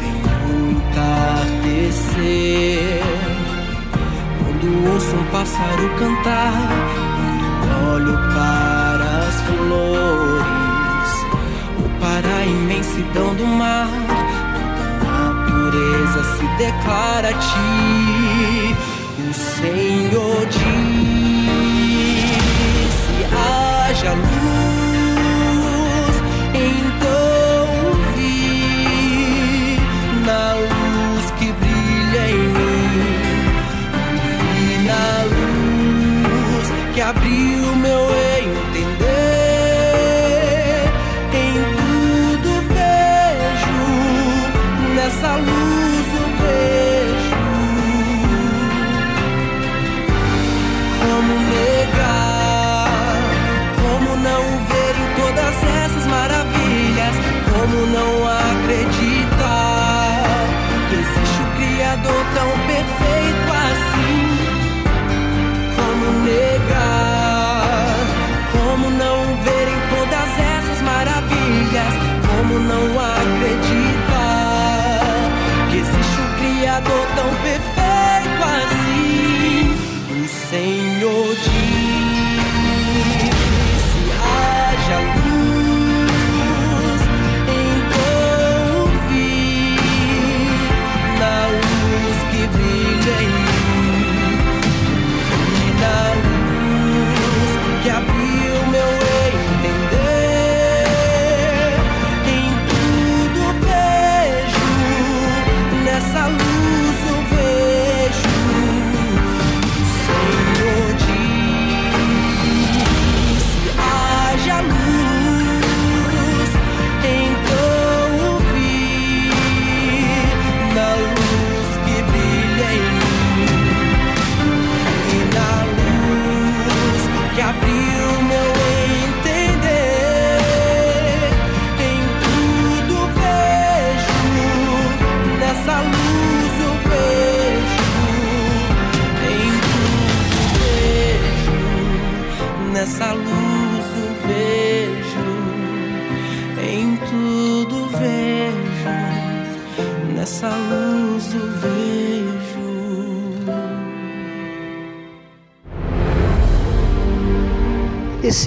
vem 0.00 0.16
o 0.50 0.70
entardecer. 0.70 1.92
Quando 4.38 4.66
ouço 4.94 5.14
um 5.14 5.24
pássaro 5.26 5.90
cantar, 5.98 6.54
quando 7.18 7.66
olho 7.92 8.16
para 8.32 9.08
as 9.28 9.36
flores, 9.42 11.10
ou 11.82 11.88
para 12.00 12.30
a 12.34 12.46
imensidão 12.46 13.34
do 13.34 13.46
mar, 13.46 13.90
toda 14.58 14.84
a 14.88 15.34
natureza 15.34 16.20
se 16.38 16.46
declara 16.56 17.28
a 17.28 17.34
ti. 17.34 18.74
O 19.28 19.34
Senhor 19.34 20.46
disse: 20.46 20.72
haja 23.36 24.12
luz. 24.14 24.61
Abriu 37.00 37.76
meu 37.76 38.10
entender. 38.10 38.31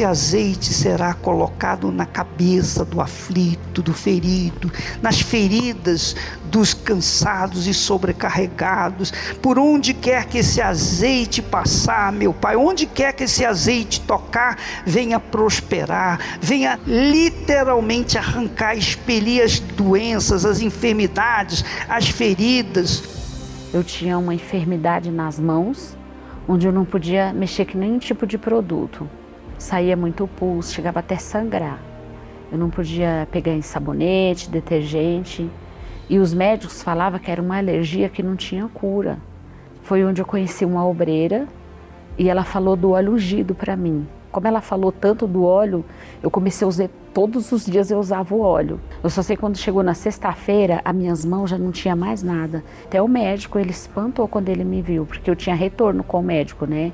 Azeite 0.05 0.73
será 0.73 1.13
colocado 1.13 1.91
na 1.91 2.05
cabeça 2.05 2.85
do 2.85 3.01
aflito, 3.01 3.81
do 3.81 3.93
ferido, 3.93 4.71
nas 5.01 5.19
feridas 5.19 6.15
dos 6.45 6.73
cansados 6.73 7.67
e 7.67 7.73
sobrecarregados. 7.73 9.11
Por 9.41 9.59
onde 9.59 9.93
quer 9.93 10.25
que 10.25 10.37
esse 10.37 10.61
azeite 10.61 11.41
passar, 11.41 12.11
meu 12.11 12.33
Pai, 12.33 12.55
onde 12.55 12.85
quer 12.85 13.13
que 13.13 13.23
esse 13.23 13.43
azeite 13.43 13.99
tocar, 14.01 14.57
venha 14.85 15.19
prosperar, 15.19 16.19
venha 16.39 16.79
literalmente 16.85 18.17
arrancar, 18.17 18.77
expelir 18.77 19.43
as 19.43 19.59
doenças, 19.59 20.45
as 20.45 20.61
enfermidades, 20.61 21.65
as 21.89 22.07
feridas. 22.07 23.03
Eu 23.73 23.83
tinha 23.83 24.17
uma 24.17 24.33
enfermidade 24.33 25.11
nas 25.11 25.39
mãos, 25.39 25.97
onde 26.47 26.67
eu 26.67 26.71
não 26.71 26.85
podia 26.85 27.33
mexer 27.33 27.65
com 27.65 27.77
nenhum 27.77 27.99
tipo 27.99 28.25
de 28.25 28.37
produto 28.37 29.09
saía 29.57 29.95
muito 29.95 30.27
pulso, 30.27 30.73
chegava 30.73 30.99
até 30.99 31.17
sangrar. 31.17 31.79
Eu 32.51 32.57
não 32.57 32.69
podia 32.69 33.27
pegar 33.31 33.53
em 33.53 33.61
sabonete, 33.61 34.49
detergente. 34.49 35.49
E 36.09 36.19
os 36.19 36.33
médicos 36.33 36.83
falavam 36.83 37.19
que 37.19 37.31
era 37.31 37.41
uma 37.41 37.57
alergia 37.57 38.09
que 38.09 38.21
não 38.21 38.35
tinha 38.35 38.67
cura. 38.67 39.17
Foi 39.81 40.03
onde 40.03 40.21
eu 40.21 40.25
conheci 40.25 40.63
uma 40.63 40.85
obreira 40.85 41.47
e 42.17 42.29
ela 42.29 42.43
falou 42.43 42.75
do 42.75 42.91
óleo 42.91 43.13
ungido 43.13 43.55
para 43.55 43.75
mim. 43.75 44.07
Como 44.31 44.47
ela 44.47 44.61
falou 44.61 44.91
tanto 44.91 45.25
do 45.25 45.43
óleo, 45.43 45.83
eu 46.21 46.29
comecei 46.29 46.65
a 46.65 46.67
usar 46.67 46.89
todos 47.13 47.53
os 47.53 47.65
dias 47.65 47.89
eu 47.89 47.97
usava 47.97 48.35
o 48.35 48.41
óleo. 48.41 48.79
Eu 49.01 49.09
só 49.09 49.21
sei 49.21 49.37
quando 49.37 49.57
chegou 49.57 49.81
na 49.81 49.93
sexta-feira, 49.93 50.81
as 50.83 50.93
minhas 50.93 51.23
mãos 51.23 51.49
já 51.49 51.57
não 51.57 51.71
tinha 51.71 51.95
mais 51.95 52.21
nada. 52.21 52.61
Até 52.83 53.01
o 53.01 53.07
médico, 53.07 53.57
ele 53.57 53.71
espantou 53.71 54.27
quando 54.27 54.49
ele 54.49 54.65
me 54.65 54.81
viu, 54.81 55.05
porque 55.05 55.29
eu 55.29 55.35
tinha 55.35 55.55
retorno 55.55 56.03
com 56.03 56.19
o 56.19 56.23
médico, 56.23 56.65
né? 56.65 56.91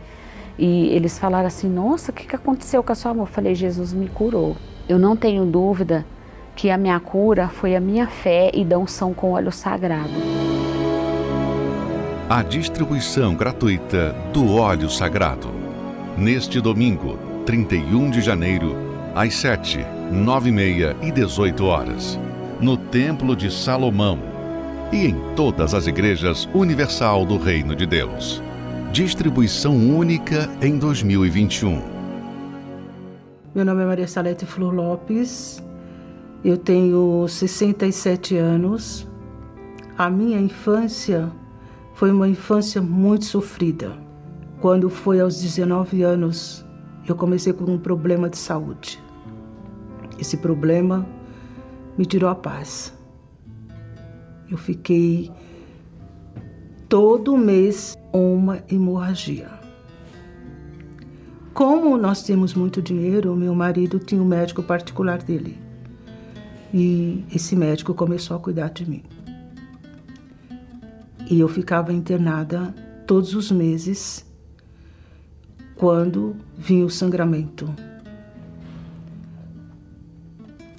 E 0.58 0.88
eles 0.89 1.18
falaram 1.18 1.47
assim: 1.47 1.70
Nossa, 1.70 2.12
o 2.12 2.14
que, 2.14 2.28
que 2.28 2.36
aconteceu 2.36 2.84
com 2.84 2.91
a 2.91 2.95
sua 2.95 3.14
mão? 3.14 3.24
Eu 3.24 3.28
falei: 3.28 3.56
Jesus 3.56 3.93
me 3.93 4.08
curou. 4.08 4.56
Eu 4.88 4.99
não 4.99 5.16
tenho 5.16 5.45
dúvida 5.45 6.06
que 6.56 6.70
a 6.70 6.78
minha 6.78 6.99
cura 6.99 7.47
foi 7.47 7.76
a 7.76 7.80
minha 7.80 8.08
fé 8.08 8.52
e 8.54 8.64
da 8.66 8.78
unção 8.78 9.14
com 9.14 9.32
óleo 9.32 9.52
sagrado. 9.52 10.10
A 12.30 12.43
distribuição 12.43 13.36
gratuita 13.36 14.16
do 14.34 14.56
óleo 14.56 14.89
sagrado. 14.89 15.49
Neste 16.18 16.62
domingo, 16.62 17.18
31 17.45 18.10
de 18.10 18.22
janeiro, 18.22 18.76
às 19.16 19.34
7, 19.36 19.86
9 20.12 20.49
e 20.49 20.52
meia 20.52 20.95
e 21.02 21.12
18 21.12 21.66
horas, 21.66 22.20
no 22.60 22.78
Templo 22.78 23.36
de 23.36 23.52
Salomão 23.52 24.20
e 24.91 25.08
em 25.08 25.16
todas 25.36 25.74
as 25.74 25.88
igrejas 25.88 26.47
universal 26.54 27.26
do 27.26 27.38
Reino 27.38 27.76
de 27.76 27.86
Deus. 27.86 28.41
Distribuição 28.92 29.74
única 29.78 30.50
em 30.62 30.78
2021. 30.78 31.82
Meu 33.56 33.64
nome 33.64 33.84
é 33.84 33.86
Maria 33.86 34.06
Salete 34.06 34.46
Flor 34.46 34.74
Lopes. 34.74 35.64
Eu 36.44 36.58
tenho 36.58 37.26
67 37.26 38.36
anos. 38.36 39.08
A 39.98 40.10
minha 40.10 40.38
infância 40.42 41.32
foi 41.94 42.12
uma 42.12 42.28
infância 42.28 42.82
muito 42.82 43.24
sofrida. 43.24 43.98
Quando 44.60 44.89
foi 44.89 45.22
aos 45.22 45.42
19 45.42 46.04
anos, 46.04 46.66
eu 47.08 47.16
comecei 47.16 47.54
com 47.54 47.64
um 47.64 47.80
problema 47.80 48.30
de 48.30 48.38
saúde. 48.38 49.02
Esse 50.20 50.36
problema 50.36 51.08
me 51.98 52.06
tirou 52.06 52.30
a 52.30 52.36
paz. 52.36 52.94
Eu 54.50 54.58
fiquei 54.58 55.32
todo 56.92 57.38
mês 57.38 57.98
uma 58.12 58.62
hemorragia. 58.70 59.50
Como 61.54 61.98
nós 61.98 62.22
temos 62.22 62.54
muito 62.54 62.82
dinheiro, 62.82 63.34
meu 63.34 63.56
marido 63.56 63.98
tinha 63.98 64.22
um 64.22 64.26
médico 64.26 64.62
particular 64.62 65.24
dele. 65.24 65.58
E 66.74 67.24
esse 67.34 67.56
médico 67.56 67.94
começou 67.94 68.36
a 68.36 68.42
cuidar 68.42 68.72
de 68.72 68.89
mim. 68.89 69.04
E 71.30 71.39
eu 71.39 71.48
ficava 71.48 71.94
internada 71.94 72.76
todos 73.08 73.34
os 73.36 73.50
meses 73.50 74.26
quando 75.78 76.36
vinha 76.58 76.86
o 76.86 76.89
sangramento. 76.89 77.74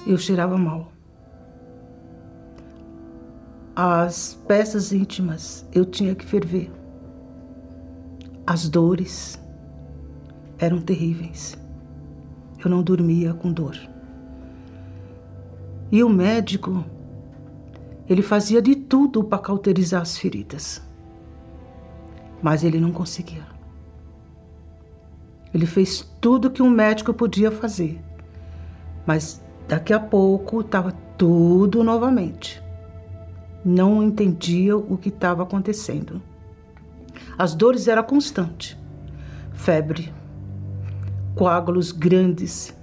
Eu 0.07 0.19
cheirava 0.19 0.59
mal. 0.59 0.92
As 3.75 4.35
peças 4.47 4.93
íntimas 4.93 5.67
eu 5.73 5.87
tinha 5.87 6.15
que 6.15 6.27
ferver. 6.27 6.71
As 8.47 8.69
dores 8.69 9.43
eram 10.59 10.79
terríveis. 10.79 11.57
Eu 12.63 12.71
não 12.71 12.83
dormia 12.83 13.33
com 13.33 13.51
dor. 13.51 13.75
E 15.91 16.05
o 16.05 16.09
médico, 16.11 16.85
ele 18.07 18.21
fazia 18.21 18.61
de 18.61 18.77
tudo 18.77 19.25
para 19.25 19.39
cauterizar 19.39 20.03
as 20.03 20.19
feridas. 20.19 20.83
Mas 22.43 22.63
ele 22.63 22.79
não 22.79 22.93
conseguia. 22.93 23.47
Ele 25.55 25.65
fez 25.65 26.03
tudo 26.21 26.51
que 26.51 26.63
um 26.63 26.69
médico 26.69 27.15
podia 27.15 27.51
fazer. 27.51 27.99
Mas 29.07 29.43
daqui 29.67 29.95
a 29.95 30.01
pouco 30.01 30.61
estava 30.61 30.93
tudo 31.17 31.83
novamente. 31.83 32.62
Não 33.65 34.03
entendia 34.03 34.77
o 34.77 34.97
que 34.97 35.09
estava 35.09 35.43
acontecendo. 35.43 36.21
As 37.39 37.55
dores 37.55 37.89
eram 37.89 38.03
constantes. 38.03 38.77
Febre, 39.53 40.13
coágulos 41.35 41.93
grandes. 41.93 42.75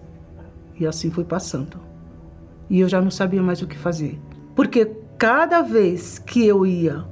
E 0.79 0.87
assim 0.87 1.11
foi 1.11 1.23
passando. 1.23 1.79
E 2.69 2.79
eu 2.79 2.87
já 2.87 3.01
não 3.01 3.11
sabia 3.11 3.41
mais 3.41 3.61
o 3.61 3.67
que 3.67 3.77
fazer. 3.77 4.19
Porque 4.55 4.85
cada 5.17 5.61
vez 5.61 6.19
que 6.19 6.45
eu 6.45 6.65
ia 6.65 7.03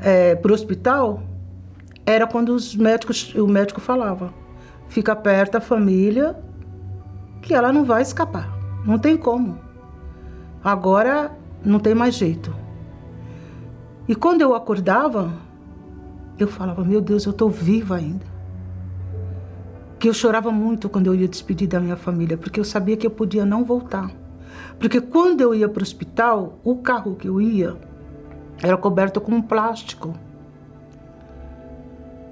é, 0.00 0.34
para 0.34 0.50
o 0.50 0.54
hospital, 0.54 1.22
era 2.06 2.26
quando 2.26 2.50
os 2.50 2.74
médicos, 2.74 3.34
o 3.34 3.46
médico 3.46 3.80
falava: 3.80 4.32
fica 4.88 5.14
perto 5.14 5.52
da 5.52 5.60
família, 5.60 6.36
que 7.42 7.54
ela 7.54 7.72
não 7.72 7.84
vai 7.84 8.02
escapar. 8.02 8.52
Não 8.84 8.98
tem 8.98 9.16
como. 9.16 9.58
Agora 10.62 11.30
não 11.64 11.78
tem 11.78 11.94
mais 11.94 12.14
jeito. 12.14 12.54
E 14.06 14.14
quando 14.14 14.42
eu 14.42 14.54
acordava, 14.54 15.32
eu 16.38 16.46
falava: 16.46 16.84
Meu 16.84 17.00
Deus, 17.00 17.24
eu 17.24 17.30
estou 17.30 17.48
viva 17.48 17.96
ainda. 17.96 18.26
Que 19.98 20.08
eu 20.08 20.12
chorava 20.12 20.50
muito 20.50 20.88
quando 20.88 21.06
eu 21.06 21.14
ia 21.14 21.26
despedir 21.26 21.66
da 21.66 21.80
minha 21.80 21.96
família, 21.96 22.36
porque 22.36 22.60
eu 22.60 22.64
sabia 22.64 22.96
que 22.96 23.06
eu 23.06 23.10
podia 23.10 23.46
não 23.46 23.64
voltar. 23.64 24.10
Porque 24.78 25.00
quando 25.00 25.40
eu 25.40 25.54
ia 25.54 25.68
para 25.68 25.80
o 25.80 25.82
hospital, 25.82 26.58
o 26.62 26.76
carro 26.76 27.14
que 27.14 27.28
eu 27.28 27.40
ia 27.40 27.76
era 28.62 28.76
coberto 28.76 29.20
com 29.20 29.40
plástico. 29.40 30.14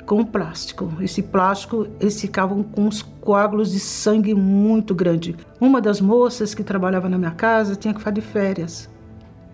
Com 0.05 0.25
plástico. 0.25 0.93
Esse 1.01 1.23
plástico, 1.23 1.87
eles 1.99 2.21
ficavam 2.21 2.63
com 2.63 2.83
uns 2.83 3.01
coágulos 3.01 3.73
de 3.73 3.81
sangue 3.81 4.35
muito 4.35 4.95
grande. 4.95 5.35
Uma 5.59 5.81
das 5.81 6.01
moças 6.01 6.55
que 6.55 6.63
trabalhava 6.63 7.09
na 7.09 7.17
minha 7.17 7.31
casa 7.31 7.77
tinha 7.77 7.95
que 7.95 8.01
ficar 8.01 8.11
de 8.11 8.21
férias. 8.21 8.91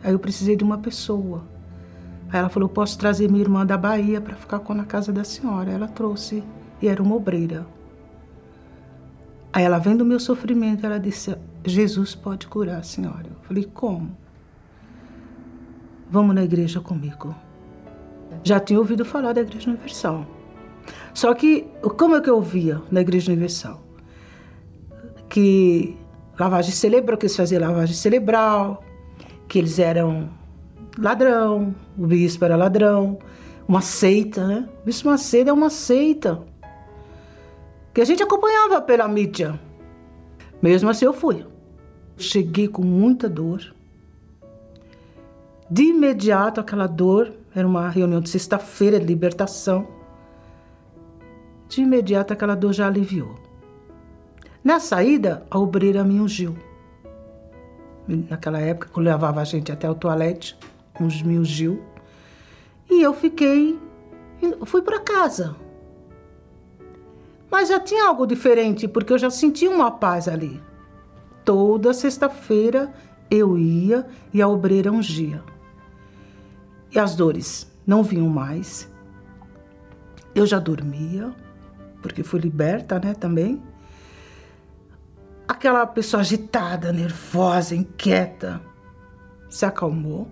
Aí 0.03 0.13
eu 0.13 0.19
precisei 0.19 0.57
de 0.57 0.65
uma 0.65 0.79
pessoa 0.79 1.45
Aí 2.31 2.39
ela 2.39 2.49
falou: 2.49 2.69
Posso 2.69 2.99
trazer 2.99 3.31
minha 3.31 3.43
irmã 3.43 3.65
da 3.65 3.77
Bahia 3.77 4.21
para 4.21 4.37
ficar 4.37 4.59
com 4.61 4.75
na 4.75 4.85
casa 4.85 5.13
da 5.13 5.25
senhora. 5.25 5.71
Ela 5.71 5.89
trouxe 5.89 6.43
e 6.81 6.89
era 6.89 7.03
uma 7.03 7.15
obreira. 7.15 7.67
Aí 9.53 9.65
ela, 9.65 9.79
vendo 9.79 10.03
o 10.03 10.05
meu 10.05 10.21
sofrimento, 10.21 10.85
ela 10.85 10.99
disse: 10.99 11.37
Jesus 11.65 12.15
pode 12.15 12.47
curar 12.47 12.79
a 12.79 12.83
senhora. 12.83 13.27
Eu 13.27 13.43
falei: 13.43 13.65
Como? 13.65 14.17
Vamos 16.11 16.35
na 16.35 16.43
igreja 16.43 16.81
comigo. 16.81 17.35
Já 18.43 18.61
tinha 18.61 18.79
ouvido 18.79 19.05
falar 19.05 19.33
da 19.33 19.41
Igreja 19.41 19.71
Universal. 19.71 20.27
Só 21.13 21.35
que, 21.35 21.67
como 21.99 22.17
é 22.17 22.21
que 22.21 22.31
eu 22.31 22.37
ouvia 22.37 22.81
na 22.91 23.01
Igreja 23.01 23.31
Universal? 23.31 23.83
Que 25.29 25.97
lavagem 26.39 26.73
cerebral, 26.73 27.19
que 27.19 27.27
eles 27.27 27.37
faziam 27.37 27.61
lavagem 27.61 27.95
cerebral, 27.95 28.83
que 29.49 29.59
eles 29.59 29.79
eram 29.79 30.31
ladrão, 30.99 31.75
o 31.97 32.07
bispo 32.07 32.45
era 32.45 32.57
ladrão, 32.57 33.19
uma 33.67 33.81
seita, 33.81 34.47
né? 34.47 34.69
O 34.83 34.87
bispo 34.87 35.09
Macedo 35.09 35.51
é 35.51 35.53
uma 35.53 35.71
seita. 35.71 36.43
Que 37.95 38.01
a 38.01 38.05
gente 38.05 38.23
acompanhava 38.23 38.81
pela 38.81 39.07
mídia. 39.07 39.59
Mesmo 40.61 40.91
assim 40.91 41.05
eu 41.05 41.13
fui. 41.13 41.47
Cheguei 42.17 42.67
com 42.67 42.83
muita 42.83 43.29
dor. 43.29 43.75
De 45.71 45.85
imediato 45.85 46.61
aquela 46.61 46.87
dor, 46.87 47.33
era 47.55 47.67
uma 47.67 47.89
reunião 47.89 48.21
de 48.21 48.31
sexta-feira 48.31 48.99
de 48.99 49.07
libertação. 49.07 49.87
De 51.69 51.83
imediato 51.83 52.33
aquela 52.33 52.55
dor 52.55 52.73
já 52.73 52.87
aliviou. 52.87 53.35
Na 54.65 54.81
saída, 54.81 55.47
a 55.51 55.59
obreira 55.59 56.03
me 56.03 56.21
ungiu. 56.21 56.57
Naquela 58.07 58.59
época, 58.59 58.91
eu 58.97 59.03
levava 59.03 59.41
a 59.41 59.45
gente 59.45 59.71
até 59.71 59.89
o 59.89 59.95
toalete 59.95 60.59
uns 61.01 61.23
mil 61.23 61.45
Gil. 61.45 61.83
E 62.91 63.03
eu 63.03 63.13
fiquei, 63.13 63.79
fui 64.65 64.83
para 64.83 65.01
casa. 65.01 65.57
Mas 67.51 67.69
já 67.69 67.81
tinha 67.81 68.07
algo 68.07 68.27
diferente, 68.27 68.87
porque 68.87 69.13
eu 69.13 69.19
já 69.19 69.31
sentia 69.31 69.71
uma 69.71 69.91
paz 69.91 70.29
ali. 70.29 70.61
Toda 71.45 71.95
sexta-feira 71.95 72.93
eu 73.31 73.59
ia 73.59 74.07
e 74.33 74.43
a 74.43 74.49
obreira 74.49 74.93
ungia. 74.93 75.43
E 76.91 76.99
as 76.99 77.15
dores 77.15 77.71
não 77.87 78.03
vinham 78.03 78.29
mais. 78.29 78.91
Eu 80.35 80.47
já 80.47 80.59
dormia, 80.59 81.35
porque 82.03 82.23
fui 82.23 82.41
liberta, 82.41 82.99
né, 82.99 83.15
também. 83.15 83.63
Aquela 85.47 85.87
pessoa 85.87 86.21
agitada, 86.21 86.93
nervosa, 86.93 87.75
inquieta, 87.75 88.61
se 89.49 89.65
acalmou. 89.65 90.29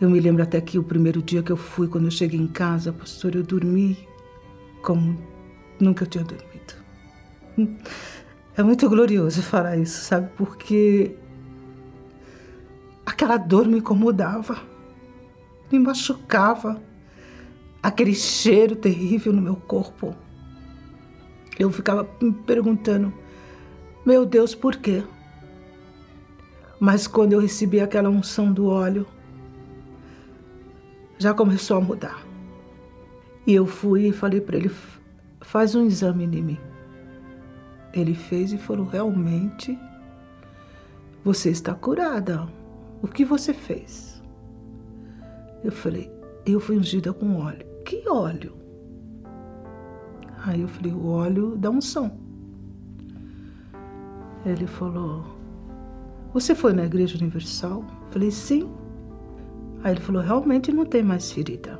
Eu 0.00 0.08
me 0.08 0.20
lembro 0.20 0.42
até 0.42 0.60
que 0.60 0.78
o 0.78 0.82
primeiro 0.82 1.20
dia 1.20 1.42
que 1.42 1.50
eu 1.50 1.56
fui, 1.56 1.88
quando 1.88 2.04
eu 2.04 2.10
cheguei 2.10 2.38
em 2.38 2.46
casa, 2.46 2.92
pastor, 2.92 3.34
eu 3.34 3.42
dormi 3.42 4.08
como 4.82 5.18
nunca 5.80 6.04
eu 6.04 6.08
tinha 6.08 6.24
dormido. 6.24 6.74
É 8.56 8.62
muito 8.62 8.88
glorioso 8.88 9.42
falar 9.42 9.76
isso, 9.76 10.00
sabe? 10.02 10.30
Porque 10.36 11.16
aquela 13.04 13.36
dor 13.36 13.66
me 13.66 13.78
incomodava, 13.78 14.60
me 15.70 15.78
machucava, 15.78 16.80
aquele 17.82 18.14
cheiro 18.14 18.76
terrível 18.76 19.32
no 19.32 19.42
meu 19.42 19.56
corpo. 19.56 20.14
Eu 21.58 21.70
ficava 21.70 22.08
me 22.20 22.32
perguntando, 22.32 23.12
meu 24.06 24.24
Deus, 24.24 24.54
por 24.54 24.76
quê? 24.76 25.02
Mas 26.78 27.08
quando 27.08 27.32
eu 27.32 27.40
recebi 27.40 27.80
aquela 27.80 28.08
unção 28.08 28.52
do 28.52 28.66
óleo, 28.66 29.04
já 31.18 31.34
começou 31.34 31.76
a 31.76 31.80
mudar. 31.80 32.24
E 33.46 33.54
eu 33.54 33.66
fui 33.66 34.08
e 34.08 34.12
falei 34.12 34.40
para 34.40 34.56
ele: 34.56 34.70
faz 35.40 35.74
um 35.74 35.84
exame 35.84 36.24
em 36.24 36.42
mim. 36.42 36.58
Ele 37.92 38.14
fez 38.14 38.52
e 38.52 38.58
falou: 38.58 38.86
realmente, 38.86 39.78
você 41.24 41.50
está 41.50 41.74
curada. 41.74 42.48
O 43.02 43.08
que 43.08 43.24
você 43.24 43.52
fez? 43.52 44.22
Eu 45.64 45.72
falei: 45.72 46.10
eu 46.46 46.60
fui 46.60 46.78
ungida 46.78 47.12
com 47.12 47.40
óleo. 47.40 47.66
Que 47.84 48.08
óleo? 48.08 48.54
Aí 50.44 50.60
eu 50.60 50.68
falei: 50.68 50.92
o 50.92 51.06
óleo 51.06 51.56
da 51.56 51.70
unção. 51.70 52.18
Ele 54.46 54.66
falou: 54.66 55.24
Você 56.32 56.54
foi 56.54 56.72
na 56.72 56.84
Igreja 56.84 57.18
Universal? 57.18 57.84
Eu 58.06 58.12
falei: 58.12 58.30
Sim. 58.30 58.70
Aí 59.82 59.92
ele 59.92 60.00
falou: 60.00 60.22
Realmente 60.22 60.72
não 60.72 60.84
tem 60.84 61.02
mais 61.02 61.30
ferida. 61.30 61.78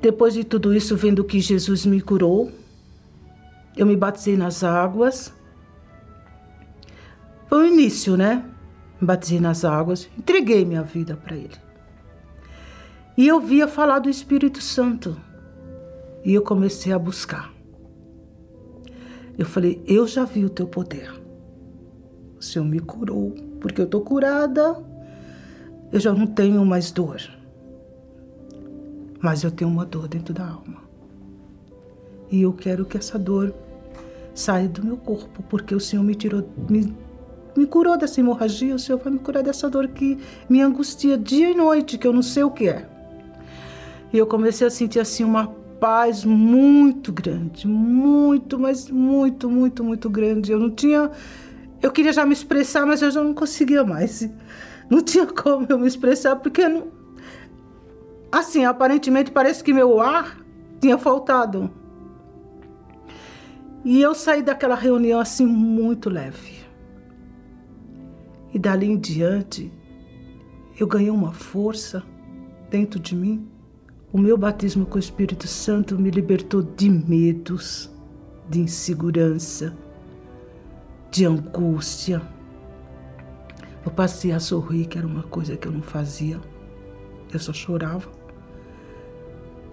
Depois 0.00 0.34
de 0.34 0.44
tudo 0.44 0.74
isso, 0.74 0.96
vendo 0.96 1.24
que 1.24 1.40
Jesus 1.40 1.86
me 1.86 2.00
curou, 2.00 2.52
eu 3.76 3.86
me 3.86 3.96
batizei 3.96 4.36
nas 4.36 4.62
águas. 4.62 5.32
Foi 7.48 7.62
o 7.62 7.72
início, 7.72 8.16
né? 8.16 8.44
Me 9.00 9.06
batizei 9.06 9.40
nas 9.40 9.64
águas, 9.64 10.08
entreguei 10.18 10.64
minha 10.64 10.82
vida 10.82 11.16
para 11.16 11.36
Ele. 11.36 11.56
E 13.16 13.26
eu 13.26 13.40
via 13.40 13.66
falar 13.66 14.00
do 14.00 14.10
Espírito 14.10 14.60
Santo. 14.60 15.16
E 16.24 16.34
eu 16.34 16.42
comecei 16.42 16.92
a 16.92 16.98
buscar. 16.98 17.52
Eu 19.38 19.46
falei: 19.46 19.82
Eu 19.86 20.06
já 20.06 20.24
vi 20.24 20.44
o 20.44 20.50
teu 20.50 20.66
poder. 20.66 21.12
O 22.38 22.42
Senhor 22.42 22.64
me 22.64 22.80
curou, 22.80 23.34
porque 23.60 23.80
eu 23.80 23.86
estou 23.86 24.02
curada 24.02 24.76
eu 25.94 26.00
já 26.00 26.12
não 26.12 26.26
tenho 26.26 26.66
mais 26.66 26.90
dor. 26.90 27.22
Mas 29.20 29.44
eu 29.44 29.50
tenho 29.52 29.70
uma 29.70 29.84
dor 29.84 30.08
dentro 30.08 30.34
da 30.34 30.44
alma. 30.44 30.82
E 32.28 32.42
eu 32.42 32.52
quero 32.52 32.84
que 32.84 32.96
essa 32.96 33.16
dor 33.16 33.54
saia 34.34 34.66
do 34.66 34.84
meu 34.84 34.96
corpo, 34.96 35.40
porque 35.44 35.72
o 35.72 35.78
Senhor 35.78 36.02
me 36.02 36.16
tirou, 36.16 36.48
me, 36.68 36.92
me 37.56 37.64
curou 37.64 37.96
dessa 37.96 38.18
hemorragia, 38.18 38.74
o 38.74 38.78
Senhor 38.78 38.98
vai 38.98 39.12
me 39.12 39.20
curar 39.20 39.44
dessa 39.44 39.70
dor 39.70 39.86
que 39.86 40.18
me 40.48 40.60
angustia 40.60 41.16
dia 41.16 41.50
e 41.50 41.54
noite, 41.54 41.96
que 41.96 42.08
eu 42.08 42.12
não 42.12 42.22
sei 42.22 42.42
o 42.42 42.50
que 42.50 42.68
é. 42.68 42.88
E 44.12 44.18
eu 44.18 44.26
comecei 44.26 44.66
a 44.66 44.70
sentir 44.70 44.98
assim 44.98 45.22
uma 45.22 45.46
paz 45.78 46.24
muito 46.24 47.12
grande, 47.12 47.68
muito, 47.68 48.58
mas 48.58 48.90
muito, 48.90 49.48
muito, 49.48 49.84
muito 49.84 50.10
grande. 50.10 50.50
Eu 50.50 50.58
não 50.58 50.70
tinha, 50.70 51.08
eu 51.80 51.92
queria 51.92 52.12
já 52.12 52.26
me 52.26 52.32
expressar, 52.32 52.84
mas 52.84 53.00
eu 53.00 53.12
já 53.12 53.22
não 53.22 53.32
conseguia 53.32 53.84
mais. 53.84 54.28
Não 54.90 55.00
tinha 55.00 55.26
como 55.26 55.66
eu 55.68 55.78
me 55.78 55.86
expressar, 55.86 56.36
porque 56.36 56.68
não. 56.68 56.88
Assim, 58.30 58.64
aparentemente 58.64 59.30
parece 59.30 59.62
que 59.62 59.72
meu 59.72 60.00
ar 60.00 60.38
tinha 60.80 60.98
faltado. 60.98 61.70
E 63.84 64.00
eu 64.00 64.14
saí 64.14 64.42
daquela 64.42 64.74
reunião 64.74 65.20
assim 65.20 65.46
muito 65.46 66.08
leve. 66.08 66.64
E 68.52 68.58
dali 68.58 68.86
em 68.86 68.98
diante, 68.98 69.72
eu 70.78 70.86
ganhei 70.86 71.10
uma 71.10 71.32
força 71.32 72.02
dentro 72.70 72.98
de 72.98 73.14
mim. 73.14 73.48
O 74.12 74.18
meu 74.18 74.36
batismo 74.36 74.86
com 74.86 74.96
o 74.96 75.00
Espírito 75.00 75.46
Santo 75.46 75.98
me 75.98 76.10
libertou 76.10 76.62
de 76.62 76.88
medos, 76.88 77.90
de 78.48 78.60
insegurança, 78.60 79.76
de 81.10 81.26
angústia 81.26 82.22
eu 83.84 83.90
passei 83.90 84.32
a 84.32 84.40
sorrir, 84.40 84.86
que 84.86 84.96
era 84.96 85.06
uma 85.06 85.22
coisa 85.24 85.56
que 85.56 85.68
eu 85.68 85.72
não 85.72 85.82
fazia. 85.82 86.40
Eu 87.32 87.38
só 87.38 87.52
chorava. 87.52 88.08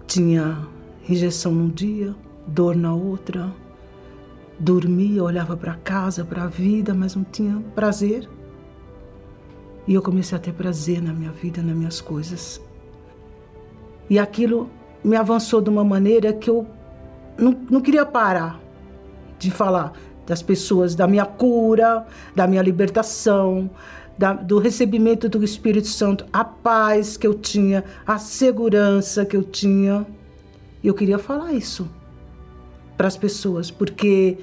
Tinha 0.06 0.68
injeção 1.08 1.52
num 1.52 1.68
dia, 1.68 2.14
dor 2.46 2.76
na 2.76 2.94
outra. 2.94 3.52
Dormia, 4.58 5.24
olhava 5.24 5.56
para 5.56 5.74
casa, 5.74 6.24
para 6.24 6.44
a 6.44 6.46
vida, 6.46 6.92
mas 6.92 7.16
não 7.16 7.24
tinha 7.24 7.62
prazer. 7.74 8.28
E 9.86 9.94
eu 9.94 10.02
comecei 10.02 10.36
a 10.36 10.40
ter 10.40 10.52
prazer 10.52 11.02
na 11.02 11.12
minha 11.12 11.32
vida, 11.32 11.62
nas 11.62 11.74
minhas 11.74 12.00
coisas. 12.00 12.60
E 14.08 14.18
aquilo 14.18 14.68
me 15.02 15.16
avançou 15.16 15.60
de 15.60 15.70
uma 15.70 15.82
maneira 15.82 16.32
que 16.32 16.50
eu 16.50 16.66
não, 17.38 17.52
não 17.70 17.80
queria 17.80 18.04
parar 18.04 18.60
de 19.38 19.50
falar 19.50 19.92
das 20.26 20.42
pessoas, 20.42 20.94
da 20.94 21.08
minha 21.08 21.24
cura, 21.24 22.06
da 22.34 22.46
minha 22.46 22.62
libertação, 22.62 23.70
da, 24.16 24.32
do 24.32 24.58
recebimento 24.58 25.28
do 25.28 25.42
Espírito 25.42 25.88
Santo, 25.88 26.26
a 26.32 26.44
paz 26.44 27.16
que 27.16 27.26
eu 27.26 27.34
tinha, 27.34 27.84
a 28.06 28.18
segurança 28.18 29.24
que 29.24 29.36
eu 29.36 29.42
tinha. 29.42 30.06
E 30.82 30.88
eu 30.88 30.94
queria 30.94 31.18
falar 31.18 31.52
isso 31.52 31.88
para 32.96 33.08
as 33.08 33.16
pessoas, 33.16 33.70
porque 33.70 34.38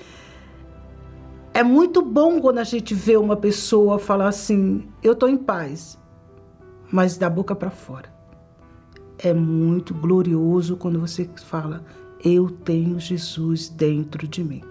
é 1.53 1.63
muito 1.63 2.01
bom 2.01 2.39
quando 2.39 2.59
a 2.59 2.63
gente 2.63 2.93
vê 2.93 3.17
uma 3.17 3.35
pessoa 3.35 3.99
falar 3.99 4.27
assim: 4.27 4.87
eu 5.03 5.13
estou 5.13 5.29
em 5.29 5.37
paz, 5.37 5.97
mas 6.91 7.17
da 7.17 7.29
boca 7.29 7.55
para 7.55 7.69
fora. 7.69 8.09
É 9.17 9.33
muito 9.33 9.93
glorioso 9.93 10.77
quando 10.77 10.99
você 10.99 11.29
fala: 11.43 11.83
eu 12.23 12.49
tenho 12.49 12.99
Jesus 12.99 13.69
dentro 13.69 14.27
de 14.27 14.43
mim. 14.43 14.61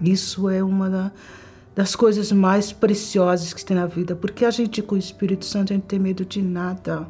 Isso 0.00 0.48
é 0.48 0.62
uma 0.62 1.12
das 1.78 1.94
coisas 1.94 2.32
mais 2.32 2.72
preciosas 2.72 3.54
que 3.54 3.64
tem 3.64 3.76
na 3.76 3.86
vida, 3.86 4.16
porque 4.16 4.44
a 4.44 4.50
gente 4.50 4.82
com 4.82 4.96
o 4.96 4.98
Espírito 4.98 5.44
Santo 5.44 5.72
a 5.72 5.76
gente 5.76 5.84
tem 5.84 6.00
medo 6.00 6.24
de 6.24 6.42
nada. 6.42 7.06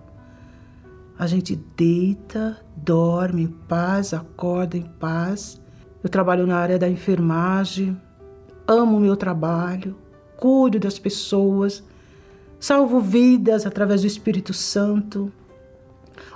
A 1.18 1.26
gente 1.26 1.56
deita, 1.74 2.60
dorme 2.76 3.44
em 3.44 3.46
paz, 3.46 4.12
acorda 4.12 4.76
em 4.76 4.82
paz. 4.82 5.58
Eu 6.04 6.10
trabalho 6.10 6.46
na 6.46 6.58
área 6.58 6.78
da 6.78 6.86
enfermagem, 6.86 7.98
amo 8.66 8.98
o 8.98 9.00
meu 9.00 9.16
trabalho, 9.16 9.96
cuido 10.36 10.78
das 10.78 10.98
pessoas, 10.98 11.82
salvo 12.60 13.00
vidas 13.00 13.64
através 13.64 14.02
do 14.02 14.06
Espírito 14.06 14.52
Santo, 14.52 15.32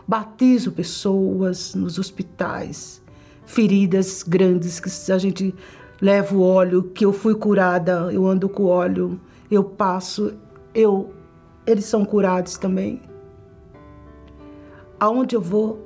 batizo 0.08 0.72
pessoas 0.72 1.74
nos 1.74 1.98
hospitais, 1.98 3.02
feridas 3.44 4.22
grandes 4.22 4.80
que 4.80 5.12
a 5.12 5.18
gente 5.18 5.54
levo 6.02 6.42
óleo, 6.42 6.82
que 6.82 7.04
eu 7.04 7.12
fui 7.12 7.32
curada, 7.32 8.12
eu 8.12 8.26
ando 8.26 8.48
com 8.48 8.64
óleo, 8.64 9.20
eu 9.48 9.62
passo, 9.62 10.34
eu 10.74 11.14
eles 11.64 11.84
são 11.84 12.04
curados 12.04 12.58
também. 12.58 13.00
Aonde 14.98 15.36
eu 15.36 15.40
vou, 15.40 15.80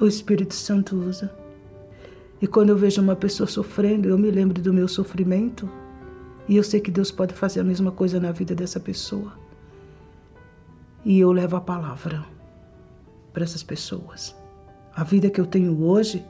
o 0.00 0.06
Espírito 0.06 0.54
Santo 0.54 0.94
usa. 0.94 1.34
E 2.40 2.46
quando 2.46 2.68
eu 2.68 2.76
vejo 2.76 3.02
uma 3.02 3.16
pessoa 3.16 3.48
sofrendo, 3.48 4.08
eu 4.08 4.16
me 4.16 4.30
lembro 4.30 4.62
do 4.62 4.72
meu 4.72 4.86
sofrimento 4.86 5.68
e 6.48 6.56
eu 6.56 6.62
sei 6.62 6.80
que 6.80 6.90
Deus 6.92 7.10
pode 7.10 7.34
fazer 7.34 7.58
a 7.58 7.64
mesma 7.64 7.90
coisa 7.90 8.20
na 8.20 8.30
vida 8.30 8.54
dessa 8.54 8.78
pessoa. 8.78 9.32
E 11.04 11.18
eu 11.18 11.32
levo 11.32 11.56
a 11.56 11.60
palavra 11.60 12.24
para 13.32 13.42
essas 13.42 13.64
pessoas. 13.64 14.36
A 14.94 15.02
vida 15.02 15.28
que 15.30 15.40
eu 15.40 15.46
tenho 15.46 15.82
hoje, 15.82 16.24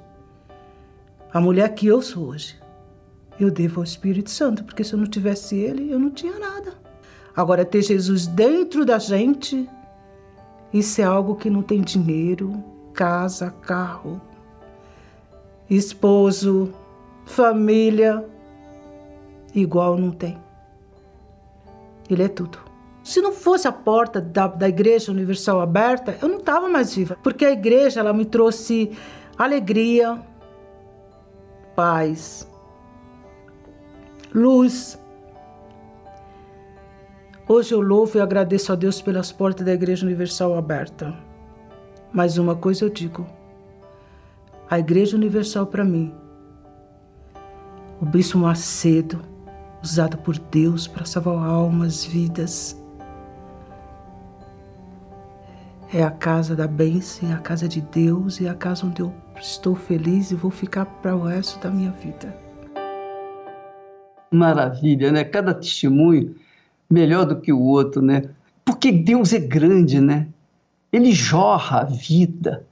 a 1.31 1.41
mulher 1.43 1.75
que 1.75 1.87
eu 1.87 2.01
sou 2.01 2.29
hoje, 2.29 2.59
eu 3.39 3.51
devo 3.51 3.81
ao 3.81 3.85
Espírito 3.85 4.31
Santo, 4.31 4.65
porque 4.65 4.83
se 4.83 4.93
eu 4.95 4.99
não 4.99 5.07
tivesse 5.07 5.57
ele, 5.57 5.91
eu 5.91 5.99
não 5.99 6.11
tinha 6.11 6.39
nada. 6.39 6.73
Agora, 7.35 7.65
ter 7.65 7.83
Jesus 7.83 8.27
dentro 8.27 8.85
da 8.85 8.99
gente, 8.99 9.69
Isso 10.73 11.01
é 11.01 11.05
algo 11.05 11.37
que 11.37 11.49
não 11.49 11.63
tem 11.63 11.81
dinheiro, 11.81 12.63
casa, 12.93 13.51
carro, 13.63 14.21
esposo, 15.71 16.73
família. 17.25 18.25
Igual 19.55 19.97
não 19.97 20.11
tem. 20.11 20.39
Ele 22.11 22.23
é 22.23 22.29
tudo. 22.29 22.59
Se 23.03 23.21
não 23.21 23.33
fosse 23.33 23.69
a 23.69 23.73
porta 23.73 24.21
da, 24.21 24.49
da 24.49 24.69
Igreja 24.69 25.13
Universal 25.13 25.61
aberta, 25.61 26.19
eu 26.21 26.29
não 26.29 26.39
estava 26.39 26.69
mais 26.69 26.95
viva. 26.95 27.17
Porque 27.23 27.45
a 27.45 27.53
igreja 27.53 28.01
ela 28.01 28.13
me 28.13 28.25
trouxe 28.25 28.91
alegria, 29.39 30.21
paz, 31.75 32.47
luz. 34.37 35.01
Hoje 37.49 37.73
eu 37.73 37.81
louvo 37.81 38.19
e 38.19 38.21
agradeço 38.21 38.71
a 38.71 38.77
Deus 38.77 39.01
pelas 39.01 39.33
portas 39.33 39.65
da 39.65 39.73
Igreja 39.73 40.05
Universal 40.05 40.57
aberta. 40.59 41.17
Mas 42.13 42.37
uma 42.37 42.55
coisa 42.55 42.85
eu 42.85 42.91
digo: 42.91 43.27
a 44.69 44.79
Igreja 44.79 45.17
Universal 45.17 45.67
para 45.67 45.85
mim, 45.85 46.13
o 48.01 48.05
Bispo 48.05 48.37
Macedo, 48.37 49.23
usado 49.83 50.19
por 50.19 50.39
Deus 50.39 50.87
para 50.87 51.07
salvar 51.07 51.49
almas, 51.49 52.05
vidas, 52.05 52.77
é 55.95 56.03
a 56.03 56.11
casa 56.11 56.55
da 56.55 56.67
bênção, 56.67 57.31
é 57.31 57.33
a 57.33 57.39
casa 57.39 57.67
de 57.67 57.81
Deus 57.81 58.39
e 58.39 58.47
é 58.47 58.51
a 58.51 58.55
casa 58.55 58.85
onde 58.85 59.01
eu 59.01 59.15
estou 59.41 59.75
feliz 59.75 60.31
e 60.31 60.35
vou 60.35 60.51
ficar 60.51 60.85
para 60.85 61.17
o 61.17 61.23
resto 61.23 61.59
da 61.61 61.71
minha 61.71 61.93
vida. 61.93 62.46
Maravilha, 64.31 65.13
né? 65.13 65.25
Cada 65.25 65.55
testemunho 65.55 66.35
melhor 66.91 67.25
do 67.25 67.41
que 67.41 67.53
o 67.53 67.61
outro, 67.61 68.03
né? 68.03 68.23
Porque 68.65 68.91
Deus 68.91 69.33
é 69.33 69.39
grande, 69.39 70.01
né? 70.01 70.27
Ele 70.93 71.13
jorra 71.13 71.81
a 71.81 71.85
vida. 71.85 72.65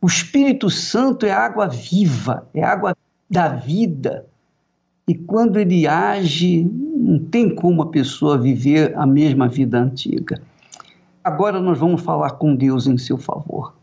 O 0.00 0.06
Espírito 0.06 0.68
Santo 0.68 1.26
é 1.26 1.30
água 1.30 1.68
viva, 1.68 2.48
é 2.54 2.62
água 2.62 2.96
da 3.30 3.48
vida. 3.48 4.26
E 5.06 5.14
quando 5.14 5.58
ele 5.58 5.86
age, 5.86 6.64
não 6.64 7.18
tem 7.18 7.54
como 7.54 7.82
a 7.82 7.90
pessoa 7.90 8.38
viver 8.38 8.96
a 8.96 9.06
mesma 9.06 9.48
vida 9.48 9.78
antiga. 9.78 10.40
Agora 11.24 11.60
nós 11.60 11.78
vamos 11.78 12.02
falar 12.02 12.30
com 12.32 12.54
Deus 12.54 12.86
em 12.86 12.98
seu 12.98 13.16
favor. 13.16 13.74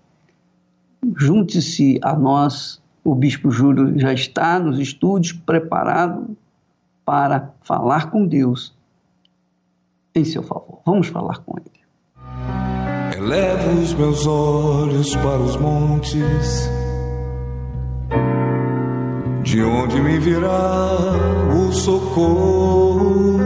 Junte-se 1.16 2.00
a 2.02 2.14
nós, 2.16 2.82
o 3.04 3.16
Bispo 3.16 3.50
Júlio 3.50 3.98
já 3.98 4.14
está 4.14 4.60
nos 4.60 4.78
estúdios 4.80 5.34
preparado 5.34 6.36
para 7.10 7.56
falar 7.64 8.12
com 8.12 8.24
Deus 8.24 8.72
em 10.14 10.24
seu 10.24 10.44
favor. 10.44 10.80
Vamos 10.86 11.08
falar 11.08 11.40
com 11.40 11.56
ele. 11.58 11.82
Elevo 13.18 13.82
os 13.82 13.96
meus 13.96 14.28
olhos 14.28 15.16
para 15.16 15.40
os 15.40 15.58
montes, 15.58 16.70
de 19.42 19.64
onde 19.64 20.00
me 20.00 20.20
virá 20.20 20.98
o 21.52 21.74
socorro. 21.74 23.40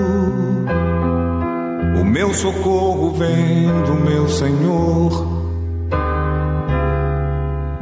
O 2.01 2.03
meu 2.03 2.33
socorro 2.33 3.11
vem 3.11 3.67
do 3.85 3.93
meu 3.93 4.27
Senhor, 4.27 5.25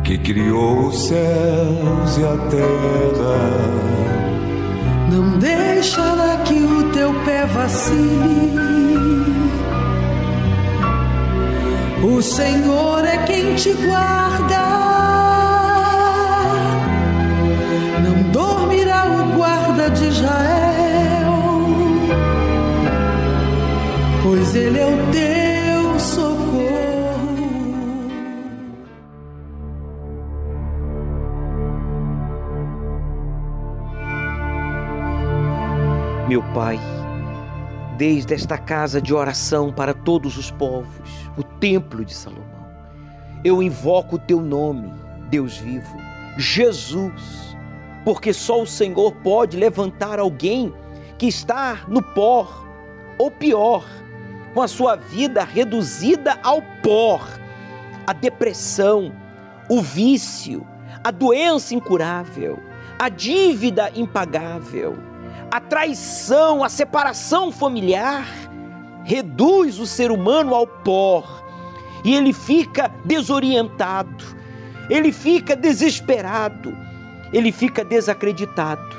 que 0.03 0.15
criou 0.19 0.89
os 0.89 1.07
céus 1.07 2.17
e 2.19 2.23
a 2.23 2.37
terra. 2.51 4.00
Deixará 5.41 6.37
que 6.45 6.53
o 6.53 6.91
teu 6.91 7.11
pé 7.25 7.47
vacile. 7.47 8.61
O 12.03 12.21
Senhor 12.21 13.03
é 13.03 13.17
quem 13.25 13.55
te 13.55 13.73
guarda. 13.73 14.61
Não 18.03 18.31
dormirá 18.31 19.05
o 19.05 19.35
guarda 19.35 19.89
de 19.89 20.05
Israel, 20.09 21.33
pois 24.21 24.55
ele 24.55 24.79
é 24.79 24.85
o 24.85 25.11
teu 25.11 25.60
Meu 36.31 36.41
Pai, 36.53 36.79
desde 37.97 38.33
esta 38.33 38.57
casa 38.57 39.01
de 39.01 39.13
oração 39.13 39.69
para 39.69 39.93
todos 39.93 40.37
os 40.37 40.49
povos, 40.49 41.29
o 41.37 41.43
Templo 41.43 42.05
de 42.05 42.13
Salomão, 42.13 42.69
eu 43.43 43.61
invoco 43.61 44.15
o 44.15 44.17
teu 44.17 44.39
nome, 44.39 44.93
Deus 45.29 45.57
vivo, 45.57 45.93
Jesus, 46.37 47.53
porque 48.05 48.31
só 48.31 48.61
o 48.61 48.65
Senhor 48.65 49.11
pode 49.15 49.57
levantar 49.57 50.19
alguém 50.19 50.73
que 51.17 51.25
está 51.25 51.81
no 51.89 52.01
pó, 52.01 52.47
ou 53.17 53.29
pior, 53.29 53.83
com 54.53 54.61
a 54.61 54.69
sua 54.69 54.95
vida 54.95 55.43
reduzida 55.43 56.39
ao 56.41 56.61
pó, 56.81 57.19
a 58.07 58.13
depressão, 58.13 59.11
o 59.69 59.81
vício, 59.81 60.65
a 61.03 61.11
doença 61.11 61.75
incurável, 61.75 62.57
a 62.97 63.09
dívida 63.09 63.91
impagável 63.93 65.10
a 65.51 65.59
traição, 65.59 66.63
a 66.63 66.69
separação 66.69 67.51
familiar 67.51 68.25
reduz 69.03 69.79
o 69.79 69.85
ser 69.85 70.09
humano 70.09 70.55
ao 70.55 70.65
pó 70.65 71.25
e 72.05 72.15
ele 72.15 72.31
fica 72.31 72.89
desorientado, 73.03 74.23
ele 74.89 75.11
fica 75.11 75.53
desesperado, 75.53 76.73
ele 77.33 77.51
fica 77.51 77.83
desacreditado. 77.83 78.95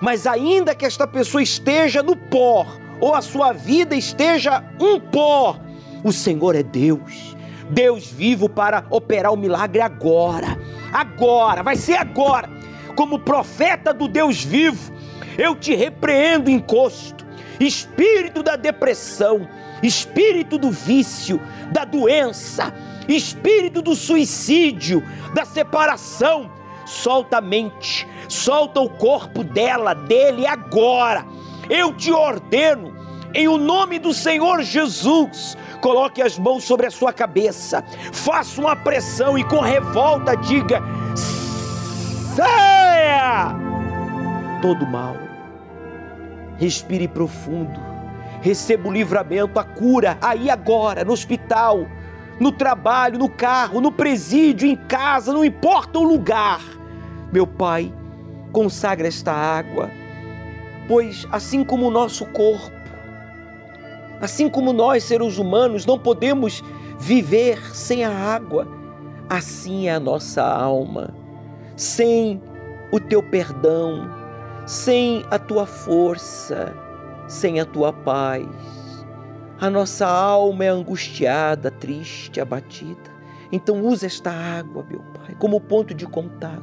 Mas 0.00 0.26
ainda 0.26 0.74
que 0.74 0.84
esta 0.84 1.06
pessoa 1.06 1.40
esteja 1.40 2.02
no 2.02 2.16
pó 2.16 2.66
ou 3.00 3.14
a 3.14 3.22
sua 3.22 3.52
vida 3.52 3.94
esteja 3.94 4.64
um 4.80 4.98
pó, 4.98 5.56
o 6.02 6.12
Senhor 6.12 6.56
é 6.56 6.64
Deus. 6.64 7.36
Deus 7.70 8.10
vivo 8.10 8.48
para 8.48 8.84
operar 8.90 9.32
o 9.32 9.36
milagre 9.36 9.80
agora. 9.80 10.58
Agora, 10.92 11.62
vai 11.62 11.76
ser 11.76 11.94
agora. 11.94 12.50
Como 12.96 13.20
profeta 13.20 13.94
do 13.94 14.08
Deus 14.08 14.44
vivo, 14.44 14.91
eu 15.38 15.54
te 15.56 15.74
repreendo, 15.74 16.50
encosto, 16.50 17.24
espírito 17.58 18.42
da 18.42 18.56
depressão, 18.56 19.48
espírito 19.82 20.58
do 20.58 20.70
vício, 20.70 21.40
da 21.70 21.84
doença, 21.84 22.72
espírito 23.08 23.82
do 23.82 23.94
suicídio, 23.94 25.02
da 25.34 25.44
separação. 25.44 26.50
Solta 26.84 27.38
a 27.38 27.40
mente, 27.40 28.06
solta 28.28 28.80
o 28.80 28.88
corpo 28.88 29.44
dela, 29.44 29.94
dele 29.94 30.46
agora. 30.46 31.24
Eu 31.70 31.94
te 31.94 32.10
ordeno, 32.12 32.94
em 33.34 33.48
o 33.48 33.56
nome 33.56 33.98
do 33.98 34.12
Senhor 34.12 34.62
Jesus, 34.62 35.56
coloque 35.80 36.20
as 36.20 36.38
mãos 36.38 36.64
sobre 36.64 36.86
a 36.86 36.90
sua 36.90 37.12
cabeça, 37.12 37.82
faça 38.12 38.60
uma 38.60 38.76
pressão 38.76 39.38
e 39.38 39.44
com 39.44 39.60
revolta 39.60 40.36
diga: 40.36 40.82
saia! 42.36 43.71
Todo 44.62 44.86
mal. 44.86 45.16
Respire 46.56 47.08
profundo. 47.08 47.78
Receba 48.40 48.88
o 48.88 48.92
livramento, 48.92 49.58
a 49.58 49.64
cura, 49.64 50.16
aí 50.22 50.48
agora, 50.48 51.04
no 51.04 51.12
hospital, 51.12 51.86
no 52.40 52.50
trabalho, 52.50 53.18
no 53.18 53.28
carro, 53.28 53.80
no 53.80 53.92
presídio, 53.92 54.66
em 54.66 54.76
casa, 54.76 55.32
não 55.32 55.44
importa 55.44 55.98
o 55.98 56.04
lugar. 56.04 56.60
Meu 57.32 57.46
Pai, 57.46 57.92
consagra 58.52 59.08
esta 59.08 59.32
água, 59.32 59.90
pois 60.88 61.26
assim 61.30 61.64
como 61.64 61.86
o 61.86 61.90
nosso 61.90 62.26
corpo, 62.26 62.70
assim 64.20 64.48
como 64.48 64.72
nós, 64.72 65.04
seres 65.04 65.38
humanos, 65.38 65.86
não 65.86 65.98
podemos 65.98 66.62
viver 66.98 67.58
sem 67.74 68.04
a 68.04 68.10
água, 68.10 68.68
assim 69.28 69.88
é 69.88 69.94
a 69.94 70.00
nossa 70.00 70.42
alma. 70.42 71.14
Sem 71.76 72.40
o 72.92 73.00
teu 73.00 73.22
perdão, 73.22 74.21
sem 74.66 75.24
a 75.30 75.38
tua 75.38 75.66
força, 75.66 76.74
sem 77.26 77.60
a 77.60 77.64
tua 77.64 77.92
paz. 77.92 78.46
A 79.60 79.70
nossa 79.70 80.06
alma 80.06 80.64
é 80.64 80.68
angustiada, 80.68 81.70
triste, 81.70 82.40
abatida. 82.40 83.10
Então 83.50 83.84
use 83.84 84.06
esta 84.06 84.30
água, 84.30 84.84
meu 84.88 85.00
Pai, 85.14 85.36
como 85.38 85.60
ponto 85.60 85.94
de 85.94 86.06
contato 86.06 86.62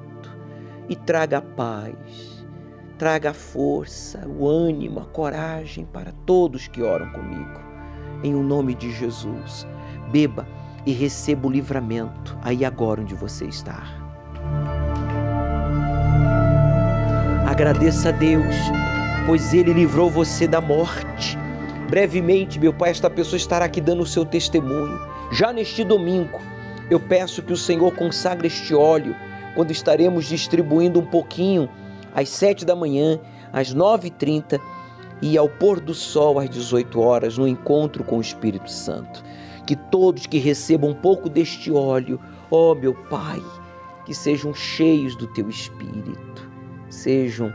e 0.89 0.95
traga 0.95 1.37
a 1.37 1.41
paz, 1.41 2.45
traga 2.97 3.29
a 3.29 3.33
força, 3.33 4.27
o 4.27 4.47
ânimo, 4.47 4.99
a 4.99 5.05
coragem 5.05 5.85
para 5.85 6.11
todos 6.25 6.67
que 6.67 6.81
oram 6.81 7.11
comigo. 7.11 7.59
Em 8.23 8.33
o 8.33 8.43
nome 8.43 8.73
de 8.75 8.91
Jesus, 8.91 9.67
beba 10.11 10.47
e 10.85 10.91
receba 10.91 11.47
o 11.47 11.51
livramento 11.51 12.37
aí 12.41 12.65
agora 12.65 13.01
onde 13.01 13.13
você 13.13 13.45
está. 13.45 13.98
Agradeça 17.60 18.07
a 18.07 18.12
Deus, 18.14 18.55
pois 19.26 19.53
Ele 19.53 19.74
livrou 19.74 20.10
você 20.10 20.47
da 20.47 20.62
morte. 20.62 21.38
Brevemente, 21.89 22.57
meu 22.57 22.72
Pai, 22.74 22.89
esta 22.89 23.10
pessoa 23.10 23.36
estará 23.36 23.66
aqui 23.66 23.82
dando 23.82 24.01
o 24.01 24.07
seu 24.07 24.24
testemunho 24.24 24.97
Já 25.30 25.51
neste 25.51 25.84
domingo, 25.84 26.39
eu 26.89 27.01
peço 27.01 27.43
que 27.43 27.51
o 27.51 27.57
Senhor 27.57 27.93
consagre 27.95 28.47
este 28.47 28.74
óleo 28.74 29.14
quando 29.55 29.72
estaremos 29.72 30.26
distribuindo 30.26 31.01
um 31.01 31.05
pouquinho 31.05 31.68
às 32.16 32.30
sete 32.30 32.64
da 32.64 32.78
manhã, 32.78 33.20
às 33.51 33.74
nove 33.74 34.07
e 34.07 34.12
trinta 34.12 34.57
e 35.22 35.38
ao 35.38 35.49
pôr 35.49 35.82
do 35.82 35.93
sol 35.93 36.39
às 36.39 36.49
18 36.49 36.97
horas 37.01 37.38
no 37.38 37.45
encontro 37.45 38.05
com 38.05 38.20
o 38.20 38.22
Espírito 38.22 38.72
Santo. 38.72 39.22
Que 39.68 39.76
todos 39.76 40.26
que 40.28 40.38
recebam 40.38 40.91
um 40.91 40.95
pouco 40.95 41.28
deste 41.28 41.74
óleo, 41.74 42.22
ó 42.49 42.74
meu 42.74 42.93
Pai, 43.10 43.41
que 44.05 44.14
sejam 44.14 44.53
cheios 44.53 45.14
do 45.18 45.28
teu 45.28 45.49
Espírito, 45.49 46.28
sejam, 46.89 47.53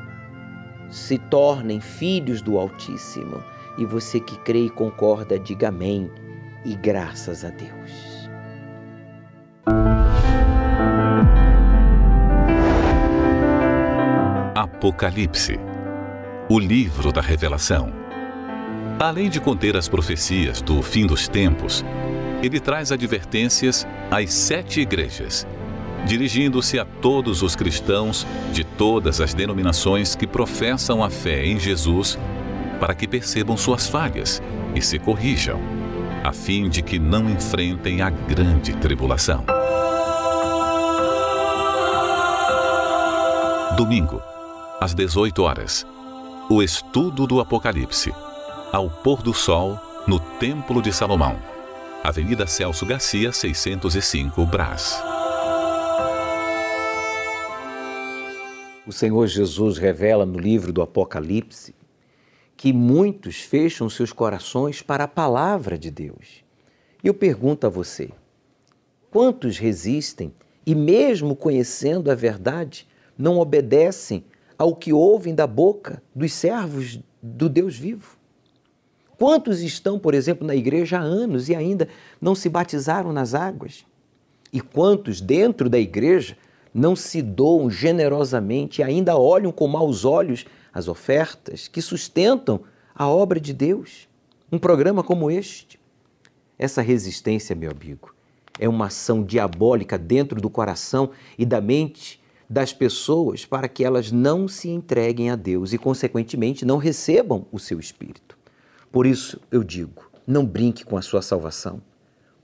se 0.91 1.19
tornem 1.19 1.81
filhos 1.81 2.41
do 2.43 2.59
Altíssimo. 2.59 3.43
E 3.79 3.85
você 3.85 4.21
que 4.21 4.39
crê 4.39 4.67
e 4.67 4.71
concorda, 4.71 5.39
diga 5.39 5.69
amém 5.69 6.11
e 6.65 6.75
graças 6.75 7.45
a 7.45 7.51
Deus. 7.51 8.29
Apocalipse 14.55 15.59
o 16.49 16.59
livro 16.59 17.11
da 17.11 17.23
Revelação. 17.23 17.91
Além 19.01 19.31
de 19.31 19.41
conter 19.41 19.79
as 19.79 19.89
profecias 19.89 20.61
do 20.61 20.83
fim 20.83 21.07
dos 21.07 21.27
tempos, 21.27 21.83
ele 22.43 22.61
traz 22.61 22.93
advertências 22.93 23.87
às 24.11 24.33
sete 24.35 24.81
igrejas, 24.81 25.47
dirigindo-se 26.07 26.79
a 26.79 26.85
todos 26.85 27.43
os 27.43 27.57
cristãos 27.57 28.27
de 28.53 28.65
todas 28.65 29.21
as 29.21 29.35
denominações 29.35 30.15
que 30.15 30.27
professam 30.27 31.03
a 31.03 31.11
fé 31.11 31.45
em 31.45 31.59
Jesus, 31.59 32.19
para 32.79 32.95
que 32.95 33.09
percebam 33.09 33.57
suas 33.57 33.87
falhas 33.87 34.43
e 34.75 34.83
se 34.83 34.99
corrijam, 34.99 35.61
a 36.23 36.33
fim 36.33 36.69
de 36.69 36.83
que 36.83 36.99
não 36.99 37.29
enfrentem 37.31 38.03
a 38.03 38.11
grande 38.11 38.75
tribulação. 38.75 39.45
Domingo, 43.77 44.23
às 44.81 44.95
18 44.95 45.43
horas 45.43 45.87
o 46.49 46.63
estudo 46.63 47.27
do 47.27 47.41
Apocalipse, 47.41 48.13
ao 48.71 48.91
pôr 48.91 49.23
do 49.23 49.33
sol, 49.33 49.81
no 50.07 50.21
Templo 50.21 50.83
de 50.83 50.93
Salomão. 50.93 51.39
Avenida 52.03 52.47
Celso 52.47 52.85
Garcia, 52.85 53.33
605, 53.33 54.45
Brás. 54.45 55.14
O 58.87 58.93
Senhor 58.93 59.27
Jesus 59.27 59.79
revela 59.79 60.27
no 60.27 60.39
livro 60.39 60.71
do 60.71 60.83
Apocalipse 60.83 61.75
que 62.55 62.71
muitos 62.71 63.41
fecham 63.41 63.89
seus 63.89 64.13
corações 64.13 64.83
para 64.83 65.05
a 65.05 65.09
palavra 65.09 65.79
de 65.79 65.91
Deus. 65.91 66.45
E 67.03 67.09
eu 67.09 67.15
pergunto 67.15 67.67
a 67.67 67.71
você: 67.71 68.11
quantos 69.11 69.57
resistem 69.57 70.35
e, 70.67 70.75
mesmo 70.75 71.35
conhecendo 71.35 72.11
a 72.11 72.15
verdade, 72.15 72.87
não 73.17 73.39
obedecem 73.39 74.25
ao 74.59 74.77
que 74.77 74.93
ouvem 74.93 75.35
da 75.35 75.47
boca 75.47 76.03
dos 76.15 76.35
servos 76.35 77.01
do 77.23 77.49
Deus 77.49 77.79
vivo? 77.79 78.19
Quantos 79.17 79.63
estão, 79.63 79.99
por 79.99 80.13
exemplo, 80.13 80.47
na 80.47 80.55
igreja 80.55 80.99
há 80.99 81.03
anos 81.03 81.49
e 81.49 81.55
ainda 81.55 81.89
não 82.21 82.35
se 82.35 82.51
batizaram 82.51 83.15
nas 83.15 83.35
águas? 83.35 83.87
E 84.53 84.61
quantos 84.61 85.23
dentro 85.23 85.71
da 85.71 85.79
igreja 85.79 86.37
não 86.75 86.97
se 86.97 87.23
doam 87.23 87.71
generosamente 87.71 88.81
e 88.81 88.85
ainda 88.85 89.17
olham 89.17 89.53
com 89.53 89.69
maus 89.69 90.05
olhos 90.05 90.45
as 90.73 90.89
ofertas 90.89 91.69
que 91.69 91.81
sustentam 91.81 92.63
a 92.93 93.09
obra 93.09 93.39
de 93.39 93.53
Deus? 93.53 94.09
Um 94.51 94.59
programa 94.59 95.05
como 95.05 95.31
este. 95.31 95.79
Essa 96.59 96.83
resistência, 96.83 97.55
meu 97.55 97.71
amigo, 97.71 98.13
é 98.59 98.69
uma 98.69 98.87
ação 98.87 99.23
diabólica 99.23 99.97
dentro 99.97 100.41
do 100.41 100.51
coração 100.51 101.11
e 101.39 101.47
da 101.47 101.61
mente 101.61 102.21
das 102.49 102.73
pessoas 102.73 103.45
para 103.45 103.69
que 103.69 103.85
elas 103.85 104.13
não 104.13 104.47
se 104.47 104.69
entreguem 104.69 105.31
a 105.31 105.37
Deus 105.37 105.73
e, 105.73 105.79
consequentemente, 105.79 106.65
não 106.65 106.77
recebam 106.77 107.47
o 107.51 107.59
seu 107.59 107.81
Espírito. 107.81 108.37
Por 108.93 109.07
isso 109.07 109.41
eu 109.51 109.65
digo: 109.65 110.11
não 110.27 110.45
brinque 110.45 110.85
com 110.85 110.97
a 110.97 111.03
sua 111.03 111.23
salvação. 111.23 111.81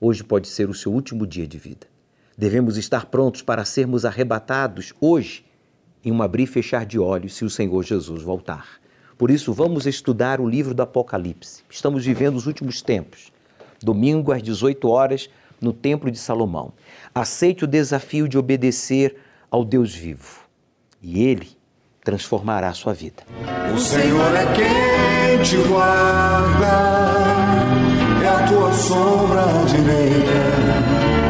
Hoje 0.01 0.24
pode 0.24 0.49
ser 0.49 0.68
o 0.68 0.74
seu 0.74 0.93
último 0.93 1.26
dia 1.26 1.47
de 1.47 1.59
vida. 1.59 1.89
Devemos 2.41 2.78
estar 2.78 3.05
prontos 3.05 3.43
para 3.43 3.66
sermos 3.66 4.07
arrebatados 4.07 4.95
hoje, 4.99 5.45
em 6.03 6.11
um 6.11 6.22
abrir 6.22 6.45
e 6.45 6.47
fechar 6.47 6.86
de 6.86 6.99
olhos, 6.99 7.34
se 7.34 7.45
o 7.45 7.51
Senhor 7.51 7.82
Jesus 7.82 8.22
voltar. 8.22 8.80
Por 9.18 9.30
isso, 9.30 9.53
vamos 9.53 9.84
estudar 9.84 10.41
o 10.41 10.49
livro 10.49 10.72
do 10.72 10.80
Apocalipse. 10.80 11.62
Estamos 11.68 12.03
vivendo 12.03 12.36
os 12.36 12.47
últimos 12.47 12.80
tempos. 12.80 13.30
Domingo 13.82 14.32
às 14.32 14.43
18 14.43 14.88
horas, 14.88 15.28
no 15.61 15.74
Templo 15.74 16.11
de 16.11 16.18
Salomão. 16.18 16.72
Aceite 17.14 17.64
o 17.64 17.66
desafio 17.66 18.26
de 18.26 18.38
obedecer 18.38 19.16
ao 19.51 19.62
Deus 19.62 19.95
vivo 19.95 20.49
e 21.03 21.22
Ele 21.22 21.51
transformará 22.03 22.70
a 22.70 22.72
sua 22.72 22.95
vida. 22.95 23.22
O 23.74 23.78
Senhor 23.78 24.34
é 24.34 24.47
quem 24.55 25.43
te 25.43 25.68
guarda, 25.68 26.66
é 28.24 28.28
a 28.28 28.49
tua 28.49 28.72
sombra 28.72 29.45
direita. 29.68 31.30